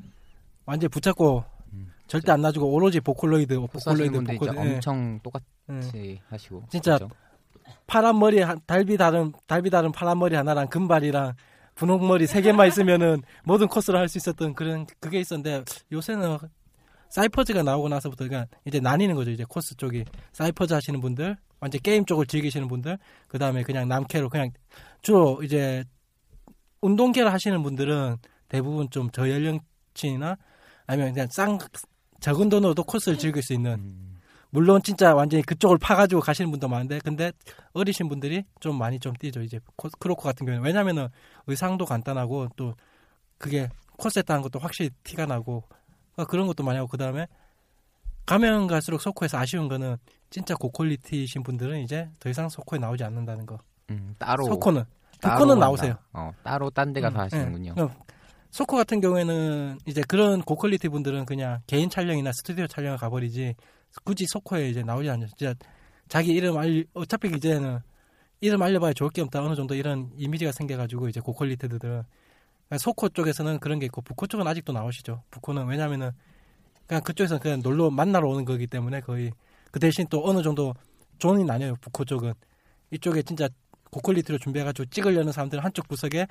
완전히 0.67 0.89
붙잡고 0.89 1.39
음. 1.39 1.54
절대 2.15 2.31
안 2.33 2.41
놔주고 2.43 2.73
오로지 2.73 3.01
보컬로이드, 3.01 3.59
보컬로이드, 3.59 4.13
분들 4.13 4.39
보컬 4.39 4.55
진짜 4.55 4.65
예. 4.69 4.75
엄청 4.75 5.21
똑같이 5.21 5.45
예. 5.97 6.21
하시고 6.29 6.63
진짜 6.71 6.97
그렇죠? 6.99 7.15
파란 7.89 8.19
머리 8.19 8.41
한- 8.41 8.61
달비 8.67 8.97
다른 8.97 9.33
달비 9.49 9.69
다른 9.71 9.91
파란 9.91 10.19
머리 10.19 10.37
하나랑 10.37 10.69
금발이랑 10.69 11.33
분홍 11.75 12.07
머리 12.07 12.27
세 12.29 12.41
개만 12.41 12.69
있으면은 12.69 13.23
모든 13.45 13.67
코스를 13.67 13.99
할 13.99 14.09
수 14.09 14.19
있었던 14.19 14.55
그런 14.55 14.87
그게 15.01 15.19
있었는데 15.19 15.65
요새는 15.91 16.39
사이퍼즈가 17.09 17.63
나오고 17.65 17.89
나서부터 17.89 18.29
그냥 18.29 18.47
이제 18.65 18.79
나뉘는 18.79 19.15
거죠 19.17 19.31
이제 19.33 19.45
코스 19.49 19.77
쪽이 19.77 20.05
사이퍼즈 20.33 20.73
하시는 20.73 21.01
분들 21.01 21.37
완전 21.61 21.81
게임 21.83 22.05
쪽을 22.05 22.27
즐기시는 22.27 22.69
분들 22.69 22.97
그 23.27 23.39
다음에 23.39 23.63
그냥 23.65 23.89
남캐로 23.89 24.29
그냥 24.29 24.51
주로 25.03 25.43
이제 25.43 25.83
운동계를 26.81 27.33
하시는 27.33 27.61
분들은 27.63 28.19
대부분 28.49 28.89
좀 28.91 29.11
저연령층이나 29.11 30.37
아니면 30.87 31.13
그냥 31.15 31.29
쌍 31.31 31.59
적은 32.25 32.49
돈으로도 32.49 32.85
코스를 32.85 33.19
즐길 33.19 33.43
수 33.43 33.53
있는 33.53 33.73
음. 33.75 34.21
물론 34.49 34.81
진짜 34.83 35.15
완전히 35.15 35.43
그쪽을 35.43 35.77
파가지고 35.77 36.23
가시는 36.23 36.51
분도 36.51 36.69
많은데 36.69 37.01
근데 37.05 37.33
어리신 37.75 38.09
분들이 38.09 38.45
좀 38.61 38.79
많이 38.79 38.99
좀 38.99 39.13
뛰죠 39.15 39.43
이제 39.43 39.61
코- 39.77 39.91
크로코 39.99 40.23
같은 40.23 40.47
경우는 40.47 40.65
왜냐면은 40.65 41.09
의상도 41.47 41.85
간단하고 41.85 42.49
또 42.57 42.75
그게 43.37 43.69
코스에 43.99 44.23
따는 44.23 44.41
것도 44.43 44.59
확실히 44.59 44.89
티가 45.03 45.27
나고 45.27 45.65
그러니까 46.15 46.31
그런 46.31 46.47
것도 46.47 46.63
많이 46.65 46.79
하고 46.79 46.89
그 46.89 46.97
다음에 46.97 47.27
가면 48.25 48.69
갈수록 48.69 49.03
소코에서 49.03 49.37
아쉬운 49.37 49.69
거는 49.69 49.97
진짜 50.31 50.55
고퀄리티이신 50.55 51.43
분들은 51.43 51.81
이제 51.81 52.09
더 52.19 52.31
이상 52.31 52.49
소코에 52.49 52.79
나오지 52.79 53.05
않는다는 53.05 53.45
거 53.45 53.59
음, 53.91 54.15
따로 54.19 54.47
소코는 54.47 54.85
따로 55.21 55.41
한다. 55.51 55.55
나오세요 55.57 55.95
어, 56.15 56.31
따로 56.43 56.71
딴 56.71 56.93
데 56.95 57.03
가서 57.03 57.17
음, 57.17 57.21
하시는군요. 57.21 57.75
예. 57.77 57.89
서코 58.55 58.77
같은 58.77 59.01
경우에는 59.01 59.81
이제 59.85 60.01
그런 60.07 60.41
고퀄리티 60.41 60.89
분들은 60.89 61.27
그냥 61.27 61.61
개인 61.67 61.91
촬영이나 61.91 62.31
스튜디오 62.33 62.69
촬영을 62.69 62.97
가버리지 62.97 63.57
굳이 64.05 64.27
서코에 64.29 64.69
이제 64.69 64.85
나오지 64.85 65.11
않죠. 65.11 65.27
진짜 65.37 65.55
자기 66.07 66.31
이름 66.31 66.57
알 66.57 66.85
어차피 66.95 67.27
이제는 67.35 67.81
이름 68.41 68.63
알려봐야 68.63 68.93
좋을 68.93 69.11
게 69.11 69.23
없다 69.23 69.43
어느 69.43 69.57
정도 69.57 69.75
이런 69.75 70.09
이미지가 70.17 70.53
생겨가지고 70.53 71.09
이제 71.09 71.19
고퀄리티들은 71.19 71.81
그러니까 71.81 72.79
서코 72.79 73.09
쪽에서는 73.09 73.59
그런 73.59 73.81
게 73.81 73.87
있고 73.87 74.03
부코 74.03 74.29
쪽은 74.29 74.47
아직도 74.47 74.73
나오시죠. 74.73 75.25
부코는 75.33 75.67
왜냐면은 75.67 76.13
그냥 76.87 77.03
그쪽에서는 77.03 77.41
그냥 77.41 77.61
놀러 77.61 77.91
만나러 77.91 78.29
오는 78.29 78.45
거기 78.45 78.69
때문에 78.69 79.01
거의 79.01 79.33
그 79.73 79.81
대신 79.81 80.07
또 80.09 80.25
어느 80.25 80.45
정도 80.45 80.75
존이 81.19 81.43
나뉘어요. 81.43 81.75
부코 81.81 82.05
쪽은 82.05 82.33
이쪽에 82.93 83.23
진짜 83.23 83.49
고퀄리티로 83.91 84.39
준비해가지고 84.39 84.91
찍으려는 84.91 85.33
사람들은 85.33 85.65
한쪽 85.65 85.89
구석에 85.89 86.29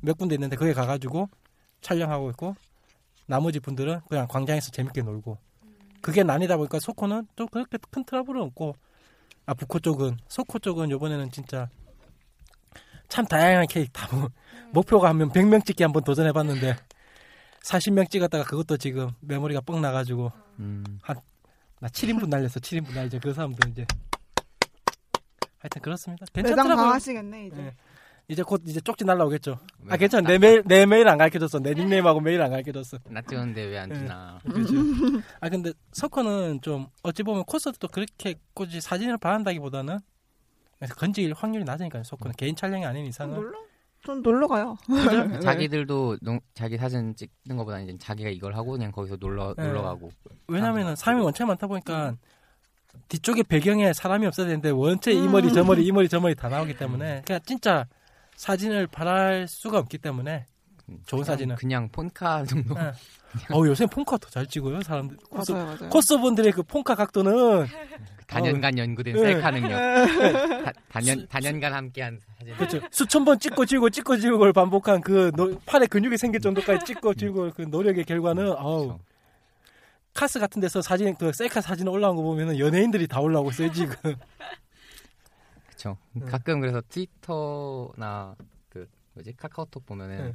몇 0.00 0.16
군데 0.16 0.36
있는데 0.36 0.56
거기 0.56 0.72
가가지고 0.72 1.28
촬영하고 1.80 2.30
있고 2.30 2.56
나머지 3.26 3.60
분들은 3.60 4.00
그냥 4.08 4.26
광장에서 4.28 4.70
재밌게 4.70 5.02
놀고. 5.02 5.38
그게 6.00 6.22
난이다 6.22 6.56
보니까 6.56 6.78
소코는 6.78 7.26
또 7.34 7.46
그렇게 7.48 7.78
큰 7.90 8.04
트러블은 8.04 8.40
없고 8.42 8.76
아 9.46 9.54
부코 9.54 9.78
쪽은 9.80 10.18
소코 10.28 10.58
쪽은 10.58 10.90
요번에는 10.90 11.30
진짜 11.30 11.68
참 13.08 13.24
다양한 13.24 13.66
캐릭터 13.66 14.06
뭐 14.14 14.30
목표가 14.72 15.08
하면 15.10 15.30
100명 15.30 15.64
찍기 15.64 15.82
한번 15.82 16.04
도전해 16.04 16.32
봤는데 16.32 16.76
40명 17.62 18.08
찍었다가 18.10 18.44
그것도 18.44 18.76
지금 18.76 19.10
메모리가 19.20 19.60
뻥 19.62 19.80
나가지고 19.80 20.30
음. 20.60 20.84
나 21.80 21.88
7인분 21.88 22.28
날렸어. 22.28 22.60
7인분 22.60 22.94
날리죠 22.94 23.20
그 23.20 23.32
사람들 23.32 23.68
이제. 23.70 23.86
하여튼 25.58 25.82
그렇습니다. 25.82 26.26
매장 26.32 26.50
괜찮더라고요. 26.50 26.84
강하시겠네 26.86 27.46
이제. 27.46 27.56
예. 27.60 27.74
이제 28.28 28.42
곧 28.42 28.60
이제 28.66 28.80
쪽지 28.80 29.04
날라오겠죠 29.04 29.52
아 29.88 29.92
왜? 29.92 29.96
괜찮아 29.98 30.26
내 30.26 30.38
메일 30.38 30.62
내 30.66 30.84
메일 30.84 31.06
안 31.08 31.16
가르쳐줬어 31.16 31.60
내 31.60 31.74
닉네임하고 31.74 32.20
메일 32.20 32.42
안 32.42 32.50
가르쳐줬어 32.50 32.98
나 33.08 33.22
찍었는데 33.22 33.64
왜 33.66 33.78
안? 33.78 33.88
그렇죠. 34.42 34.74
아 35.40 35.48
근데 35.48 35.72
서커는 35.92 36.60
좀 36.60 36.88
어찌 37.04 37.22
보면 37.22 37.44
코스도 37.44 37.86
그렇게 37.88 38.34
굳이 38.52 38.80
사진을 38.80 39.18
바란다기보다는 39.18 39.98
건질 40.98 41.32
확률이 41.34 41.64
낮으니까요. 41.64 42.02
서커는 42.02 42.34
개인 42.36 42.54
촬영이 42.56 42.84
아닌 42.84 43.04
좀 43.04 43.08
이상은 43.08 43.34
놀러? 43.36 43.58
좀 44.02 44.22
놀러 44.22 44.46
가요. 44.48 44.76
자기들도 45.42 46.18
농- 46.20 46.40
자기 46.54 46.76
사진 46.76 47.14
찍는 47.14 47.56
것보다 47.56 47.80
이제 47.80 47.96
자기가 47.98 48.28
이걸 48.30 48.54
하고 48.56 48.72
그냥 48.72 48.90
거기서 48.92 49.16
놀러 49.20 49.54
네. 49.56 49.66
놀러 49.68 49.82
가고. 49.82 50.10
왜냐면은 50.48 50.96
사람이 50.96 51.22
원체 51.22 51.44
많다 51.44 51.66
보니까 51.68 52.14
뒤쪽에 53.08 53.42
배경에 53.44 53.92
사람이 53.92 54.26
없어야 54.26 54.46
되는데 54.48 54.70
원체 54.70 55.12
이 55.12 55.26
머리 55.28 55.52
저 55.52 55.62
머리 55.64 55.86
이 55.86 55.92
머리 55.92 56.08
저 56.08 56.18
머리 56.20 56.34
다 56.34 56.48
나오기 56.48 56.76
때문에 56.76 57.22
그냥 57.24 57.40
진짜 57.46 57.86
사진을 58.36 58.86
바랄 58.86 59.46
수가 59.48 59.78
없기 59.78 59.98
때문에 59.98 60.46
좋은 61.06 61.22
그냥- 61.22 61.24
사진은 61.24 61.56
그냥 61.56 61.88
폰카 61.90 62.44
정도. 62.44 62.74
네. 62.74 62.92
어 63.52 63.66
요새 63.66 63.84
폰카 63.86 64.16
더 64.18 64.30
잘 64.30 64.46
찍어요 64.46 64.80
사람들 64.82 65.16
코스, 65.28 65.52
맞아요, 65.52 65.66
맞아요. 65.66 65.90
코스분들의 65.90 66.52
그 66.52 66.62
폰카 66.62 66.94
각도는 66.94 67.66
다년간 68.26 68.78
연구된 68.78 69.14
네. 69.14 69.20
셀카 69.20 69.50
능력. 69.50 70.64
다, 70.64 70.72
다년 70.88 71.26
다년간 71.28 71.74
함께한 71.74 72.20
사진. 72.38 72.54
그렇죠. 72.56 72.80
수천 72.90 73.24
번 73.24 73.38
찍고 73.38 73.66
지우고 73.66 73.90
찍고 73.90 74.16
지우고 74.18 74.44
를 74.44 74.52
반복한 74.52 75.00
그 75.00 75.32
노- 75.36 75.58
팔에 75.66 75.86
근육이 75.86 76.16
생길 76.16 76.40
정도까지 76.40 76.86
찍고 76.86 77.14
지우고 77.14 77.50
그 77.54 77.62
노력의 77.62 78.04
결과는 78.04 78.52
아우 78.56 78.86
그렇죠. 78.86 79.00
카스 80.14 80.38
같은 80.38 80.60
데서 80.62 80.80
사진 80.80 81.14
그 81.16 81.30
셀카 81.32 81.60
사진 81.60 81.88
올라온 81.88 82.16
거 82.16 82.22
보면은 82.22 82.58
연예인들이 82.58 83.06
다 83.06 83.20
올라오고 83.20 83.50
있어요 83.50 83.70
지금. 83.72 84.14
그렇죠. 85.76 85.98
네. 86.12 86.24
가끔 86.26 86.60
그래서 86.60 86.80
트위터나 86.88 88.34
그 88.70 88.88
뭐지 89.14 89.34
카카오톡 89.36 89.84
보면은 89.84 90.28
네. 90.28 90.34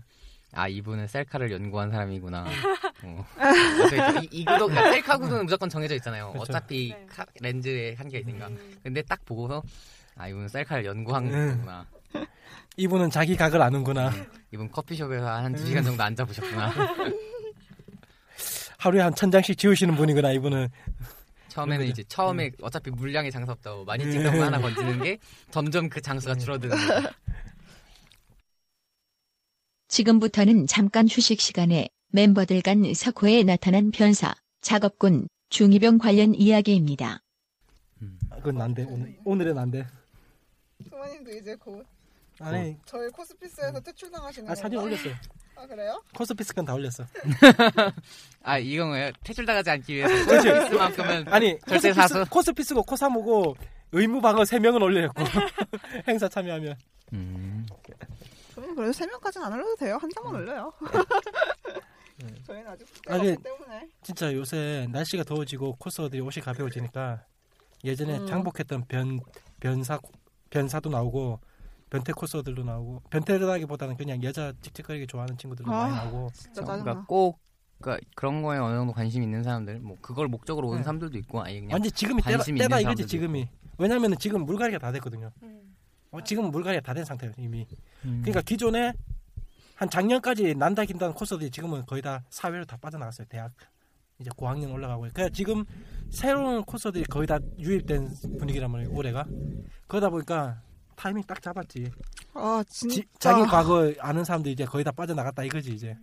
아 0.53 0.67
이분은 0.67 1.07
셀카를 1.07 1.51
연구한 1.51 1.89
사람이구나. 1.91 2.45
어. 3.03 3.25
이, 4.21 4.27
이 4.31 4.45
구도 4.45 4.67
그러니까 4.67 4.91
셀카 4.91 5.17
구도는 5.17 5.45
무조건 5.45 5.69
정해져 5.69 5.95
있잖아요. 5.95 6.31
그렇죠. 6.33 6.51
어차피 6.51 6.93
네. 6.93 7.05
카- 7.09 7.25
렌즈에 7.39 7.95
한계가 7.95 8.19
있으니까. 8.21 8.47
음. 8.49 8.77
근데 8.83 9.01
딱 9.01 9.23
보고서 9.25 9.63
아 10.15 10.27
이분은 10.27 10.47
셀카를 10.49 10.85
연구한 10.85 11.33
음. 11.33 11.49
거구나. 11.57 11.87
이분은 12.77 13.09
자기 13.09 13.35
각을 13.35 13.61
아는구나. 13.61 14.11
이분 14.51 14.69
커피숍에서 14.69 15.25
한두 15.27 15.61
음. 15.63 15.67
시간 15.67 15.83
정도 15.83 16.03
앉아 16.03 16.23
보셨구나. 16.25 16.71
하루에 18.77 19.01
한 19.01 19.13
천 19.13 19.29
장씩 19.31 19.57
지우시는 19.57 19.95
분이구나 19.95 20.31
이분은. 20.33 20.69
처음에는. 21.51 21.85
이제 21.85 22.03
처음에 22.07 22.47
음. 22.47 22.51
어차피 22.61 22.89
물량이 22.91 23.29
장사 23.29 23.51
없다고 23.51 23.83
많이 23.85 24.09
찍던 24.09 24.37
거 24.37 24.43
하나 24.43 24.59
건지는 24.59 25.03
게 25.03 25.19
점점 25.51 25.89
그 25.89 25.99
음. 25.99 26.01
장수가 26.01 26.35
줄어드는 26.35 26.75
거예요. 26.75 27.01
지금부터는 29.89 30.67
잠깐 30.67 31.07
휴식 31.09 31.41
시간에 31.41 31.89
멤버들 32.13 32.61
간 32.61 32.93
사코에 32.93 33.43
나타난 33.43 33.91
변사, 33.91 34.33
작업군, 34.61 35.27
중이병 35.49 35.97
관련 35.97 36.33
이야기입니다. 36.33 37.21
아, 38.29 38.35
그건 38.37 38.55
난데 38.55 38.83
오늘 38.83 39.17
오늘은 39.25 39.55
난데. 39.55 39.85
부모님도 40.89 41.31
이제 41.31 41.55
곧 41.55 41.85
아니 42.43 42.77
저희 42.85 43.09
코스피스에서 43.09 43.79
퇴출당하시는 43.79 44.49
아 44.49 44.55
사진 44.55 44.79
올렸어요. 44.79 45.13
아 45.55 45.65
그래요? 45.67 46.01
코스피스 46.15 46.53
건 46.55 46.65
다 46.65 46.73
올렸어. 46.73 47.05
아 48.43 48.57
이건 48.57 48.89
거예요? 48.89 49.11
퇴출당하지 49.23 49.69
않기 49.69 49.95
위해서 49.95 50.13
코스피스만큼은 50.25 51.27
아니 51.33 51.59
절대 51.67 51.89
코스피스, 51.89 51.93
사수. 51.93 52.25
코스피스고 52.29 52.83
코사모고 52.83 53.55
의무 53.91 54.21
방어 54.21 54.43
세 54.45 54.57
명은 54.59 54.81
올려냈고 54.81 55.23
행사 56.07 56.27
참여하면. 56.27 56.75
음. 57.13 57.65
저희는 58.55 58.75
그래도 58.75 58.93
세 58.93 59.05
명까지는 59.05 59.45
안 59.45 59.53
올려도 59.53 59.75
돼요. 59.75 59.97
한 60.01 60.09
장만 60.15 60.35
올려요. 60.35 60.73
저희는 62.45 62.67
아직 62.69 62.87
아, 63.07 63.17
그- 63.17 63.29
없기 63.31 63.43
때문에. 63.43 63.89
진짜 64.03 64.33
요새 64.33 64.87
날씨가 64.91 65.23
더워지고 65.23 65.75
코스들이 65.77 66.21
옷이 66.21 66.41
가벼워지니까 66.43 67.23
예전에 67.83 68.19
음. 68.19 68.27
장복했던 68.27 68.85
변 68.87 69.19
변사 69.59 69.99
변사도 70.49 70.89
나오고 70.89 71.39
변태 71.91 72.13
코스들도 72.13 72.63
나오고 72.63 73.03
변태라기보다는 73.09 73.97
그냥 73.97 74.23
여자 74.23 74.53
찍찍거리기 74.61 75.07
좋아하는 75.07 75.37
친구들도 75.37 75.71
아. 75.71 75.83
많이 75.83 75.95
나오고 75.95 76.29
진짜 76.33 76.63
그러니까. 76.63 77.05
꼭 77.05 77.39
그러니까 77.81 78.07
그런 78.15 78.41
거에 78.41 78.57
어느 78.59 78.75
정도 78.75 78.93
관심 78.93 79.23
있는 79.23 79.43
사람들, 79.43 79.79
뭐 79.79 79.97
그걸 80.01 80.27
목적으로 80.27 80.67
오는 80.67 80.79
네. 80.79 80.83
사람들도 80.83 81.17
있고, 81.17 81.41
아니 81.41 81.61
그냥 81.61 81.73
완전 81.73 81.91
지금이 81.91 82.21
때다, 82.21 82.43
때다 82.43 82.79
이거지 82.79 83.07
지금이 83.07 83.49
왜냐면은 83.77 84.17
지금 84.19 84.45
물갈이가 84.45 84.77
다 84.79 84.91
됐거든요 84.91 85.31
음. 85.43 85.75
어, 86.11 86.21
지금 86.23 86.51
물갈이가 86.51 86.81
다 86.81 86.93
된 86.93 87.03
상태예요 87.03 87.33
이미 87.37 87.67
음. 88.05 88.19
그러니까 88.21 88.41
기존에 88.41 88.93
한 89.75 89.89
작년까지 89.89 90.55
난다 90.55 90.85
긴다는 90.85 91.15
코스들이 91.15 91.49
지금은 91.49 91.85
거의 91.87 92.01
다 92.03 92.23
사회로 92.29 92.65
다 92.65 92.77
빠져나갔어요 92.77 93.25
대학 93.27 93.51
이제 94.19 94.29
고학년 94.35 94.71
올라가고 94.71 95.01
그러니까 95.01 95.29
지금 95.29 95.65
새로운 96.11 96.63
코스들이 96.63 97.05
거의 97.05 97.25
다 97.25 97.39
유입된 97.57 98.09
분위기란 98.37 98.69
말이에요 98.69 98.93
올해가 98.93 99.25
그러다 99.87 100.09
보니까 100.09 100.61
타이밍 101.01 101.23
딱 101.23 101.41
잡았지 101.41 101.91
아 102.35 102.63
진짜. 102.69 102.95
지- 102.95 103.07
자기 103.17 103.41
과거 103.49 103.91
아는 103.99 104.23
사람들이 104.23 104.53
이제 104.53 104.65
거의 104.65 104.83
다 104.83 104.91
빠져나갔다 104.91 105.43
이거지 105.43 105.73
이제 105.73 105.97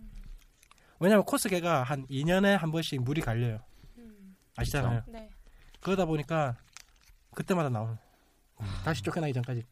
왜냐면 0.99 1.23
코스계가 1.23 1.83
한 1.83 2.05
2년에 2.07 2.57
한 2.57 2.69
번씩 2.69 3.01
물이 3.03 3.21
갈려요 3.21 3.59
음. 3.97 4.35
아시잖아요 4.57 5.03
네. 5.07 5.29
그러다 5.79 6.03
보니까 6.03 6.57
그때마다 7.33 7.69
나오는 7.69 7.97
다시 8.83 9.01
쫓겨나기 9.01 9.31
전까지 9.33 9.63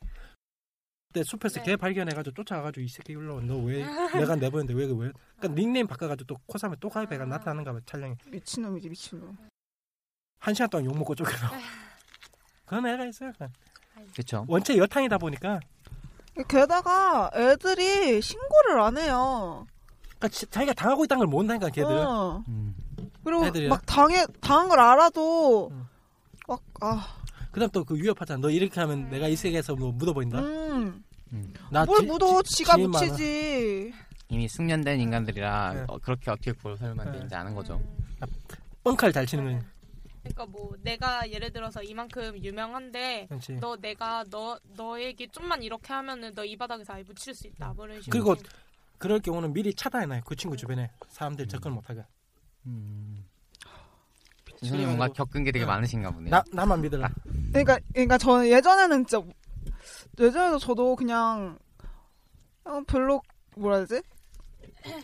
때 1.14 1.24
숲에서 1.26 1.60
네. 1.60 1.66
개 1.66 1.76
발견해가지고 1.76 2.34
쫓아가가지고 2.34 2.86
이 2.86 2.88
새끼 2.88 3.12
일로 3.12 3.42
너왜 3.42 3.84
내가 4.16 4.36
내보냈는데 4.38 4.74
왜 4.76 4.86
왜? 4.86 5.12
그러니까 5.38 5.48
닉네임 5.60 5.88
바꿔가지고 5.88 6.26
또 6.26 6.40
코삼에 6.46 6.76
또 6.80 6.88
가입해가 6.90 7.26
아. 7.26 7.28
나타나는가 7.28 7.74
봐 7.74 7.80
촬영에 7.86 8.16
미친놈이지 8.28 8.88
미친놈. 8.88 9.38
한 10.40 10.54
시간 10.54 10.70
동안 10.70 10.86
욕 10.86 10.98
먹고 10.98 11.16
쫓겨나. 11.16 11.52
그런 12.66 12.86
애가 12.86 13.06
있어요. 13.08 13.32
그냥. 13.38 13.52
그쵸. 14.16 14.45
원체 14.48 14.78
여탕이다 14.78 15.18
보니까 15.18 15.60
게다가 16.48 17.30
애들이 17.34 18.22
신고를 18.22 18.80
안 18.82 18.98
해요. 18.98 19.66
그러니까 20.18 20.28
지- 20.30 20.48
자기가 20.48 20.74
당하고 20.74 21.06
있다는 21.06 21.20
걸 21.20 21.28
모른다니까 21.28 21.70
걔들은. 21.70 22.06
어. 22.08 22.43
음. 22.48 22.76
그리고 23.24 23.45
애들이요? 23.45 23.70
막 23.70 23.86
당해 23.86 24.26
당한 24.41 24.70
걸 24.70 24.80
알아도 24.80 25.70
음. 25.72 25.88
막 26.48 26.62
아, 26.82 27.08
그다음 27.52 27.70
또 27.72 27.84
그 27.84 27.95
위협하잖아. 27.95 28.39
너 28.39 28.50
이렇게 28.50 28.80
하면 28.80 29.10
내가 29.10 29.28
이 29.28 29.36
세계에서 29.36 29.76
뭐 29.76 29.91
묻어버린다. 29.91 30.39
음, 30.39 31.04
나뭘 31.72 32.00
지- 32.02 32.06
묻어 32.06 32.41
지- 32.43 32.64
많아. 32.66 32.88
묻히지. 32.88 33.93
이미 34.30 34.48
숙련된 34.48 35.00
인간들이라 35.00 35.74
네. 35.74 35.86
어, 35.88 35.98
그렇게 36.00 36.30
어떻게 36.32 36.52
그걸 36.54 36.78
설명하면 36.78 37.06
네. 37.06 37.12
되는지 37.14 37.36
아는 37.36 37.56
거죠. 37.56 37.82
뻥칼 38.84 39.12
잘 39.12 39.26
치는 39.26 39.43
거지. 39.54 39.66
그러니까 40.28 40.46
뭐 40.46 40.76
내가 40.82 41.30
예를 41.30 41.52
들어서 41.52 41.82
이만큼 41.84 42.38
유명한데 42.44 43.28
그렇지. 43.30 43.54
너 43.60 43.76
내가 43.78 44.24
너 44.30 44.60
너에게 44.76 45.28
좀만 45.28 45.64
이렇게 45.64 45.94
하면은 45.94 46.34
너 46.34 46.44
이 46.46 46.56
바닥에서 46.56 46.94
아예 46.94 47.04
묻힐 47.04 47.34
수 47.34 47.48
있다. 47.48 47.74
뭐 47.74 47.86
이런 47.86 48.02
식으로. 48.02 48.24
그리고 48.24 48.42
그럴 48.98 49.20
경우는 49.20 49.54
미리 49.54 49.74
차단해놔요. 49.74 50.22
그 50.26 50.36
친구 50.36 50.56
주변에 50.58 50.92
사람들 51.10 51.48
접근 51.48 51.74
못하게. 51.74 52.04
음. 52.66 53.26
선생님 54.60 54.88
뭔가 54.88 55.08
겪은 55.10 55.44
게 55.44 55.52
되게 55.52 55.66
네. 55.66 55.68
많으신가 55.68 56.12
보네요. 56.12 56.30
나 56.32 56.44
나만 56.52 56.82
믿어라. 56.82 57.10
그러니까 57.52 57.80
그러니까 57.94 58.18
저는 58.18 58.48
예전에는 58.50 59.06
진짜 59.06 59.26
예전에도 60.20 60.58
저도 60.58 60.96
그냥 60.96 61.60
어, 62.64 62.82
별로 62.88 63.22
뭐라 63.56 63.78
해야 63.78 63.86
되지? 63.86 64.02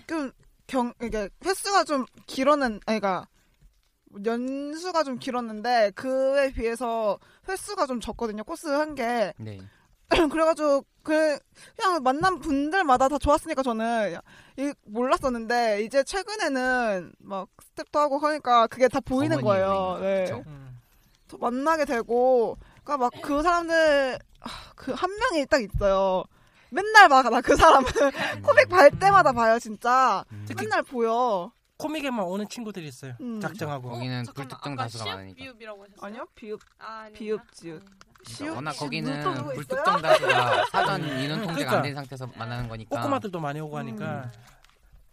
좀 0.08 0.32
경 0.66 0.94
이게 1.04 1.30
횟수가 1.46 1.84
좀 1.84 2.06
길었는 2.26 2.80
아니 2.86 3.00
그러니까 3.00 3.28
연수가 4.26 5.04
좀 5.04 5.18
길었는데 5.20 5.92
그에 5.96 6.52
비해서 6.52 7.20
횟수가 7.48 7.86
좀 7.88 8.00
적거든요. 8.00 8.44
코스 8.44 8.68
한 8.68 8.96
게. 8.96 9.34
네. 9.38 9.60
그래가지고 10.32 10.86
그 11.02 11.38
그냥 11.76 12.04
만난 12.04 12.40
분들마다 12.40 13.08
다 13.10 13.18
좋았으니까 13.18 13.64
저는 13.64 14.18
이 14.58 14.74
몰랐었는데 14.86 15.84
이제 15.84 16.04
최근에는 16.04 17.14
막 17.20 17.48
스텝도 17.62 18.00
하고 18.00 18.20
하니까 18.20 18.68
그게 18.68 18.88
다 18.88 19.00
보이는 19.00 19.42
거예요. 19.42 19.98
네. 20.02 20.32
음. 20.46 20.80
또 21.28 21.38
만나게 21.38 21.86
되고 21.86 22.58
그러니까 22.84 22.98
막 22.98 23.12
그 23.22 23.42
사람들 23.42 24.20
그 24.76 24.94
한 24.94 25.10
명이 25.18 25.46
딱 25.48 25.62
있어요. 25.64 26.24
맨날 26.70 27.08
봐나그 27.08 27.56
사람은 27.56 27.88
코믹 28.44 28.68
발 28.70 28.92
때마다 28.92 29.32
봐요 29.32 29.58
진짜 29.60 30.24
음. 30.32 30.46
맨날 30.58 30.84
보여. 30.84 31.52
코믹에만 31.78 32.26
오는 32.26 32.48
친구들이 32.48 32.88
있어요. 32.88 33.16
음. 33.22 33.40
작정하고. 33.42 33.90
거기는 33.90 34.24
잠깐만, 34.24 34.48
불특정 34.48 34.76
다수가 34.76 35.06
많으니까. 35.06 35.36
비읍이라고 35.36 35.84
하셨어요? 35.84 36.06
아니요 36.06 36.26
비읍 36.36 36.60
아. 36.80 37.10
비읍, 37.14 37.52
지읒. 37.52 37.82
그러니까 37.84 38.04
시읍 38.26 38.56
워낙 38.56 38.72
거기는 38.74 39.44
불특정 39.54 40.02
다수가 40.02 40.66
사전 40.72 41.02
인원 41.20 41.42
통제가 41.42 41.48
그러니까. 41.56 41.78
안된 41.78 41.96
상태에서 41.96 42.28
만나는 42.38 42.70
거니까 42.70 42.96
꼬꼬마들도 42.96 43.40
많이 43.40 43.60
오고 43.60 43.78
하니까 43.80 44.32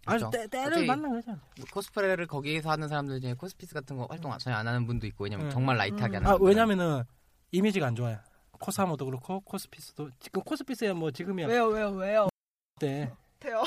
아주 0.07 0.29
그렇죠. 0.29 0.31
때, 0.31 0.47
때를 0.47 0.87
만난 0.87 1.11
거죠. 1.13 1.37
코스프레를 1.73 2.27
거기에서 2.27 2.71
하는 2.71 2.89
사람들 2.89 3.21
중에 3.21 3.35
코스피스 3.35 3.75
같은 3.75 3.97
거 3.97 4.07
활동 4.09 4.37
전혀 4.39 4.57
안 4.57 4.67
하는 4.67 4.87
분도 4.87 5.07
있고 5.09 5.25
왜냐면 5.25 5.47
음. 5.47 5.51
정말 5.51 5.77
라이트하게 5.77 6.17
하는 6.17 6.27
음. 6.29 6.33
아 6.33 6.37
분들은. 6.39 6.49
왜냐면은 6.49 7.05
이미지가 7.53 7.87
안 7.87 7.97
좋아요. 7.97 8.19
코사모도 8.61 9.07
그렇고 9.07 9.41
코스피스도 9.41 10.11
지금 10.21 10.43
코스피스야 10.43 10.93
뭐 10.95 11.11
지금이야 11.11 11.47
왜요 11.49 11.67
왜요 11.69 11.91
왜요 11.91 12.29
그때 12.75 13.11
돼요. 13.41 13.63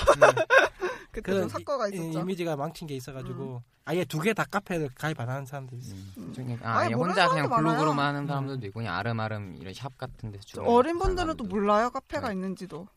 그때 1.13 1.31
그런 1.31 1.41
좀 1.43 1.49
사건가 1.49 1.87
이- 1.87 1.93
있었죠. 1.93 2.19
이미지가 2.19 2.55
망친 2.57 2.87
게 2.87 2.95
있어가지고 2.95 3.61
아예 3.85 4.03
두 4.03 4.19
개 4.19 4.33
다 4.33 4.43
카페를 4.45 4.89
가입 4.95 5.19
안 5.19 5.29
하는 5.29 5.45
사람들이 5.45 5.79
있어. 5.79 5.95
음, 6.17 6.33
중에 6.33 6.57
아, 6.61 6.83
모르는 6.85 6.99
혼자 6.99 7.29
그냥 7.29 7.47
사람도 7.47 7.55
블로그로만 7.55 7.95
많아요. 7.95 8.07
하는 8.15 8.27
사람들도 8.27 8.67
있고 8.67 8.79
그냥 8.79 8.95
아름아름 8.95 9.55
이런 9.57 9.73
샵 9.73 9.97
같은 9.97 10.31
데서 10.31 10.43
주로 10.43 10.65
어린 10.73 10.97
분들은 10.97 11.37
또 11.37 11.43
몰라요 11.45 11.89
카페가 11.91 12.29
네. 12.29 12.33
있는지도. 12.33 12.87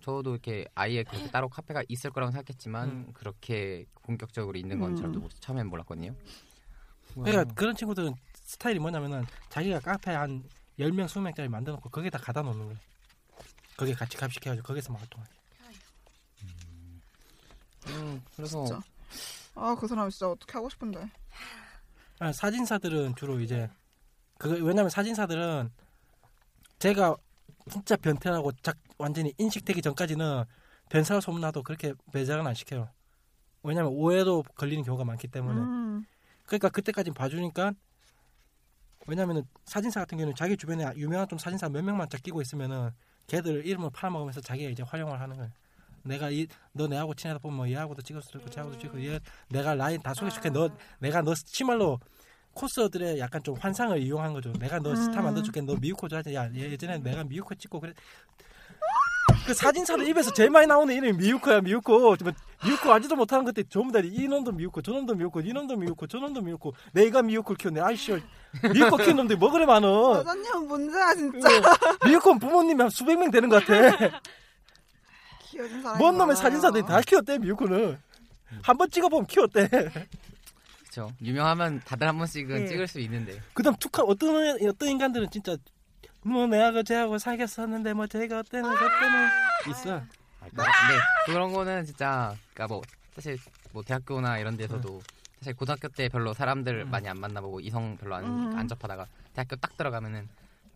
저도 0.00 0.30
이렇게 0.30 0.64
아예 0.74 1.02
그렇게 1.02 1.28
따로 1.30 1.48
카페가 1.48 1.82
있을 1.88 2.10
거라고 2.10 2.30
생각했지만 2.32 2.88
음. 2.88 3.10
그렇게 3.12 3.84
본격적으로 4.04 4.56
있는 4.56 4.78
건 4.78 4.92
음. 4.92 4.96
저도 4.96 5.18
못- 5.20 5.30
처음엔 5.40 5.66
몰랐거든요. 5.66 6.14
그러니까 7.14 7.44
그런 7.54 7.74
친구들은 7.74 8.14
스타일이 8.44 8.78
뭐냐면은 8.78 9.26
자기가 9.48 9.80
카페 9.80 10.12
한 10.12 10.44
10명, 10.78 11.06
20명짜리 11.06 11.48
만들어 11.48 11.74
놓고 11.74 11.88
거기다 11.90 12.18
갖다 12.18 12.42
놓는 12.42 12.58
거예요. 12.66 12.78
거기에 13.76 13.94
같이 13.94 14.16
값시켜가지고 14.16 14.66
거기서 14.66 14.92
막 14.92 15.00
활동하게. 15.00 15.32
음, 17.90 18.22
그래서 18.36 18.64
진짜. 18.64 18.80
아 19.54 19.74
그 19.74 19.86
사람 19.88 20.08
진짜 20.10 20.28
어떻게 20.30 20.52
하고 20.52 20.68
싶은데. 20.68 21.10
아, 22.20 22.32
사진사들은 22.32 23.16
주로 23.16 23.40
이제 23.40 23.68
그 24.38 24.50
왜냐면 24.64 24.88
사진사들은 24.90 25.70
제가 26.78 27.16
진짜 27.70 27.96
변태라고 27.96 28.52
작, 28.62 28.76
완전히 28.98 29.32
인식되기 29.38 29.82
전까지는 29.82 30.44
변사가 30.90 31.20
소문나도 31.20 31.62
그렇게 31.62 31.92
배작은 32.12 32.46
안 32.46 32.54
시켜요. 32.54 32.88
왜냐면 33.62 33.92
오해도 33.92 34.42
걸리는 34.54 34.84
경우가 34.84 35.04
많기 35.04 35.28
때문에. 35.28 35.60
음. 35.60 36.06
그러니까 36.46 36.68
그때까지 36.70 37.10
봐주니까 37.10 37.72
왜냐면은 39.06 39.42
사진사 39.64 40.00
같은 40.00 40.18
경우는 40.18 40.34
자기 40.36 40.56
주변에 40.56 40.84
유명한 40.96 41.26
좀 41.28 41.38
사진사 41.38 41.68
몇 41.68 41.82
명만 41.84 42.08
딱 42.08 42.22
끼고 42.22 42.40
있으면은 42.42 42.90
걔들 43.26 43.66
이름을 43.66 43.90
팔아먹으면서 43.90 44.40
자기가 44.40 44.70
이제 44.70 44.82
활용을 44.82 45.20
하는 45.20 45.36
거예요. 45.36 45.50
내가 46.02 46.30
이 46.30 46.46
너 46.72 46.86
내하고 46.86 47.12
친하다 47.14 47.40
보면 47.40 47.56
뭐 47.56 47.68
얘하고도 47.68 48.02
찍었을 48.02 48.32
거고 48.38 48.50
쟤하고도 48.50 48.78
찍고 48.78 49.04
얘 49.04 49.18
내가 49.48 49.74
라인 49.74 50.00
다 50.00 50.14
소개시켜 50.14 50.50
너 50.50 50.70
내가 51.00 51.22
너 51.22 51.34
치말로 51.34 51.98
코스들의 52.54 53.18
약간 53.18 53.42
좀 53.42 53.54
환상을 53.56 54.00
이용한 54.00 54.32
거죠. 54.32 54.52
내가 54.58 54.78
너 54.80 54.94
스타 54.96 55.20
음. 55.20 55.24
만들어줄게. 55.24 55.60
너 55.60 55.74
미유코 55.76 56.08
좋아하지? 56.08 56.34
야 56.34 56.48
예전에 56.52 56.98
내가 56.98 57.22
미유코 57.24 57.54
찍고 57.54 57.80
그래. 57.80 57.92
그 59.46 59.54
사진사들 59.54 60.06
입에서 60.08 60.32
제일 60.32 60.50
많이 60.50 60.66
나오는 60.66 60.92
이름이 60.94 61.18
미유코야 61.18 61.60
미유코. 61.60 61.98
뭐 62.00 62.16
미유코 62.64 62.92
알지도 62.92 63.14
못하는 63.16 63.44
것들 63.44 63.64
전부 63.68 63.92
다 63.92 64.00
이놈도 64.02 64.52
미유코 64.52 64.82
저놈도 64.82 65.14
미유코 65.14 65.40
이놈도 65.40 65.76
미유코 65.76 66.06
저놈도 66.06 66.40
미유코 66.42 66.72
내가 66.92 67.22
미유코를 67.22 67.56
키웠네. 67.58 67.80
아이씨 67.80 68.20
미유코 68.72 68.96
키운 68.98 69.16
놈들이 69.16 69.38
뭐 69.38 69.50
그래 69.50 69.64
많어. 69.66 70.18
여자님은 70.18 70.66
문제야 70.66 71.14
진짜. 71.14 71.48
미유코 72.06 72.38
부모님이 72.38 72.80
한 72.82 72.90
수백 72.90 73.18
명 73.18 73.30
되는 73.30 73.48
것 73.48 73.64
같아. 73.64 74.20
키워준 75.50 75.82
사람이 75.82 75.98
뭔 75.98 76.18
놈의. 76.18 76.36
사진사들이 76.36 76.84
다 76.86 77.00
키웠대 77.00 77.38
미유코는. 77.38 77.98
한 78.62 78.76
번 78.78 78.90
찍어보면 78.90 79.26
키웠대. 79.26 79.68
그렇죠. 79.68 81.12
유명하면 81.22 81.80
다들 81.84 82.08
한 82.08 82.16
번씩은 82.16 82.62
예. 82.62 82.66
찍을 82.66 82.88
수 82.88 82.98
있는데 83.00 83.40
그다음 83.52 83.74
툭하 83.76 84.02
어떤 84.04 84.56
어떤 84.66 84.88
인간들은 84.88 85.28
진짜 85.30 85.56
뭐 86.22 86.46
내하고 86.46 86.82
쟤하고 86.82 87.18
사귀었었는데 87.18 87.92
뭐 87.92 88.06
쟤가 88.06 88.38
어때는 88.40 88.70
저때는 88.70 89.28
있어. 89.70 89.96
아, 89.96 90.46
근데 90.48 90.62
그런 91.26 91.52
거는 91.52 91.84
진짜 91.84 92.34
그러니까 92.54 92.74
뭐 92.74 92.82
사실 93.14 93.38
뭐 93.72 93.82
대학교나 93.82 94.38
이런 94.38 94.56
데서도 94.56 95.02
사실 95.40 95.54
고등학교 95.54 95.88
때 95.88 96.08
별로 96.08 96.32
사람들 96.32 96.82
음. 96.86 96.90
많이 96.90 97.06
안 97.08 97.20
만나보고 97.20 97.60
이성 97.60 97.96
별로 97.98 98.14
안, 98.16 98.24
음. 98.24 98.56
안 98.58 98.66
접하다가 98.66 99.06
대학교 99.34 99.56
딱 99.56 99.76
들어가면은 99.76 100.26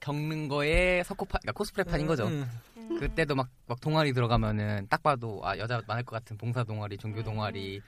겪는 0.02 0.48
거에 0.48 1.02
석고파 1.04 1.38
그러니까 1.38 1.52
코스프레판인 1.52 2.06
거죠. 2.06 2.26
응. 2.26 2.48
음. 2.76 2.98
그때도 2.98 3.34
막, 3.34 3.48
막 3.66 3.80
동아리 3.80 4.12
들어가면은 4.12 4.86
딱 4.90 5.02
봐도 5.02 5.40
아 5.44 5.56
여자 5.56 5.80
많을 5.86 6.04
것 6.04 6.16
같은 6.16 6.36
봉사 6.36 6.64
동아리, 6.64 6.98
종교 6.98 7.22
동아리 7.22 7.80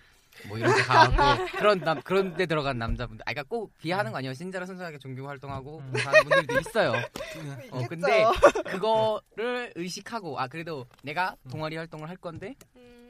뭐 0.48 0.56
이런 0.56 0.74
데 0.74 0.82
가고 0.82 1.12
그런 1.58 1.80
남 1.80 2.00
그런 2.02 2.36
데 2.36 2.46
들어간 2.46 2.78
남자분들 2.78 3.22
아 3.26 3.32
그러니까 3.32 3.48
꼭 3.48 3.76
비하하는 3.78 4.12
거 4.12 4.18
아니에요. 4.18 4.32
진짜로 4.34 4.64
순수하게 4.64 4.98
종교 4.98 5.26
활동하고 5.26 5.78
음. 5.80 5.90
봉사하는 5.90 6.22
분들도 6.22 6.60
있어요. 6.60 6.92
어. 7.70 7.86
근데 7.88 8.24
그거를 8.66 9.72
의식하고 9.74 10.38
아 10.38 10.46
그래도 10.46 10.86
내가 11.02 11.36
동아리 11.50 11.76
활동을 11.76 12.08
할 12.08 12.16
건데 12.16 12.54
음. 12.76 13.03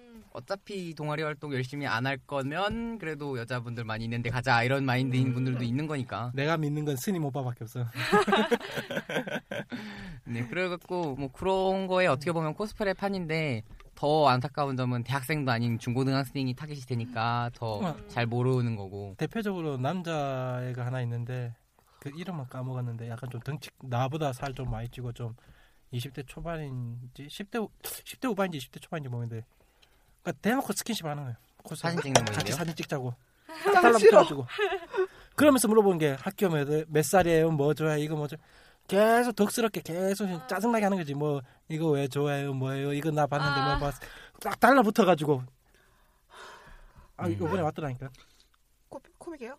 어차피 0.45 0.95
동아리 0.95 1.23
활동 1.23 1.53
열심히 1.55 1.87
안 1.87 2.05
할 2.07 2.19
거면 2.19 2.99
그래도 2.99 3.39
여자분들 3.39 3.85
많이 3.85 4.05
있는데 4.05 4.29
가자 4.31 4.63
이런 4.65 4.85
마인드인 4.85 5.29
음. 5.29 5.35
분들도 5.35 5.63
있는 5.65 5.87
거니까. 5.87 6.31
내가 6.35 6.57
믿는 6.59 6.85
건 6.85 6.97
스님 6.97 7.25
오빠밖에 7.25 7.65
없어. 7.65 7.87
네, 10.27 10.47
그래갖고 10.49 11.15
뭐 11.15 11.29
그런 11.33 11.87
거에 11.87 12.07
어떻게 12.07 12.33
보면 12.33 12.55
코스프레 12.55 12.93
판인데 12.95 13.63
더 13.95 14.27
안타까운 14.29 14.77
점은 14.77 15.05
대학생도 15.05 15.51
아닌 15.53 15.79
중고등학생이 15.79 16.55
타깃이 16.55 16.81
되니까 16.81 17.51
더 17.55 17.79
어. 17.79 17.97
잘 18.09 18.27
모르는 18.27 18.77
거고. 18.77 19.15
대표적으로 19.17 19.77
남자애가 19.79 20.85
하나 20.85 21.01
있는데 21.03 21.55
그 22.01 22.11
이름은 22.15 22.47
까먹었는데 22.49 23.09
약간 23.09 23.31
좀 23.31 23.41
덩치 23.41 23.71
나보다 23.83 24.33
살 24.33 24.53
좀 24.53 24.71
많이 24.71 24.89
찌고 24.89 25.13
좀 25.13 25.35
20대 25.93 26.25
초반인지 26.27 27.29
10대 27.29 27.59
후- 27.61 27.71
10대 27.83 28.27
후반인지 28.29 28.59
20대 28.59 28.83
초반인지 28.83 29.09
모르겠는데 29.09 29.47
그러니까 30.25 30.33
대놓고 30.41 30.73
스킨십 30.73 31.05
하는 31.05 31.23
거예요. 31.23 31.37
코스 31.63 31.83
사진 31.83 32.01
찍는 32.01 32.25
같이 32.25 32.45
거예요. 32.45 32.57
사진 32.57 32.75
찍자고 32.75 33.15
짱 33.47 33.59
싫어. 33.63 33.83
달라붙어가지고 33.83 34.47
그러면서 35.37 35.69
물어보는 35.69 35.99
게 35.99 36.17
학교 36.19 36.49
몇, 36.49 36.67
몇 36.89 37.05
살이에요? 37.05 37.51
뭐 37.51 37.75
좋아해? 37.75 38.01
이거 38.01 38.17
뭐 38.17 38.27
좋아? 38.27 38.39
계속 38.89 39.35
덕스럽게 39.37 39.83
계속 39.83 40.27
짜증나게 40.49 40.85
하는 40.85 40.99
거지. 40.99 41.15
뭐 41.15 41.41
이거 41.69 41.89
왜 41.89 42.09
좋아해요? 42.09 42.53
뭐예요? 42.55 42.93
이거 42.93 43.11
나 43.11 43.27
봤는데 43.27 43.61
아. 43.61 43.69
뭐 43.77 43.87
봤어? 43.87 44.01
딱 44.41 44.59
달라붙어 44.59 45.05
가지고 45.05 45.43
아 47.17 47.27
음. 47.27 47.33
이번에 47.33 47.63
왔더라니까. 47.63 48.11
코, 48.89 49.01
코믹이에요? 49.19 49.59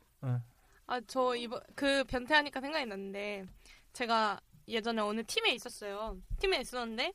아, 0.88 1.02
저 1.08 1.36
이번 1.36 1.62
그 1.76 2.04
변태하니까 2.04 2.62
생각이 2.62 2.86
났는데 2.86 3.46
제가 3.94 4.40
예전에 4.68 5.02
어느 5.02 5.24
팀에 5.24 5.52
있었어요. 5.54 6.18
팀에 6.40 6.62
있었는데 6.62 7.14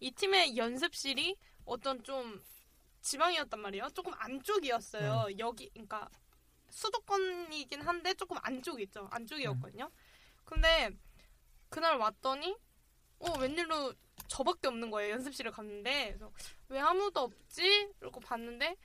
이 0.00 0.10
팀의 0.10 0.56
연습실이 0.56 1.36
어떤 1.64 2.02
좀 2.02 2.42
지방이었단 3.06 3.60
말이에요. 3.60 3.88
조금 3.94 4.12
안쪽이었어요. 4.16 5.28
여기 5.38 5.68
그러니까 5.70 6.08
수도권이긴 6.70 7.80
한데 7.82 8.14
조금 8.14 8.36
안쪽 8.42 8.80
있죠. 8.82 9.08
안쪽이었거든요. 9.10 9.90
근데 10.44 10.90
그날 11.68 11.96
왔더니 11.98 12.56
어 13.20 13.38
웬일로 13.38 13.94
저밖에 14.28 14.68
없는 14.68 14.90
거예요. 14.90 15.14
연습실을 15.14 15.52
갔는데 15.52 16.08
그래서 16.08 16.32
왜 16.68 16.80
아무도 16.80 17.20
없지? 17.20 17.92
이러고 18.00 18.20
봤는데 18.20 18.76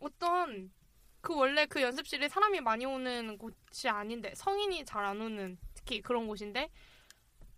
어떤 0.00 0.72
그 1.20 1.34
원래 1.34 1.64
그 1.66 1.80
연습실이 1.80 2.28
사람이 2.28 2.60
많이 2.60 2.84
오는 2.84 3.38
곳이 3.38 3.88
아닌데 3.88 4.34
성인이 4.34 4.84
잘 4.84 5.04
안 5.04 5.20
오는 5.20 5.56
특히 5.74 6.02
그런 6.02 6.26
곳인데 6.26 6.70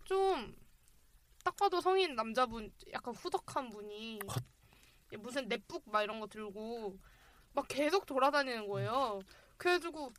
좀 0.05 0.55
딱 1.47 1.55
봐도 1.55 1.81
성인 1.81 2.17
남자분 2.17 2.73
약간 2.93 3.15
후덕한 3.15 3.71
분이 3.71 4.19
무슨 5.19 5.49
넷북 5.49 5.83
막 5.91 6.03
이런 6.03 6.21
거 6.21 6.27
들고 6.27 6.97
막 7.53 7.67
계속 7.69 8.07
돌아다니는 8.07 8.67
거예요. 8.69 9.21
그래가지고 9.57 10.11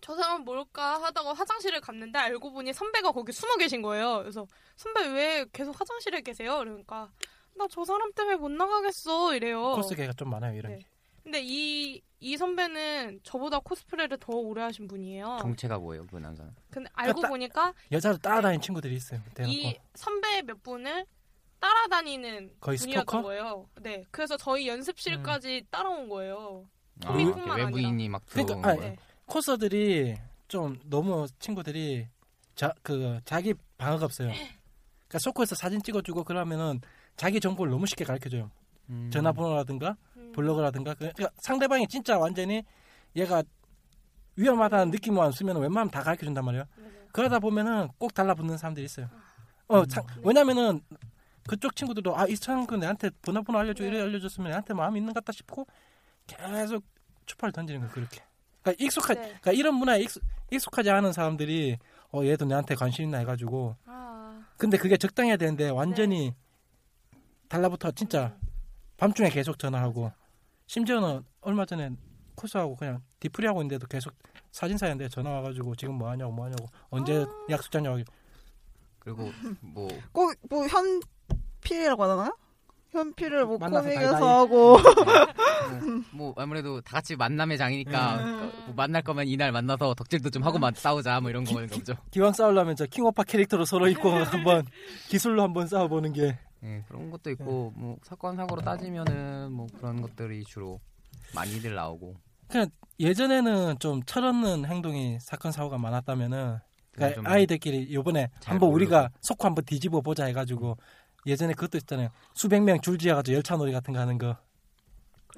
저 0.00 0.14
사람 0.14 0.42
뭘까 0.44 1.02
하다가 1.02 1.32
화장실을 1.32 1.80
갔는데 1.80 2.18
알고 2.18 2.52
보니 2.52 2.72
선배가 2.72 3.12
거기 3.12 3.32
숨어 3.32 3.56
계신 3.56 3.82
거예요. 3.82 4.18
그래서 4.18 4.46
선배 4.76 5.06
왜 5.08 5.44
계속 5.52 5.78
화장실에 5.78 6.20
계세요? 6.20 6.58
그러니까 6.58 7.10
나 7.54 7.66
저 7.70 7.84
사람 7.84 8.12
때문에 8.12 8.36
못 8.36 8.50
나가겠어 8.50 9.34
이래요. 9.34 9.72
코스계가 9.74 10.12
좀 10.12 10.28
많아요 10.30 10.54
이런 10.56 10.72
네. 10.72 10.78
게. 10.78 10.86
근데 11.22 11.40
이, 11.42 12.00
이 12.20 12.36
선배는 12.36 13.20
저보다 13.24 13.58
코스프레를 13.60 14.18
더 14.18 14.32
오래 14.34 14.62
하신 14.62 14.86
분이에요. 14.86 15.38
정체가 15.40 15.78
뭐예요, 15.78 16.06
그 16.06 16.16
남자는? 16.18 16.54
근데 16.70 16.88
알고 16.92 17.22
따- 17.22 17.28
보니까 17.28 17.74
여자로 17.90 18.18
따라다니는 18.18 18.60
친구들이 18.60 18.94
있어요. 18.94 19.20
이 19.26 19.34
대놓고 19.34 19.84
선배 19.94 20.42
몇 20.42 20.62
분을 20.62 21.04
따라다니는 21.60 22.52
거의 22.60 22.78
분이었던 22.78 23.02
스토커? 23.06 23.22
거예요. 23.22 23.66
네. 23.80 24.04
그래서 24.10 24.36
저희 24.36 24.68
연습실까지 24.68 25.66
따라온 25.70 26.08
거예요. 26.08 26.68
아, 27.04 27.14
이렇게 27.18 27.40
외부인이 27.62 28.08
막 28.08 28.24
들어온 28.26 28.46
그러니까, 28.46 28.68
아니, 28.70 28.78
거예요. 28.78 28.92
네. 28.92 28.98
코스들이 29.26 30.16
좀 30.48 30.78
너무 30.84 31.26
친구들이 31.38 32.08
자 32.54 32.72
그 32.82 33.20
자기 33.24 33.52
방어가 33.76 34.04
없어요. 34.06 34.28
그러니까 34.28 35.18
소코에서 35.18 35.54
사진 35.54 35.82
찍어주고 35.82 36.24
그러면은 36.24 36.80
자기 37.16 37.38
정보를 37.40 37.70
너무 37.70 37.86
쉽게 37.86 38.04
가르쳐줘요. 38.04 38.50
음. 38.88 39.10
전화번호라든가 39.12 39.96
음. 40.16 40.32
블로그라든가 40.32 40.94
그- 40.94 41.10
그러니까 41.12 41.30
상대방이 41.38 41.86
진짜 41.88 42.18
완전히 42.18 42.62
얘가 43.14 43.42
위험하다는 44.36 44.90
느낌만 44.90 45.32
쓰면 45.32 45.56
웬만하면 45.56 45.90
다 45.90 46.02
가르쳐 46.02 46.24
준단 46.24 46.44
말이에요. 46.44 46.64
맞아요. 46.76 46.92
그러다 47.12 47.38
보면은 47.38 47.88
꼭 47.98 48.12
달라붙는 48.14 48.56
사람들이 48.58 48.84
있어요. 48.84 49.08
어, 49.68 49.84
참, 49.86 50.04
왜냐면은 50.22 50.80
그쪽 51.46 51.76
친구들도 51.76 52.16
아, 52.16 52.26
이 52.26 52.36
친구 52.36 52.76
내한테 52.76 53.10
번호번호 53.22 53.58
알려줘 53.60 53.84
네. 53.84 53.90
이래 53.90 54.02
알려줬으면 54.02 54.50
내한테 54.50 54.74
마음이 54.74 54.98
있는 54.98 55.12
것 55.12 55.20
같다 55.24 55.32
싶고 55.32 55.66
계속 56.26 56.84
추파를 57.26 57.52
던지는 57.52 57.80
거예요. 57.80 57.92
그렇게. 57.92 58.22
그러니까 58.62 58.84
익숙하, 58.84 59.14
네. 59.14 59.20
그러니까 59.20 59.52
이런 59.52 59.74
문화에 59.74 60.00
익숙, 60.00 60.22
익숙하지 60.50 60.90
않은 60.90 61.12
사람들이 61.12 61.78
어, 62.12 62.24
얘도 62.24 62.44
내한테 62.46 62.74
관심 62.74 63.04
있나 63.04 63.18
해가지고 63.18 63.76
아, 63.86 64.44
근데 64.56 64.76
그게 64.76 64.96
적당해야 64.96 65.36
되는데 65.36 65.68
완전히 65.68 66.34
달라붙어 67.48 67.92
진짜 67.92 68.36
밤중에 68.96 69.28
계속 69.30 69.58
전화하고 69.58 70.12
심지어는 70.66 71.22
얼마 71.42 71.64
전에 71.64 71.90
코스하고 72.34 72.76
그냥 72.76 73.02
디프리 73.20 73.46
하고 73.46 73.62
있는데도 73.62 73.86
계속 73.86 74.12
사진 74.50 74.78
사는데 74.78 75.08
전화 75.08 75.30
와가지고 75.30 75.76
지금 75.76 75.94
뭐 75.94 76.10
하냐고 76.10 76.32
뭐 76.32 76.46
하냐고 76.46 76.66
언제 76.90 77.24
약속 77.50 77.70
잡냐고 77.70 78.00
그리고 78.98 79.30
뭐 79.60 79.88
꼭 80.12 80.34
뭐 80.50 80.66
현 80.68 81.00
필이라고 81.66 82.02
하나요? 82.04 82.36
현필을 82.90 83.44
뭐 83.44 83.58
만나서 83.58 83.82
코믹에서 83.88 84.12
달달이. 84.12 84.24
하고 84.24 84.78
뭐, 84.78 84.78
뭐 86.12 86.34
아무래도 86.38 86.80
다 86.80 86.92
같이 86.96 87.16
만남의 87.16 87.58
장이니까 87.58 88.16
음. 88.16 88.52
뭐 88.66 88.74
만날 88.76 89.02
거면 89.02 89.26
이날 89.26 89.52
만나서 89.52 89.94
덕질도 89.94 90.30
좀 90.30 90.44
하고 90.44 90.58
마- 90.58 90.70
싸우자 90.74 91.20
뭐 91.20 91.28
이런 91.28 91.44
거인 91.44 91.68
거죠. 91.68 91.94
기왕 92.10 92.32
싸우려면 92.32 92.76
저 92.76 92.86
킹오파 92.86 93.24
캐릭터로 93.24 93.64
서로 93.64 93.88
입고 93.88 94.08
한번 94.24 94.64
기술로 95.08 95.42
한번 95.42 95.66
싸워보는 95.66 96.12
게 96.14 96.38
예, 96.62 96.84
그런 96.88 97.10
것도 97.10 97.30
있고 97.32 97.72
뭐 97.76 97.96
사건 98.02 98.36
사고로 98.36 98.62
따지면은 98.62 99.52
뭐 99.52 99.66
그런 99.78 100.00
것들이 100.00 100.44
주로 100.44 100.80
많이들 101.34 101.74
나오고 101.74 102.14
그냥 102.48 102.68
예전에는 102.98 103.78
좀 103.78 104.02
철없는 104.04 104.64
행동이 104.64 105.18
사건 105.20 105.52
사고가 105.52 105.76
많았다면은 105.76 106.58
그러니까 106.92 107.14
좀 107.16 107.26
아이들끼리 107.26 107.92
요번에 107.92 108.30
잘 108.40 108.54
한번 108.54 108.70
모르고. 108.70 108.76
우리가 108.76 109.10
속고 109.20 109.44
한번 109.46 109.64
뒤집어 109.66 110.00
보자 110.00 110.24
해가지고 110.24 110.78
예전에 111.26 111.54
그것도 111.54 111.78
있잖아요 111.78 112.08
수백 112.34 112.60
명 112.62 112.80
줄지어가지고 112.80 113.36
열차놀이 113.36 113.72
같은 113.72 113.92
거 113.92 114.00
하는 114.00 114.18
거 114.18 114.36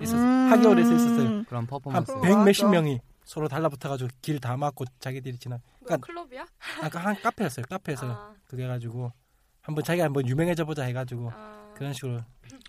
있었어 0.01 0.18
음. 0.22 0.53
하겨울에서 0.53 0.95
있었어요 0.95 1.45
그런 1.45 1.62
한 1.62 1.66
퍼포먼스 1.66 2.12
그럼. 2.12 2.22
백 2.22 2.45
몇십. 2.45 2.68
명이 2.68 3.01
서로 3.24 3.49
달라붙어가지고 3.49 4.11
길 4.22 4.39
다 4.41 4.57
막고 4.57 4.84
자기들이 5.01 5.39
지나 5.39 5.59
그러니까 5.84 6.07
클럽이야? 6.07 6.47
아까 6.82 6.99
한 7.01 7.20
카페였어요 7.20 7.64
카페에서 7.68 8.07
아, 8.11 8.34
그게 8.47 8.64
해가지고 8.64 9.12
한번 9.61 9.84
자기가 9.84 10.05
한번 10.07 10.26
유명해져 10.28 10.64
보자 10.64 10.84
해가지고 10.84 11.30
아, 11.34 11.72
그런 11.74 11.93
식으로 11.93 12.16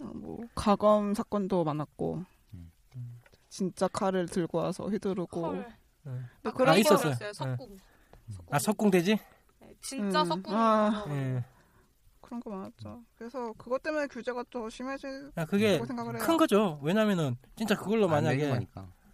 어, 0.02 0.06
뭐 0.16 0.40
가검 0.56 1.14
사건도 1.14 1.64
많았고 1.64 2.24
음. 2.54 2.72
진짜 3.50 3.88
칼을 3.88 4.28
들고 4.28 4.58
와서 4.60 4.86
휘두르고 4.88 5.46
헐. 5.46 5.68
네. 6.04 6.12
아, 6.44 6.52
그런 6.52 6.54
그런 6.54 6.74
거 6.74 6.78
있었어요. 6.80 7.12
있었어요. 7.14 7.34
석궁. 7.34 7.78
아 8.52 8.60
석궁대지 8.60 9.18
네, 9.62 9.74
진짜 9.82 10.22
음. 10.22 10.26
석궁. 10.26 10.56
아. 10.56 11.06
예. 11.10 11.44
그런 12.30 12.40
거 12.42 12.50
많았죠. 12.52 13.02
그래서 13.18 13.52
그것 13.58 13.82
때문에 13.82 14.06
규제가 14.08 14.44
더 14.52 14.70
심해질 14.70 15.32
아, 15.36 15.46
그게 15.46 15.84
생각을 15.84 16.16
해요. 16.16 16.24
큰 16.24 16.38
거죠 16.38 16.80
왜냐면은 16.84 17.36
진짜 17.56 17.76
그걸로 17.76 18.08
만약에 18.08 18.68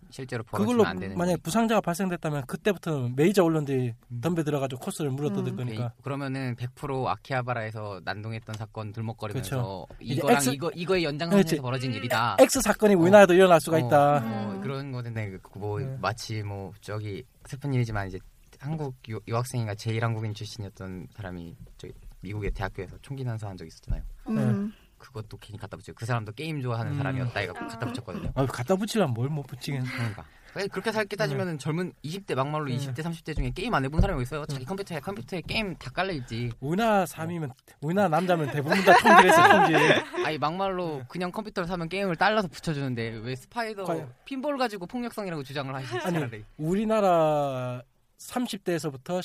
실제로 0.09 0.43
그걸로 0.43 0.65
벌어지면 0.65 0.85
안 0.87 0.99
되는 0.99 1.17
만약에 1.17 1.37
부상자가 1.41 1.81
발생됐다면 1.81 2.45
그때부터는 2.45 3.15
메이저 3.15 3.43
언론들이 3.43 3.93
음. 4.11 4.21
덤벼 4.21 4.43
들어가지고 4.43 4.81
코스를 4.81 5.11
물어뜯을 5.11 5.53
음. 5.53 5.55
거니까 5.55 5.93
그러면은 6.03 6.55
100% 6.57 7.07
아키하바라에서 7.07 8.01
난동했던 8.03 8.55
사건 8.57 8.91
들먹거리면서 8.91 9.87
이제 10.01 10.15
이거랑 10.15 10.37
X- 10.37 10.49
이거 10.53 10.69
이거의 10.75 11.03
연장선에서. 11.05 11.61
벌어진 11.61 11.93
일이다. 11.93 12.35
X 12.39 12.61
사건이 12.61 12.95
우리나라도 12.95 13.33
일어날 13.33 13.59
수가 13.61 13.77
어, 13.77 13.79
있다. 13.79 14.17
어, 14.23 14.59
그런 14.61 14.91
거인데 14.91 15.37
그- 15.41 15.57
뭐 15.57 15.79
네. 15.79 15.97
마치 16.01 16.43
뭐 16.43 16.71
저기 16.81 17.23
슬픈 17.47 17.73
일이지만 17.73 18.07
이제 18.07 18.19
한국 18.59 18.95
유, 19.09 19.19
유학생인가 19.27 19.75
재일한국인 19.75 20.33
출신이었던 20.33 21.07
사람이 21.15 21.55
저기 21.77 21.93
미국의 22.25 22.51
대학교에서 22.51 22.97
총기 23.01 23.23
난사한 23.23 23.55
적 23.57 23.65
있었잖아요. 23.67 24.01
음. 24.29 24.73
그것도 24.97 25.37
괜히 25.37 25.59
갖다 25.59 25.77
붙여. 25.77 25.93
그 25.93 26.05
사람도 26.05 26.31
게임 26.31 26.61
좋아하는 26.61 26.93
음. 26.93 26.97
사람이었다. 26.97 27.41
이거 27.41 27.53
갖다 27.53 27.85
붙였거든요. 27.85 28.31
아, 28.33 28.45
갖다 28.47 28.75
붙이려면 28.75 29.13
뭘 29.13 29.29
못 29.29 29.43
붙이겠어. 29.45 29.85
그러니까. 29.85 30.25
그렇게 30.71 30.89
살게 30.93 31.17
따지면은 31.17 31.59
젊은 31.59 31.91
20대 32.03 32.33
막말로 32.33 32.65
네. 32.69 32.77
20대 32.77 33.01
30대 33.01 33.35
중에 33.35 33.51
게임 33.53 33.73
안 33.73 33.83
해본 33.83 33.99
사람이 33.99 34.21
있어요. 34.23 34.45
자기 34.45 34.63
컴퓨터에 34.63 35.01
컴퓨터에 35.01 35.41
게임 35.41 35.75
다 35.75 35.91
깔려 35.91 36.13
있지. 36.13 36.49
우리나라 36.61 37.05
사람이면 37.05 37.51
우리나라 37.81 38.07
남자면 38.07 38.49
대부분 38.51 38.81
다 38.85 38.93
총질했어 38.97 39.49
총질. 39.49 40.25
아니 40.25 40.37
막말로 40.37 41.03
그냥 41.09 41.29
컴퓨터를 41.31 41.67
사면 41.67 41.89
게임을 41.89 42.15
깔아서 42.15 42.47
붙여주는데 42.47 43.19
왜 43.21 43.35
스파이더 43.35 43.83
과연- 43.83 44.09
핀볼 44.23 44.57
가지고 44.57 44.87
폭력성이라고 44.87 45.43
주장을 45.43 45.75
하시지 45.75 45.97
아니, 45.97 46.13
차라리. 46.19 46.45
우리나라 46.57 47.83
30대에서부터 48.17 49.19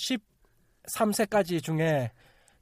13세까지 0.84 1.62
중에 1.62 2.10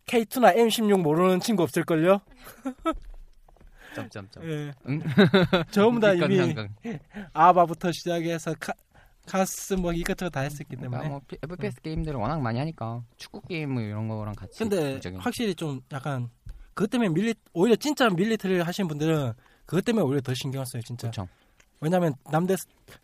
K2나 0.09 0.57
M16 0.57 1.01
모르는 1.01 1.41
친구 1.41 1.63
없을걸요? 1.63 2.21
점점점. 3.95 4.45
예. 4.49 4.73
응? 4.89 5.01
전부 5.71 6.01
다 6.01 6.13
이미. 6.13 6.55
아바부터 7.33 7.91
시작해서 7.93 8.55
카, 8.59 8.73
카스 9.27 9.75
뭐 9.75 9.93
이것저것 9.93 10.31
다 10.31 10.41
했었기 10.41 10.77
그러니까 10.77 10.99
때문에. 10.99 11.09
뭐 11.11 11.21
P- 11.27 11.37
FPS 11.43 11.81
게임들을 11.83 12.19
워낙 12.19 12.41
많이 12.41 12.59
하니까 12.59 13.03
축구 13.17 13.41
게임 13.43 13.73
뭐 13.73 13.83
이런 13.83 14.09
거랑 14.09 14.35
같이. 14.35 14.59
근데 14.59 14.93
굉장히 14.93 15.17
확실히 15.19 15.55
좀 15.55 15.81
약간 15.93 16.29
그것 16.75 16.91
때문에 16.91 17.11
밀리 17.11 17.35
오히려 17.53 17.77
진짜 17.77 18.09
밀리터리를 18.09 18.67
하시는 18.67 18.87
분들은 18.89 19.33
그것 19.67 19.85
때문에 19.85 20.05
오히려 20.05 20.21
더 20.21 20.33
신경 20.35 20.65
써요 20.65 20.83
진짜. 20.83 21.11
그렇죠. 21.11 21.29
왜냐면 21.81 22.15
남들 22.31 22.57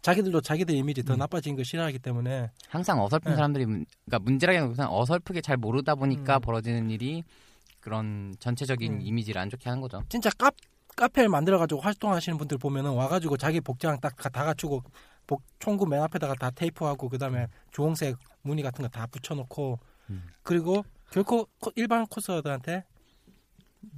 자기들도 0.02 0.40
자기들 0.40 0.74
이미지 0.74 1.02
더 1.04 1.14
음. 1.14 1.18
나빠진 1.18 1.54
거 1.56 1.62
싫어하기 1.62 1.98
때문에 2.00 2.50
항상 2.68 3.00
어설픈 3.02 3.30
네. 3.32 3.36
사람들이 3.36 3.66
문- 3.66 3.86
그러니까 4.04 4.24
문제라기보다는 4.24 4.90
어설프게 4.92 5.40
잘 5.40 5.56
모르다 5.56 5.94
보니까 5.94 6.36
음. 6.36 6.40
벌어지는 6.40 6.90
일이 6.90 7.22
그런 7.80 8.34
전체적인 8.40 8.92
음. 8.94 9.00
이미지를 9.02 9.40
안 9.40 9.48
좋게 9.50 9.68
하는 9.68 9.80
거죠. 9.80 10.02
진짜 10.08 10.30
카, 10.38 10.50
카페를 10.96 11.28
만들어가지고 11.28 11.80
활동하시는 11.80 12.36
분들 12.38 12.58
보면은 12.58 12.92
와가지고 12.92 13.36
자기 13.36 13.60
복장 13.60 14.00
딱 14.00 14.16
다 14.16 14.44
갖추고 14.44 14.82
복, 15.26 15.42
총구 15.58 15.86
맨 15.86 16.02
앞에다가 16.02 16.34
다 16.34 16.50
테이프하고 16.50 17.08
그다음에 17.08 17.46
주홍색 17.72 18.16
무늬 18.42 18.62
같은 18.62 18.82
거 18.82 18.88
다 18.88 19.06
붙여놓고 19.06 19.78
음. 20.10 20.22
그리고 20.42 20.84
결코 21.10 21.46
코- 21.60 21.72
일반 21.76 22.06
코스들한테 22.06 22.84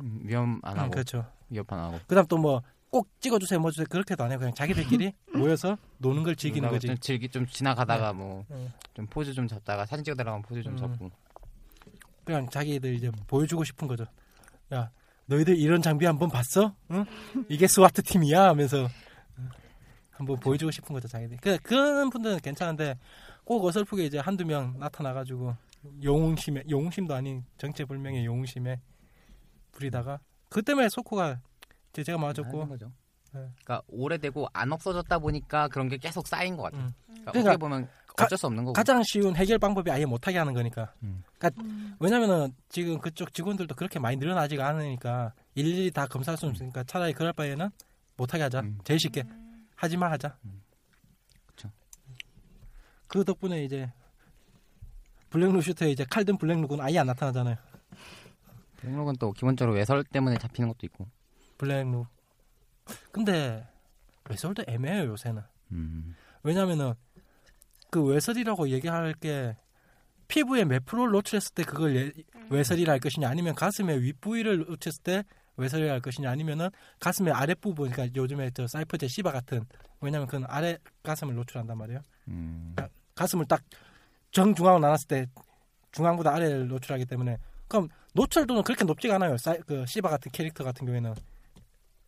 음, 0.03 0.21
위협 0.23 0.61
안 0.63 0.75
음, 0.77 0.81
하고 0.81 0.91
그렇죠. 0.91 1.25
위협 1.49 1.73
안 1.73 1.79
하고 1.79 1.99
그다음 2.07 2.27
또 2.27 2.37
뭐 2.39 2.63
꼭 2.97 3.11
찍어주세요, 3.21 3.61
뭐 3.61 3.71
주세요 3.71 3.87
그렇게도 3.91 4.25
안 4.25 4.31
해요. 4.31 4.39
그냥 4.39 4.55
자기들끼리 4.55 5.13
모여서 5.37 5.77
노는 5.99 6.23
걸 6.23 6.35
즐기는 6.35 6.67
거지. 6.71 6.87
좀 6.87 6.97
즐기 6.97 7.29
좀 7.29 7.47
지나가다가 7.47 8.15
뭐좀 8.15 8.47
네. 8.49 9.05
포즈 9.11 9.35
좀 9.35 9.47
잡다가 9.47 9.85
사진 9.85 10.03
찍어달라고 10.03 10.37
하면 10.37 10.43
포즈 10.43 10.63
좀 10.63 10.73
음. 10.73 10.77
잡고 10.79 11.11
그냥 12.25 12.49
자기들 12.49 12.95
이제 12.95 13.11
보여주고 13.27 13.65
싶은 13.65 13.87
거죠. 13.87 14.07
야, 14.73 14.91
너희들 15.27 15.59
이런 15.59 15.83
장비 15.83 16.07
한번 16.07 16.31
봤어? 16.31 16.75
응? 16.91 17.05
이게 17.51 17.67
SWAT 17.67 18.03
팀이야 18.03 18.45
하면서 18.45 18.89
한번 20.11 20.41
보여주고 20.41 20.71
싶은 20.71 20.95
거죠, 20.95 21.07
자기들. 21.07 21.37
그 21.43 21.59
그런 21.59 22.09
분들은 22.09 22.39
괜찮은데 22.39 22.99
꼭 23.45 23.63
어설프게 23.67 24.07
이제 24.07 24.19
한두 24.19 24.47
명 24.47 24.79
나타나가지고 24.79 25.55
영웅심에 26.03 26.63
영웅심도 26.71 27.15
아닌 27.15 27.45
정체불명의 27.59 28.25
영웅심에 28.25 28.81
부리다가 29.73 30.19
그 30.49 30.63
때문에 30.63 30.89
소코가 30.89 31.33
이 31.33 31.37
제 31.97 32.05
제가 32.05 32.19
하는 32.19 32.29
맞았고 32.29 32.69
거죠. 32.69 32.93
네. 33.33 33.41
그러니까 33.41 33.81
오래되고 33.89 34.49
안 34.53 34.71
없어졌다 34.71 35.19
보니까 35.19 35.69
그런 35.69 35.89
게 35.89 35.97
계속 35.97 36.27
쌓인 36.27 36.55
것 36.55 36.65
같아요. 36.65 36.83
음. 36.83 36.95
그러니까, 37.07 37.33
그러니까 37.33 37.51
어떻게 37.53 37.61
보면 37.61 37.89
어쩔 38.21 38.37
수 38.37 38.47
없는 38.47 38.65
거고. 38.65 38.75
가장 38.75 39.03
쉬운 39.03 39.35
해결 39.35 39.59
방법이 39.59 39.91
아예 39.91 40.05
못하게 40.05 40.37
하는 40.37 40.53
거니까. 40.53 40.93
음. 41.03 41.25
그러니까 41.39 41.63
왜냐면은 41.99 42.53
지금 42.69 42.99
그쪽 42.99 43.33
직원들도 43.33 43.75
그렇게 43.77 43.99
많이 43.99 44.19
늘어나지가 44.19 44.69
않으니까 44.69 45.33
일일이 45.55 45.91
다 45.91 46.07
검사할 46.07 46.37
수 46.37 46.47
없으니까 46.47 46.85
차라리 46.85 47.15
그럴 47.15 47.33
바에는 47.33 47.71
못하게 48.19 48.43
하자. 48.43 48.61
음. 48.61 48.79
제일 48.85 49.01
쉽게 49.01 49.25
하지만 49.75 50.13
하자. 50.13 50.37
음. 50.45 50.63
그쵸. 51.47 51.71
그 53.07 53.25
덕분에 53.25 53.65
이제 53.65 53.91
블랙룩 55.31 55.63
슈터에 55.63 55.91
이제 55.91 56.05
칼든 56.05 56.37
블랙룩은 56.37 56.79
아예 56.83 56.99
안 56.99 57.07
나타나잖아요. 57.07 57.57
블랙록은 58.77 59.17
또 59.19 59.33
기본적으로 59.33 59.75
외설 59.75 60.05
때문에 60.05 60.37
잡히는 60.37 60.69
것도 60.69 60.81
있고. 60.85 61.09
블랙룩. 61.59 62.07
근데 63.13 63.67
외설도 64.29 64.65
애매해요 64.67 65.07
요새는. 65.11 65.43
음. 65.73 66.15
왜냐면은 66.43 66.95
그 67.91 68.03
외설이라고 68.05 68.69
얘기할 68.71 69.15
게 69.15 69.57
피부에 70.29 70.65
몇 70.65 70.85
프로를 70.85 71.13
노출했을 71.13 71.55
때 71.55 71.63
그걸 71.65 71.97
예- 71.97 72.13
외설이라 72.51 72.93
할 72.93 73.01
것이냐 73.01 73.29
아니면 73.29 73.55
가슴의 73.55 74.03
윗부위를 74.03 74.59
노출했을 74.59 75.03
때 75.03 75.25
외설이라 75.57 75.93
할 75.93 76.01
것이냐 76.01 76.31
아니면은 76.31 76.69
가슴의 77.01 77.33
아랫부분 77.33 77.91
그러니까 77.91 78.15
요즘에 78.21 78.51
저 78.55 78.67
사이퍼제 78.67 79.09
시바 79.09 79.33
같은 79.33 79.65
왜냐면 80.01 80.27
그건 80.27 80.45
아래 80.49 80.79
가슴을 81.03 81.35
노출한단 81.35 81.79
말이에요. 81.79 82.01
음. 82.29 82.75
가슴을 83.15 83.47
딱 83.47 83.63
정중앙으로 84.31 84.81
나눴을 84.81 85.07
때 85.09 85.27
중앙보다 85.93 86.35
아래를 86.35 86.69
노출하기 86.69 87.07
때문에 87.07 87.39
그럼 87.69 87.89
노출도는 88.15 88.63
그렇게 88.63 88.85
높지가 88.85 89.15
않아요. 89.17 89.37
사이, 89.39 89.59
그 89.61 89.87
시바 89.87 90.09
같은 90.11 90.31
캐릭터 90.33 90.63
같은 90.65 90.85
경우에는 90.87 91.15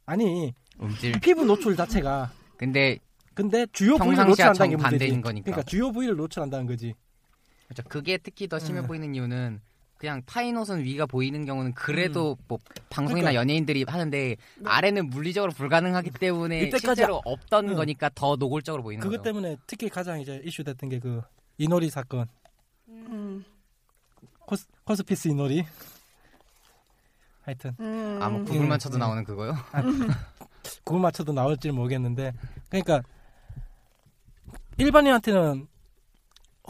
아니 0.08 0.54
음질. 0.80 1.20
피부 1.20 1.44
노출 1.44 1.76
자체가 1.76 2.32
근데 2.56 2.98
근데 3.34 3.66
주요 3.72 3.98
부위를 3.98 4.16
평상시와 4.24 4.48
노출한다는 4.48 4.70
게 4.70 4.76
문제지. 4.76 4.90
정반대인 4.98 5.20
거니까. 5.20 5.44
그러니까 5.44 5.62
주요 5.70 5.92
부위를 5.92 6.16
노출한다는 6.16 6.66
거지. 6.66 6.94
그렇죠. 7.66 7.82
그게 7.88 8.16
특히 8.16 8.48
더 8.48 8.58
심해 8.58 8.80
음. 8.80 8.86
보이는 8.86 9.14
이유는 9.14 9.60
그냥 9.98 10.22
파인 10.24 10.56
옷은 10.56 10.82
위가 10.82 11.04
보이는 11.04 11.44
경우는 11.44 11.74
그래도 11.74 12.38
뭐 12.48 12.58
방송이나 12.88 13.28
음. 13.30 13.32
그러니까. 13.32 13.40
연예인들이 13.42 13.84
하는데 13.86 14.36
아래는 14.64 15.10
물리적으로 15.10 15.52
불가능하기 15.52 16.12
때문에 16.12 16.60
이때까지 16.62 16.80
실제로 16.86 17.20
없던 17.26 17.68
응. 17.68 17.74
거니까 17.74 18.08
더 18.14 18.36
노골적으로 18.36 18.82
보이는 18.82 19.02
그것 19.02 19.18
거죠. 19.18 19.22
때문에 19.24 19.56
특히 19.66 19.88
가장 19.90 20.20
이제 20.20 20.40
이슈 20.44 20.64
됐던 20.64 20.88
게 20.88 20.98
그 20.98 21.20
이노리 21.58 21.90
사건, 21.90 22.26
음. 22.88 23.44
코스, 24.46 24.66
코스피스 24.84 25.28
이노리. 25.28 25.66
하여튼 27.48 27.74
음. 27.80 28.18
아뭐 28.20 28.44
구글만 28.44 28.72
음, 28.72 28.78
쳐도 28.78 28.98
음. 28.98 29.00
나오는 29.00 29.24
그거요? 29.24 29.54
그걸 30.84 31.00
맞춰도 31.00 31.32
나올지 31.32 31.70
모르겠는데, 31.70 32.34
그러니까 32.68 33.02
일반인한테는 34.76 35.66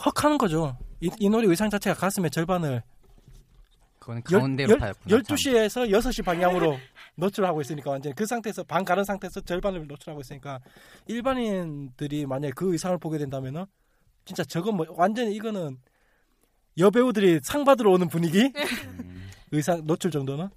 헉 0.06 0.24
하는 0.24 0.38
거죠. 0.38 0.78
이, 1.00 1.10
이노리 1.18 1.48
의상 1.48 1.68
자체가 1.68 1.98
가슴의 1.98 2.30
절반을 2.30 2.82
그거는 3.98 4.22
가운데로 4.22 4.78
파였구나. 4.78 5.18
12시에서 5.18 5.90
6시 5.90 6.24
방향으로 6.24 6.78
노출하고 7.16 7.60
있으니까 7.60 7.90
완전 7.90 8.14
그 8.14 8.24
상태에서 8.24 8.62
반 8.62 8.84
가른 8.84 9.02
상태에서 9.02 9.40
절반을 9.40 9.84
노출하고 9.88 10.20
있으니까 10.20 10.60
일반인들이 11.08 12.26
만약에 12.26 12.52
그 12.54 12.72
의상을 12.72 12.96
보게 12.98 13.18
된다면은 13.18 13.66
진짜 14.24 14.44
저건 14.44 14.76
뭐 14.76 14.86
완전 14.90 15.26
이거는 15.32 15.78
여배우들이 16.78 17.40
상 17.42 17.64
받으러 17.64 17.90
오는 17.90 18.06
분위기 18.06 18.52
음, 18.54 19.28
의상 19.50 19.84
노출 19.84 20.10
정도는 20.10 20.48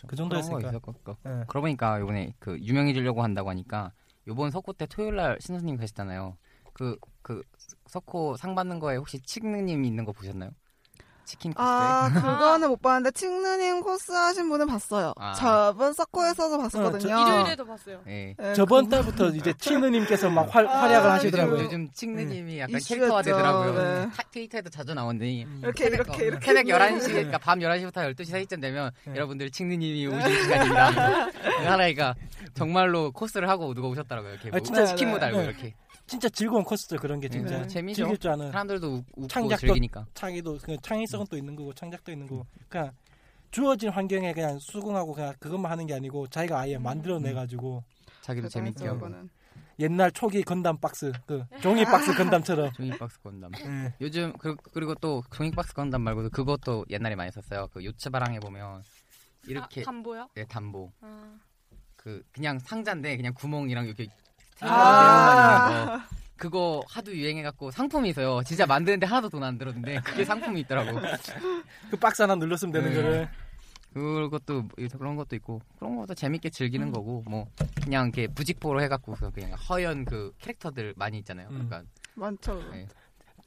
그쵸. 0.00 0.06
그 0.08 0.16
정도 0.16 0.36
그런 0.36 0.48
거 0.50 0.56
했으니까. 0.56 0.68
있을 0.70 0.80
것 0.80 1.04
같고. 1.04 1.16
예. 1.28 1.44
그러고 1.48 1.60
보니까 1.62 1.98
이번에 1.98 2.32
그 2.38 2.58
유명해지려고 2.60 3.22
한다고 3.22 3.50
하니까 3.50 3.92
요번 4.26 4.50
석호 4.50 4.72
때 4.72 4.86
토요일 4.86 5.16
날 5.16 5.38
신선님 5.40 5.76
가셨잖아요. 5.76 6.36
그 6.72 6.96
그 7.22 7.42
석호 7.86 8.36
상 8.36 8.54
받는 8.54 8.78
거에 8.80 8.96
혹시 8.96 9.20
칙느님 9.20 9.84
있는 9.84 10.04
거 10.04 10.12
보셨나요? 10.12 10.50
치킨 11.30 11.52
코스에 11.52 11.64
아, 11.64 12.10
그거는 12.12 12.68
못 12.70 12.82
봤는데, 12.82 13.12
칭느님 13.12 13.80
코스 13.82 14.10
하신 14.10 14.48
분은 14.48 14.66
봤어요. 14.66 15.12
아. 15.16 15.32
저번 15.34 15.92
서코에서도 15.92 16.58
봤었거든요. 16.58 17.14
어, 17.14 17.24
저- 17.24 17.30
일요일에도 17.30 17.64
봤어요. 17.66 18.00
예. 18.08 18.34
네, 18.36 18.54
저번 18.54 18.84
그- 18.86 18.90
달부터 18.90 19.28
이제 19.28 19.52
치느님께서 19.58 20.28
막 20.28 20.52
활, 20.54 20.66
아, 20.66 20.82
활약을 20.82 21.10
하시더라고요. 21.10 21.64
요즘, 21.64 21.88
칙느님이 21.92 22.58
약간 22.58 22.76
이슈였죠. 22.78 22.94
캐릭터화 22.94 23.22
되더라고요. 23.22 23.74
네. 23.74 24.10
타- 24.16 24.22
트위터에도 24.32 24.70
자주 24.70 24.92
나오는데 24.94 25.28
이렇게, 25.30 25.86
이렇게, 25.86 26.24
이렇게. 26.24 26.46
새벽 26.46 26.64
11시, 26.66 27.06
그러니까 27.08 27.38
밤 27.38 27.58
11시부터 27.60 27.94
12시 28.14 28.24
사이쯤 28.30 28.60
되면 28.60 28.90
네. 29.04 29.14
여러분들 29.14 29.50
칙느님이 29.50 30.06
오실 30.08 30.42
시간입니다. 30.42 31.28
하나이가 31.70 32.14
정말로 32.54 33.12
코스를 33.12 33.48
하고 33.48 33.72
누가 33.74 33.86
오셨더라고요. 33.88 34.32
이렇게 34.32 34.48
아, 34.48 34.50
뭐 34.50 34.60
진짜, 34.60 34.84
치킨 34.86 35.10
못 35.10 35.22
알고 35.22 35.38
네. 35.38 35.44
이렇게. 35.44 35.74
진짜 36.10 36.28
즐거운 36.28 36.64
코스죠 36.64 36.96
그런 36.96 37.20
게 37.20 37.28
진짜 37.28 37.60
네. 37.62 37.68
재미죠. 37.68 38.02
즐길 38.02 38.18
줄 38.18 38.30
아는 38.32 38.50
사람들도 38.50 38.86
웃- 38.94 39.04
웃고 39.16 39.28
창작도- 39.28 39.60
즐기니까. 39.60 40.06
창의도 40.14 40.58
그 40.60 40.76
창의성은 40.82 41.26
또 41.30 41.36
있는 41.36 41.54
거고 41.54 41.72
창작도 41.72 42.10
있는 42.10 42.26
거고 42.26 42.44
그냥 42.68 42.90
주어진 43.52 43.90
환경에 43.90 44.32
그냥 44.32 44.58
수긍하고 44.58 45.14
그냥 45.14 45.32
그것만 45.38 45.70
하는 45.70 45.86
게 45.86 45.94
아니고 45.94 46.26
자기가 46.26 46.58
아예 46.58 46.78
만들어내 46.78 47.32
가지고 47.32 47.84
자기도 48.22 48.48
재밌게 48.48 48.88
하고. 48.88 49.08
옛날 49.78 50.10
초기 50.10 50.42
건담 50.42 50.76
박스 50.78 51.12
그 51.26 51.44
종이 51.62 51.84
박스 51.84 52.12
건담처럼 52.14 52.72
종이 52.72 52.90
박스 52.90 53.18
건담. 53.20 53.52
예. 53.60 53.94
요즘 54.00 54.32
그, 54.36 54.56
그리고 54.72 54.94
또 54.96 55.22
종이 55.32 55.52
박스 55.52 55.72
건담 55.72 56.02
말고도 56.02 56.30
그것도 56.30 56.86
옛날에 56.90 57.14
많이 57.14 57.30
썼어요. 57.30 57.68
그 57.72 57.84
요츠바랑에 57.84 58.40
보면 58.40 58.82
이렇게 59.46 59.80
아, 59.82 59.84
담보요? 59.84 60.28
네, 60.34 60.44
담보. 60.44 60.92
아. 61.02 61.38
그 61.96 62.22
그냥 62.32 62.58
상자인데 62.58 63.16
그냥 63.16 63.32
구멍이랑 63.32 63.86
이렇게 63.86 64.08
아. 64.62 65.86
거. 66.08 66.16
그거 66.36 66.82
하도 66.88 67.14
유행해갖고 67.14 67.70
상품이 67.70 68.08
있어요. 68.10 68.42
진짜 68.44 68.64
만드는데 68.64 69.06
하나도 69.06 69.28
돈 69.28 69.42
안 69.42 69.58
들었는데 69.58 70.00
그게 70.00 70.24
상품이 70.24 70.60
있더라고. 70.60 70.98
그 71.90 71.96
박스 71.98 72.22
하나 72.22 72.34
눌렀으면 72.34 72.72
되는 72.72 72.88
네. 72.90 72.94
거를 72.96 73.28
그것도 73.92 74.68
그런 74.98 75.16
것도 75.16 75.36
있고 75.36 75.60
그런 75.78 75.96
것도 75.96 76.14
재밌게 76.14 76.48
즐기는 76.48 76.86
음. 76.86 76.92
거고 76.92 77.22
뭐 77.28 77.46
그냥 77.82 78.06
이렇게 78.06 78.26
부직포로 78.28 78.80
해갖고 78.82 79.16
그냥 79.34 79.52
허연 79.52 80.06
그 80.06 80.32
캐릭터들 80.38 80.94
많이 80.96 81.18
있잖아요. 81.18 81.48
음. 81.50 81.66
그러니까 81.68 81.82
많죠. 82.14 82.62
네. 82.72 82.86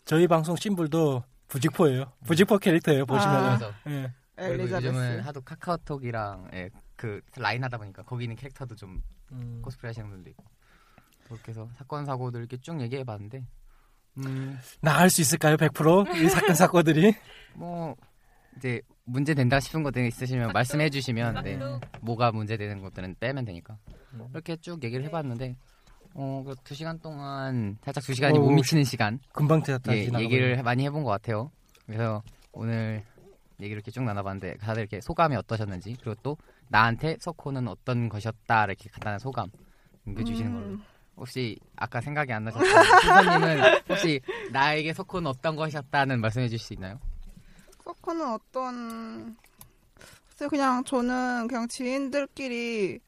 저희 0.06 0.28
방송 0.28 0.56
심불도 0.56 1.24
부직포예요. 1.48 2.12
부직포 2.28 2.60
캐릭터예요 2.60 3.06
보시면 3.08 3.36
아. 3.36 3.58
그래서 3.58 3.74
예. 3.88 4.14
그리고 4.36 4.64
요즘은 4.76 5.02
엘리자베스. 5.02 5.26
하도 5.26 5.42
카카오톡이랑 5.42 6.50
예, 6.54 6.70
그 6.96 7.22
라인 7.38 7.64
하다 7.64 7.78
보니까 7.78 8.04
거기 8.04 8.26
있는 8.26 8.36
캐릭터도 8.36 8.76
좀 8.76 9.02
음. 9.32 9.62
코스프레 9.64 9.90
하시는 9.90 10.08
분도 10.10 10.30
있고 10.30 10.44
그렇게 11.34 11.52
해서 11.52 11.70
사건 11.78 12.06
사고들 12.06 12.40
이렇게 12.42 12.58
쭉 12.58 12.80
얘기해 12.82 13.04
봤는데 13.04 13.46
음, 14.18 14.60
나을 14.82 15.10
수 15.10 15.22
있을까요? 15.22 15.58
100%이 15.58 16.30
사건 16.30 16.56
사고들이? 16.56 17.14
뭐 17.56 17.96
이제 18.58 18.82
문제 19.06 19.34
된다 19.34 19.60
싶은 19.60 19.82
것들 19.84 20.06
있으시면 20.06 20.52
말씀해 20.54 20.90
주시면 20.90 21.44
네, 21.44 21.60
뭐가 22.02 22.32
문제 22.32 22.56
되는 22.56 22.82
것들은 22.82 23.16
빼면 23.20 23.46
되니까. 23.46 23.78
음. 24.14 24.28
이렇게 24.32 24.56
쭉 24.58 24.84
얘기를 24.84 25.04
해봤는데 25.06 25.56
어, 26.14 26.44
그두 26.46 26.76
시간 26.76 27.00
동안 27.00 27.78
살짝 27.84 28.04
두 28.04 28.14
시간이 28.14 28.38
어우, 28.38 28.46
못 28.46 28.52
미치는 28.52 28.84
시간. 28.84 29.20
금방 29.34 29.64
지났다. 29.64 29.96
예, 29.96 30.08
얘기를 30.20 30.62
많이 30.62 30.86
해본 30.86 31.04
것 31.04 31.10
같아요. 31.10 31.52
그래서 31.88 32.22
오늘 32.52 33.04
얘기를 33.60 33.78
이렇게 33.80 33.90
쭉 33.90 34.04
나눠봤는데 34.04 34.58
다들 34.58 34.82
이렇게 34.82 35.02
소감이 35.02 35.36
어떠셨는지 35.36 35.96
그리고 36.00 36.16
또 36.22 36.38
나한테 36.70 37.18
석호는 37.20 37.68
어떤 37.68 38.10
것이었다 38.10 38.66
이렇게 38.66 38.90
간단한 38.90 39.20
소감 39.20 39.50
남겨주시는 40.06 40.54
걸로. 40.54 40.66
음. 40.68 40.84
혹시 41.18 41.58
아까 41.76 42.02
생각이 42.02 42.32
안 42.34 42.44
나셨던 42.46 42.68
신선님은 43.02 43.62
혹시 43.90 44.22
나에게 44.52 44.94
석호는 44.94 45.28
어떤 45.30 45.56
것이었다는 45.56 46.22
말씀해 46.22 46.50
주실 46.50 46.66
수 46.66 46.74
있나요? 46.74 47.00
서커는 47.84 48.28
어떤 48.34 49.36
글쎄요 50.30 50.50
그냥 50.50 50.84
저는 50.84 51.48
그냥 51.48 51.68
지인들끼리 51.68 53.00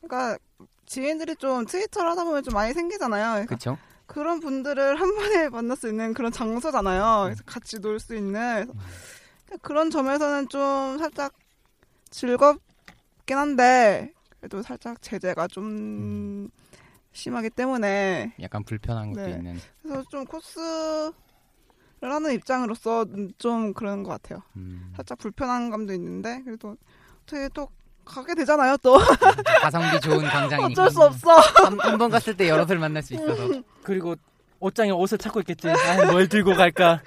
그러니까 0.00 0.38
지인들이 0.86 1.36
좀 1.36 1.64
트위터를 1.66 2.10
하다 2.10 2.24
보면 2.24 2.42
좀 2.42 2.54
많이 2.54 2.72
생기잖아요. 2.72 3.46
그쵸? 3.46 3.78
그런 4.06 4.40
분들을 4.40 5.00
한 5.00 5.14
번에 5.14 5.48
만날 5.50 5.76
수 5.76 5.88
있는 5.88 6.12
그런 6.14 6.32
장소잖아요. 6.32 7.24
그래서 7.24 7.42
같이 7.46 7.78
놀 7.78 8.00
수 8.00 8.16
있는. 8.16 8.68
그런 9.62 9.90
점에서는 9.90 10.48
좀 10.48 10.98
살짝 10.98 11.32
즐겁긴 12.10 13.36
한데 13.36 14.12
그래도 14.40 14.62
살짝 14.62 15.00
제재가 15.02 15.46
좀 15.48 16.48
심하기 17.12 17.50
때문에 17.50 18.34
약간 18.40 18.62
불편한 18.64 19.12
것도 19.12 19.26
네. 19.26 19.32
있는. 19.32 19.60
그래서 19.82 20.02
좀 20.10 20.24
코스를 20.24 21.12
하는 22.02 22.32
입장으로서 22.34 23.04
좀 23.38 23.72
그런 23.74 24.02
것 24.02 24.10
같아요. 24.10 24.42
음, 24.56 24.92
살짝 24.96 25.18
불편한 25.18 25.70
감도 25.70 25.92
있는데 25.94 26.40
그래도 26.44 26.76
어떻게 27.24 27.48
또 27.52 27.68
가게 28.04 28.34
되잖아요 28.34 28.76
또 28.78 28.98
가성비 29.60 30.00
좋은 30.00 30.24
광장이니까. 30.26 30.66
어쩔 30.82 30.90
수 30.90 31.02
없어. 31.02 31.36
한 31.36 31.98
번 31.98 32.10
갔을 32.10 32.36
때 32.36 32.48
여럿을 32.48 32.78
만날 32.78 33.02
수 33.02 33.14
있어서. 33.14 33.62
그리고 33.82 34.16
옷장에 34.60 34.90
옷을 34.90 35.18
찾고 35.18 35.40
있겠지. 35.40 35.68
아, 35.68 36.10
뭘 36.10 36.28
들고 36.28 36.54
갈까? 36.54 37.00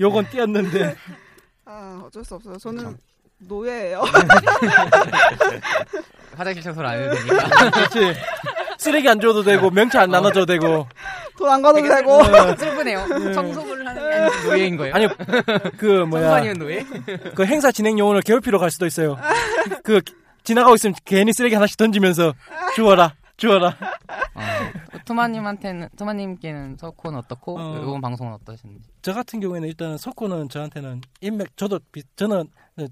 요건 0.00 0.28
띄었는데. 0.30 0.96
아 1.64 2.02
어쩔 2.04 2.24
수 2.24 2.34
없어요. 2.34 2.56
저는 2.58 2.96
노예예요. 3.38 4.02
화장실 6.36 6.62
청소를 6.62 6.88
안 6.88 6.98
해도 7.02 7.14
되니까. 7.14 7.70
그렇지. 7.70 8.14
쓰레기 8.82 9.08
안 9.08 9.20
줘도 9.20 9.42
되고 9.42 9.70
명치 9.70 9.96
안 9.98 10.10
나눠줘도 10.10 10.46
되고. 10.46 10.86
돈 11.38 11.48
안 11.48 11.62
가도 11.62 11.80
되고. 11.80 12.12
어, 12.14 12.56
슬프네요. 12.56 13.32
청소를 13.32 13.86
하는 13.86 14.02
게 14.10 14.14
아니고 14.16 14.48
노예인 14.48 14.76
거예요. 14.76 14.94
아니 14.94 15.08
그 15.78 16.04
뭐야 16.04 16.34
아니면 16.34 16.58
노예? 16.58 16.84
그 17.34 17.44
행사 17.46 17.70
진행 17.72 17.98
요원을 17.98 18.22
괴롭히러 18.22 18.58
갈 18.58 18.70
수도 18.70 18.86
있어요. 18.86 19.16
그 19.84 20.00
지나가고 20.44 20.74
있으면 20.74 20.94
괜히 21.04 21.32
쓰레기 21.32 21.54
하나씩 21.54 21.76
던지면서 21.76 22.34
주워라 22.74 23.14
주워라. 23.36 23.68
어, 24.34 24.98
토마님한테는 25.04 25.88
토마님께는 25.96 26.76
서코는 26.78 27.18
어떻고 27.20 27.58
어. 27.58 27.80
이번 27.82 28.00
방송은 28.00 28.32
어떠셨는지. 28.34 28.88
저 29.02 29.12
같은 29.14 29.40
경우에는 29.40 29.68
일단 29.68 29.96
석호는 29.96 30.48
저한테는 30.48 31.00
인맥 31.20 31.56
저도 31.56 31.78
비- 31.92 32.02
저는 32.16 32.48
그 32.76 32.86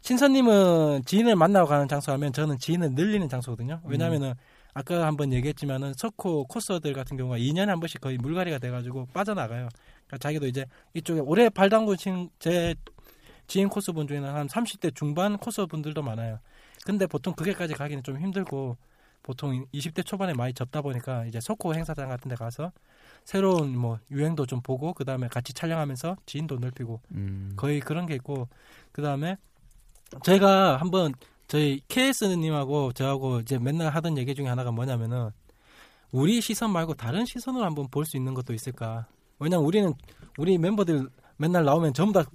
신선님은 0.00 1.02
지인을 1.04 1.36
만나러 1.36 1.66
가는 1.66 1.86
장소 1.88 2.12
하면 2.12 2.32
저는 2.32 2.58
지인을 2.58 2.92
늘리는 2.92 3.28
장소거든요. 3.28 3.80
왜냐하면은 3.84 4.34
아까 4.78 5.08
한번 5.08 5.32
얘기했지만은 5.32 5.92
석호 5.94 6.44
코스들 6.44 6.92
같은 6.92 7.16
경우가 7.16 7.38
2년에 7.38 7.66
한 7.66 7.80
번씩 7.80 8.00
거의 8.00 8.16
물갈이가 8.16 8.58
돼가지고 8.58 9.06
빠져나가요. 9.12 9.68
그러니까 10.06 10.18
자기도 10.20 10.46
이제 10.46 10.66
이쪽에 10.94 11.18
올해 11.18 11.48
발 11.48 11.68
담그신 11.68 12.30
제 12.38 12.76
지인 13.48 13.68
코스 13.68 13.90
분 13.90 14.06
중에는 14.06 14.32
한 14.32 14.46
30대 14.46 14.94
중반 14.94 15.36
코스 15.36 15.66
분들도 15.66 16.00
많아요. 16.02 16.38
근데 16.86 17.08
보통 17.08 17.34
그게까지 17.34 17.74
가기는 17.74 18.04
좀 18.04 18.20
힘들고 18.20 18.76
보통 19.24 19.66
20대 19.74 20.06
초반에 20.06 20.32
많이 20.32 20.54
접다 20.54 20.80
보니까 20.80 21.26
이제 21.26 21.40
석호 21.40 21.74
행사장 21.74 22.08
같은 22.08 22.28
데 22.28 22.36
가서 22.36 22.70
새로운 23.24 23.76
뭐 23.76 23.98
유행도 24.12 24.46
좀 24.46 24.60
보고 24.62 24.92
그 24.92 25.04
다음에 25.04 25.26
같이 25.26 25.52
촬영하면서 25.54 26.18
지인도 26.24 26.58
넓히고 26.58 27.00
음. 27.10 27.52
거의 27.56 27.80
그런 27.80 28.06
게 28.06 28.14
있고 28.14 28.46
그 28.92 29.02
다음에 29.02 29.38
제가 30.22 30.76
한번 30.76 31.14
저희 31.48 31.80
KS님하고 31.88 32.92
저하고 32.92 33.40
이제 33.40 33.58
맨날 33.58 33.88
하던 33.90 34.18
얘기 34.18 34.34
중에 34.34 34.46
하나가 34.46 34.70
뭐냐면은 34.70 35.30
우리 36.12 36.40
시선 36.40 36.70
말고 36.72 36.94
다른 36.94 37.24
시선으로 37.24 37.64
한번 37.64 37.88
볼 37.88 38.04
수 38.04 38.16
있는 38.16 38.34
것도 38.34 38.52
있을까? 38.54 39.06
왜냐면 39.38 39.64
우리는 39.66 39.92
우리 40.36 40.58
멤버들 40.58 41.08
맨날 41.36 41.64
나오면 41.64 41.94
전부 41.94 42.12
다 42.22 42.28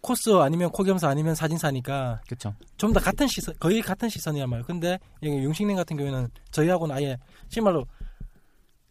코스 0.00 0.30
아니면 0.40 0.70
코겸사 0.70 1.08
아니면 1.08 1.34
사진사니까 1.34 2.22
그쵸. 2.28 2.54
좀더 2.76 2.98
같은 3.00 3.26
시선, 3.28 3.54
거의 3.60 3.80
같은 3.80 4.08
시선이야 4.08 4.46
말이에요. 4.46 4.66
근데 4.66 4.98
여기 5.22 5.36
융식님 5.36 5.76
같은 5.76 5.96
경우에는 5.96 6.28
저희하고는 6.50 6.94
아예 6.94 7.18
정말로 7.48 7.86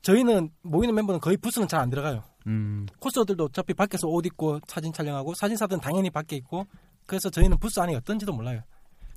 저희는 0.01 0.49
모이는 0.61 0.95
멤버는 0.95 1.19
거의 1.19 1.37
부스는 1.37 1.67
잘 1.67 1.81
안 1.81 1.89
들어가요. 1.89 2.23
음. 2.47 2.87
코스들도 2.99 3.43
어차피 3.45 3.73
밖에서 3.73 4.07
옷 4.07 4.25
입고 4.25 4.61
사진 4.67 4.91
촬영하고 4.93 5.33
사진사들은 5.35 5.81
당연히 5.81 6.09
밖에 6.09 6.35
있고 6.37 6.65
그래서 7.05 7.29
저희는 7.29 7.57
부스 7.59 7.79
안에 7.81 7.93
어떤지도 7.95 8.31
몰라요. 8.33 8.61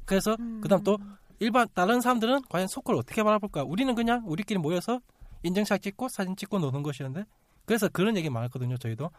그래서 0.05 0.37
그다음 0.61 0.83
또 0.83 0.99
일반 1.41 1.67
다른 1.75 2.01
사람들은 2.01 2.43
과연 2.49 2.69
소코를 2.69 2.99
어떻게 2.99 3.23
바라볼까? 3.23 3.65
우리는 3.65 3.95
그냥 3.95 4.23
우리끼리 4.27 4.59
모여서 4.59 5.01
인증샷 5.43 5.83
찍고 5.83 6.09
사진 6.09 6.37
찍고 6.37 6.59
노는 6.59 6.83
것이었는데 6.83 7.29
그래서 7.65 7.89
그런 7.89 8.17
얘기 8.17 8.31
많았거든요. 8.31 8.77
저희도 8.79 9.11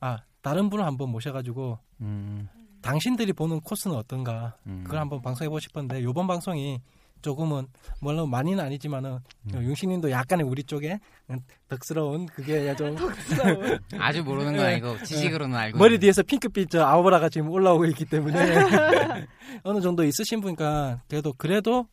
아 0.00 0.18
다른 0.42 0.70
분을 0.70 0.84
한번 0.84 1.10
모셔가지고 1.10 1.78
음. 2.02 2.48
당신들이 2.82 3.32
보는 3.32 3.60
코스는 3.60 3.96
어떤가 3.96 4.56
음. 4.66 4.82
그걸 4.84 5.00
한번 5.00 5.22
방송해보고 5.22 5.58
싶었는데 5.60 6.02
요번 6.04 6.26
방송이 6.26 6.80
조금은 7.26 7.66
물론 8.00 8.30
많이는 8.30 8.60
아니지만은 8.60 9.18
음. 9.52 9.62
융식님도 9.64 10.12
약간의 10.12 10.46
우리 10.46 10.62
쪽에 10.62 11.00
덕스러운 11.68 12.26
그게 12.26 12.72
좀 12.76 12.96
아주 13.98 14.22
모르는 14.22 14.56
건 14.56 14.64
아니고 14.64 15.02
지식으로는 15.02 15.56
알고. 15.56 15.76
네. 15.76 15.82
머리 15.82 15.94
있는. 15.94 16.02
뒤에서 16.02 16.22
핑크빛 16.22 16.70
저 16.70 16.84
아우라가 16.84 17.28
지금 17.28 17.50
올라오고 17.50 17.86
있기 17.86 18.04
때문에 18.04 18.38
어느 19.64 19.80
정도 19.80 20.04
있으신 20.04 20.40
분이니까 20.40 21.02
그래도 21.08 21.32
그래도 21.32 21.88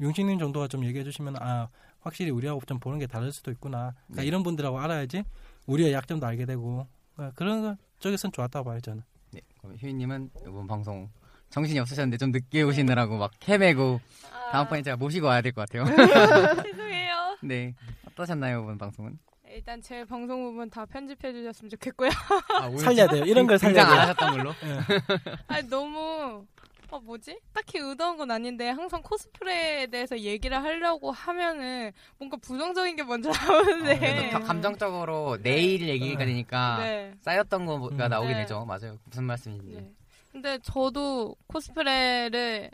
융식님 0.00 0.38
정도가 0.38 0.68
좀 0.68 0.86
얘기해 0.86 1.04
주시면 1.04 1.36
아 1.38 1.68
확실히 2.00 2.30
우리하고 2.30 2.62
좀 2.66 2.80
보는 2.80 2.98
게 2.98 3.06
다를 3.06 3.30
수도 3.30 3.50
있구나 3.50 3.92
그러니까 4.06 4.22
네. 4.22 4.26
이런 4.26 4.42
분들하고 4.42 4.80
알아야지 4.80 5.22
우리의 5.66 5.92
약점도 5.92 6.26
알게 6.26 6.46
되고 6.46 6.86
그러니까 7.14 7.34
그런 7.36 7.60
거 7.60 7.76
쪽에선 7.98 8.32
좋았다고 8.32 8.70
봐요 8.70 8.80
저는 8.80 9.02
네, 9.32 9.42
그럼 9.60 9.76
휴이님은 9.76 10.30
이번 10.48 10.66
방송 10.66 11.10
정신이 11.52 11.78
없으셨는데 11.80 12.16
좀 12.16 12.32
늦게 12.32 12.62
오시느라고 12.62 13.18
막 13.18 13.30
헤매고 13.46 14.00
다음번에 14.50 14.82
제가 14.82 14.96
모시고 14.96 15.26
와야 15.26 15.40
될 15.42 15.52
것 15.52 15.68
같아요. 15.68 15.84
죄송해요. 16.64 17.36
네, 17.44 17.74
어떠셨나요 18.08 18.62
이번 18.62 18.78
방송은? 18.78 19.18
일단 19.48 19.80
제 19.82 20.02
방송 20.06 20.42
부분 20.44 20.70
다 20.70 20.86
편집해 20.86 21.30
주셨으면 21.32 21.68
좋겠고요. 21.70 22.08
아, 22.58 22.70
살려야 22.78 23.06
돼요 23.06 23.24
이런 23.24 23.46
걸 23.46 23.58
살려야 23.58 23.84
등장 23.84 23.90
안 23.90 23.92
돼요 23.92 24.00
하셨던 24.00 24.36
걸로. 24.38 24.54
아니 25.48 25.68
너무 25.68 26.46
어 26.90 27.00
뭐지? 27.00 27.38
딱히 27.52 27.78
의도한 27.78 28.16
건 28.16 28.30
아닌데 28.30 28.68
항상 28.70 29.02
코스프레에 29.02 29.86
대해서 29.88 30.18
얘기를 30.18 30.62
하려고 30.62 31.10
하면은 31.10 31.90
뭔가 32.18 32.36
부정적인 32.38 32.96
게 32.96 33.02
먼저 33.02 33.30
나오는데. 33.30 33.98
그래서 33.98 34.38
가- 34.38 34.44
감정적으로 34.46 35.38
내일 35.42 35.86
얘기가 35.88 36.24
되니까 36.24 36.78
네. 36.78 37.14
쌓였던 37.22 37.66
거가 37.66 38.06
음. 38.06 38.08
나오게 38.10 38.32
네. 38.32 38.40
되죠. 38.42 38.64
맞아요. 38.66 38.98
무슨 39.04 39.24
말씀인지. 39.24 39.74
네. 39.76 39.90
근데 40.32 40.58
저도 40.62 41.36
코스프레를 41.46 42.70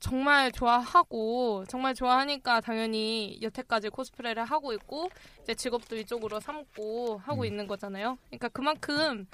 정말 0.00 0.50
좋아하고 0.52 1.64
정말 1.68 1.94
좋아하니까 1.94 2.60
당연히 2.60 3.38
여태까지 3.42 3.90
코스프레를 3.90 4.44
하고 4.44 4.72
있고 4.72 5.10
이제 5.42 5.54
직업도 5.54 5.96
이쪽으로 5.96 6.40
삼고 6.40 7.18
하고 7.18 7.42
음. 7.42 7.46
있는 7.46 7.66
거잖아요. 7.66 8.16
그러니까 8.28 8.48
그만큼 8.48 9.26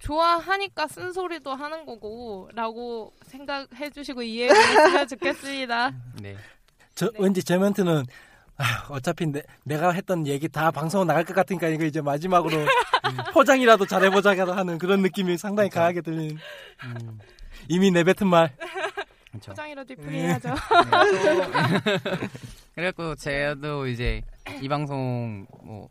좋아하니까 0.00 0.86
쓴소리도 0.86 1.54
하는 1.54 1.86
거고 1.86 2.48
라고 2.52 3.12
생각해 3.26 3.90
주시고 3.90 4.22
이해해 4.22 4.52
주셨으면 4.52 5.08
좋겠습니다. 5.08 5.92
네. 6.20 6.36
저 6.94 7.10
왠지 7.18 7.42
제 7.42 7.56
멘트는 7.56 8.04
아, 8.58 8.86
어차피 8.90 9.26
내, 9.26 9.42
내가 9.64 9.92
했던 9.92 10.26
얘기 10.26 10.48
다 10.48 10.70
방송 10.70 11.06
나갈 11.06 11.24
것 11.24 11.34
같으니까 11.34 11.68
이거 11.68 11.84
이제 11.84 12.00
마지막으로 12.00 12.66
포장이라도 13.32 13.86
잘해보자 13.86 14.30
하는 14.36 14.78
그런 14.78 15.00
느낌이 15.02 15.38
상당히 15.38 15.68
그쵸. 15.70 15.78
강하게 15.78 16.00
들리는 16.00 16.36
음. 16.84 17.18
이미 17.68 17.90
내뱉은 17.92 18.26
말 18.26 18.54
그렇죠. 19.30 19.52
포장이라도 19.52 19.92
이쁘게 19.92 20.10
해야죠. 20.10 20.54
그래갖고 22.74 23.14
저도 23.14 23.86
이제 23.86 24.22
이 24.60 24.68
방송 24.68 25.46
뭐 25.62 25.88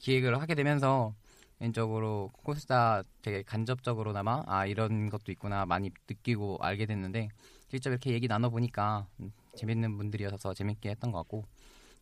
기획을 0.00 0.40
하게 0.40 0.56
되면서 0.56 1.14
개인적으로 1.60 2.30
코스다 2.42 3.02
되게 3.22 3.42
간접적으로나마 3.42 4.42
아 4.46 4.66
이런 4.66 5.10
것도 5.10 5.30
있구나 5.30 5.66
많이 5.66 5.90
느끼고 6.08 6.58
알게 6.60 6.86
됐는데 6.86 7.28
직접 7.68 7.90
이렇게 7.90 8.12
얘기 8.12 8.26
나눠보니까 8.26 9.06
음, 9.20 9.30
재밌는 9.56 9.96
분들이어서 9.98 10.54
재밌게 10.54 10.90
했던 10.90 11.12
것 11.12 11.18
같고 11.18 11.44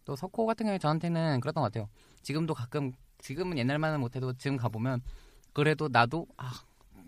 또 0.09 0.17
석호 0.17 0.47
같은 0.47 0.65
경우에 0.65 0.79
저한테는 0.79 1.39
그랬던 1.41 1.61
것 1.63 1.71
같아요. 1.71 1.87
지금도 2.23 2.55
가끔 2.55 2.93
지금은 3.19 3.59
옛날만은 3.59 4.01
못해도 4.01 4.33
지금 4.39 4.57
가보면 4.57 5.03
그래도 5.53 5.89
나도 5.93 6.27
아 6.39 6.51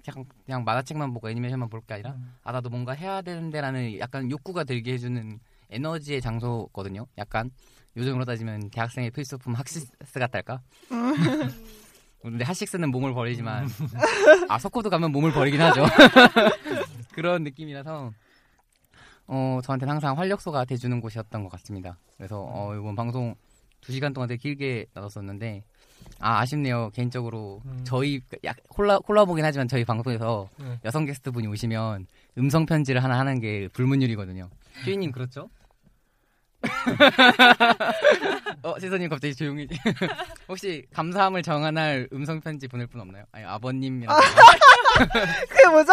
그냥 0.05 0.27
그냥 0.45 0.65
만화책만 0.65 1.15
보고 1.15 1.31
애니메이션만 1.31 1.71
볼 1.71 1.81
게 1.87 1.95
아니라 1.95 2.15
아 2.45 2.53
나도 2.53 2.69
뭔가 2.69 2.93
해야 2.93 3.23
되는데라는 3.23 3.99
약간 4.01 4.31
욕구가 4.31 4.65
들게 4.65 4.93
해주는 4.93 5.41
에너지의 5.71 6.21
장소거든요. 6.21 7.07
약간 7.17 7.51
요즘으로 7.97 8.27
따지면 8.27 8.69
대학생의 8.69 9.13
필수품 9.13 9.55
학시스 9.55 9.89
같달까? 10.13 10.61
근데 12.21 12.45
핫식스는 12.45 12.91
몸을 12.91 13.15
버리지만 13.15 13.67
아 14.51 14.59
석호도 14.59 14.91
가면 14.91 15.11
몸을 15.11 15.33
버리긴 15.33 15.59
하죠. 15.63 15.87
그런 17.13 17.45
느낌이라서 17.45 18.13
어 19.33 19.61
저한테는 19.63 19.93
항상 19.93 20.19
활력소가 20.19 20.65
돼주는 20.65 21.01
곳이었던 21.01 21.45
것 21.45 21.51
같습니다. 21.53 21.97
그래서 22.17 22.45
어 22.53 22.75
이번 22.75 22.97
방송 22.97 23.37
2 23.89 23.93
시간 23.93 24.13
동안 24.13 24.29
되게 24.29 24.39
길게 24.43 24.87
나눴었는데 24.93 25.63
아 26.19 26.41
아쉽네요 26.41 26.91
개인적으로 26.93 27.63
음. 27.65 27.81
저희 27.85 28.21
약 28.43 28.57
콜라 28.69 28.99
콜라보긴 28.99 29.45
하지만 29.45 29.69
저희 29.69 29.85
방송에서 29.85 30.49
네. 30.59 30.81
여성 30.85 31.05
게스트 31.05 31.31
분이 31.31 31.47
오시면 31.47 32.09
음성 32.39 32.67
편지를 32.67 33.05
하나 33.05 33.21
하는 33.21 33.39
게 33.39 33.69
불문율이거든요. 33.73 34.51
주인님 34.85 35.13
그렇죠? 35.13 35.49
어, 38.63 38.79
세선님 38.79 39.09
갑자기 39.09 39.35
조용히. 39.35 39.67
혹시 40.49 40.85
감사함을 40.95 41.43
정한할 41.43 42.09
음성 42.13 42.41
편지 42.41 42.69
보낼 42.69 42.87
분 42.87 43.01
없나요? 43.01 43.25
아니 43.33 43.45
아버님이랑 43.45 44.17
그게 45.49 45.69
뭐죠? 45.69 45.93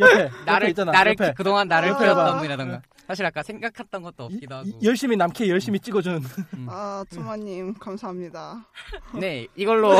옆에 0.00 0.30
나를 0.44 0.66
옆에 0.66 0.70
있잖아. 0.70 0.92
나를 0.92 1.14
옆에. 1.18 1.32
그동안 1.34 1.68
나를 1.68 1.88
옆에 1.90 2.04
키웠던 2.04 2.26
봐. 2.26 2.36
분이라던가 2.36 2.82
사실 3.06 3.24
아까 3.26 3.42
생각했던 3.42 4.02
것도 4.02 4.28
이- 4.30 4.34
없기도 4.34 4.54
하고 4.54 4.68
이- 4.68 4.78
열심히 4.86 5.16
남캐 5.16 5.48
열심히 5.48 5.80
찍어준. 5.80 6.22
아, 6.68 7.04
투마님, 7.10 7.74
감사합니다. 7.74 8.66
네 9.14 9.46
이걸로 9.56 9.94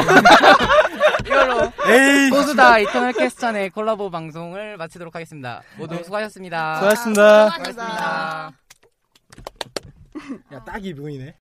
이걸로 1.24 1.72
에이. 1.88 2.28
소수다 2.30 2.78
이터널 2.80 3.12
캐스천의 3.14 3.70
콜라보 3.70 4.10
방송을 4.10 4.76
마치도록 4.76 5.14
하겠습니다. 5.14 5.62
모두 5.78 5.96
수고하셨습니다. 6.04 6.74
수고하셨습니다. 6.76 7.50
수고하셨습니다. 7.50 8.52
야 10.52 10.64
딱이 10.64 10.94
보이네. 10.94 11.34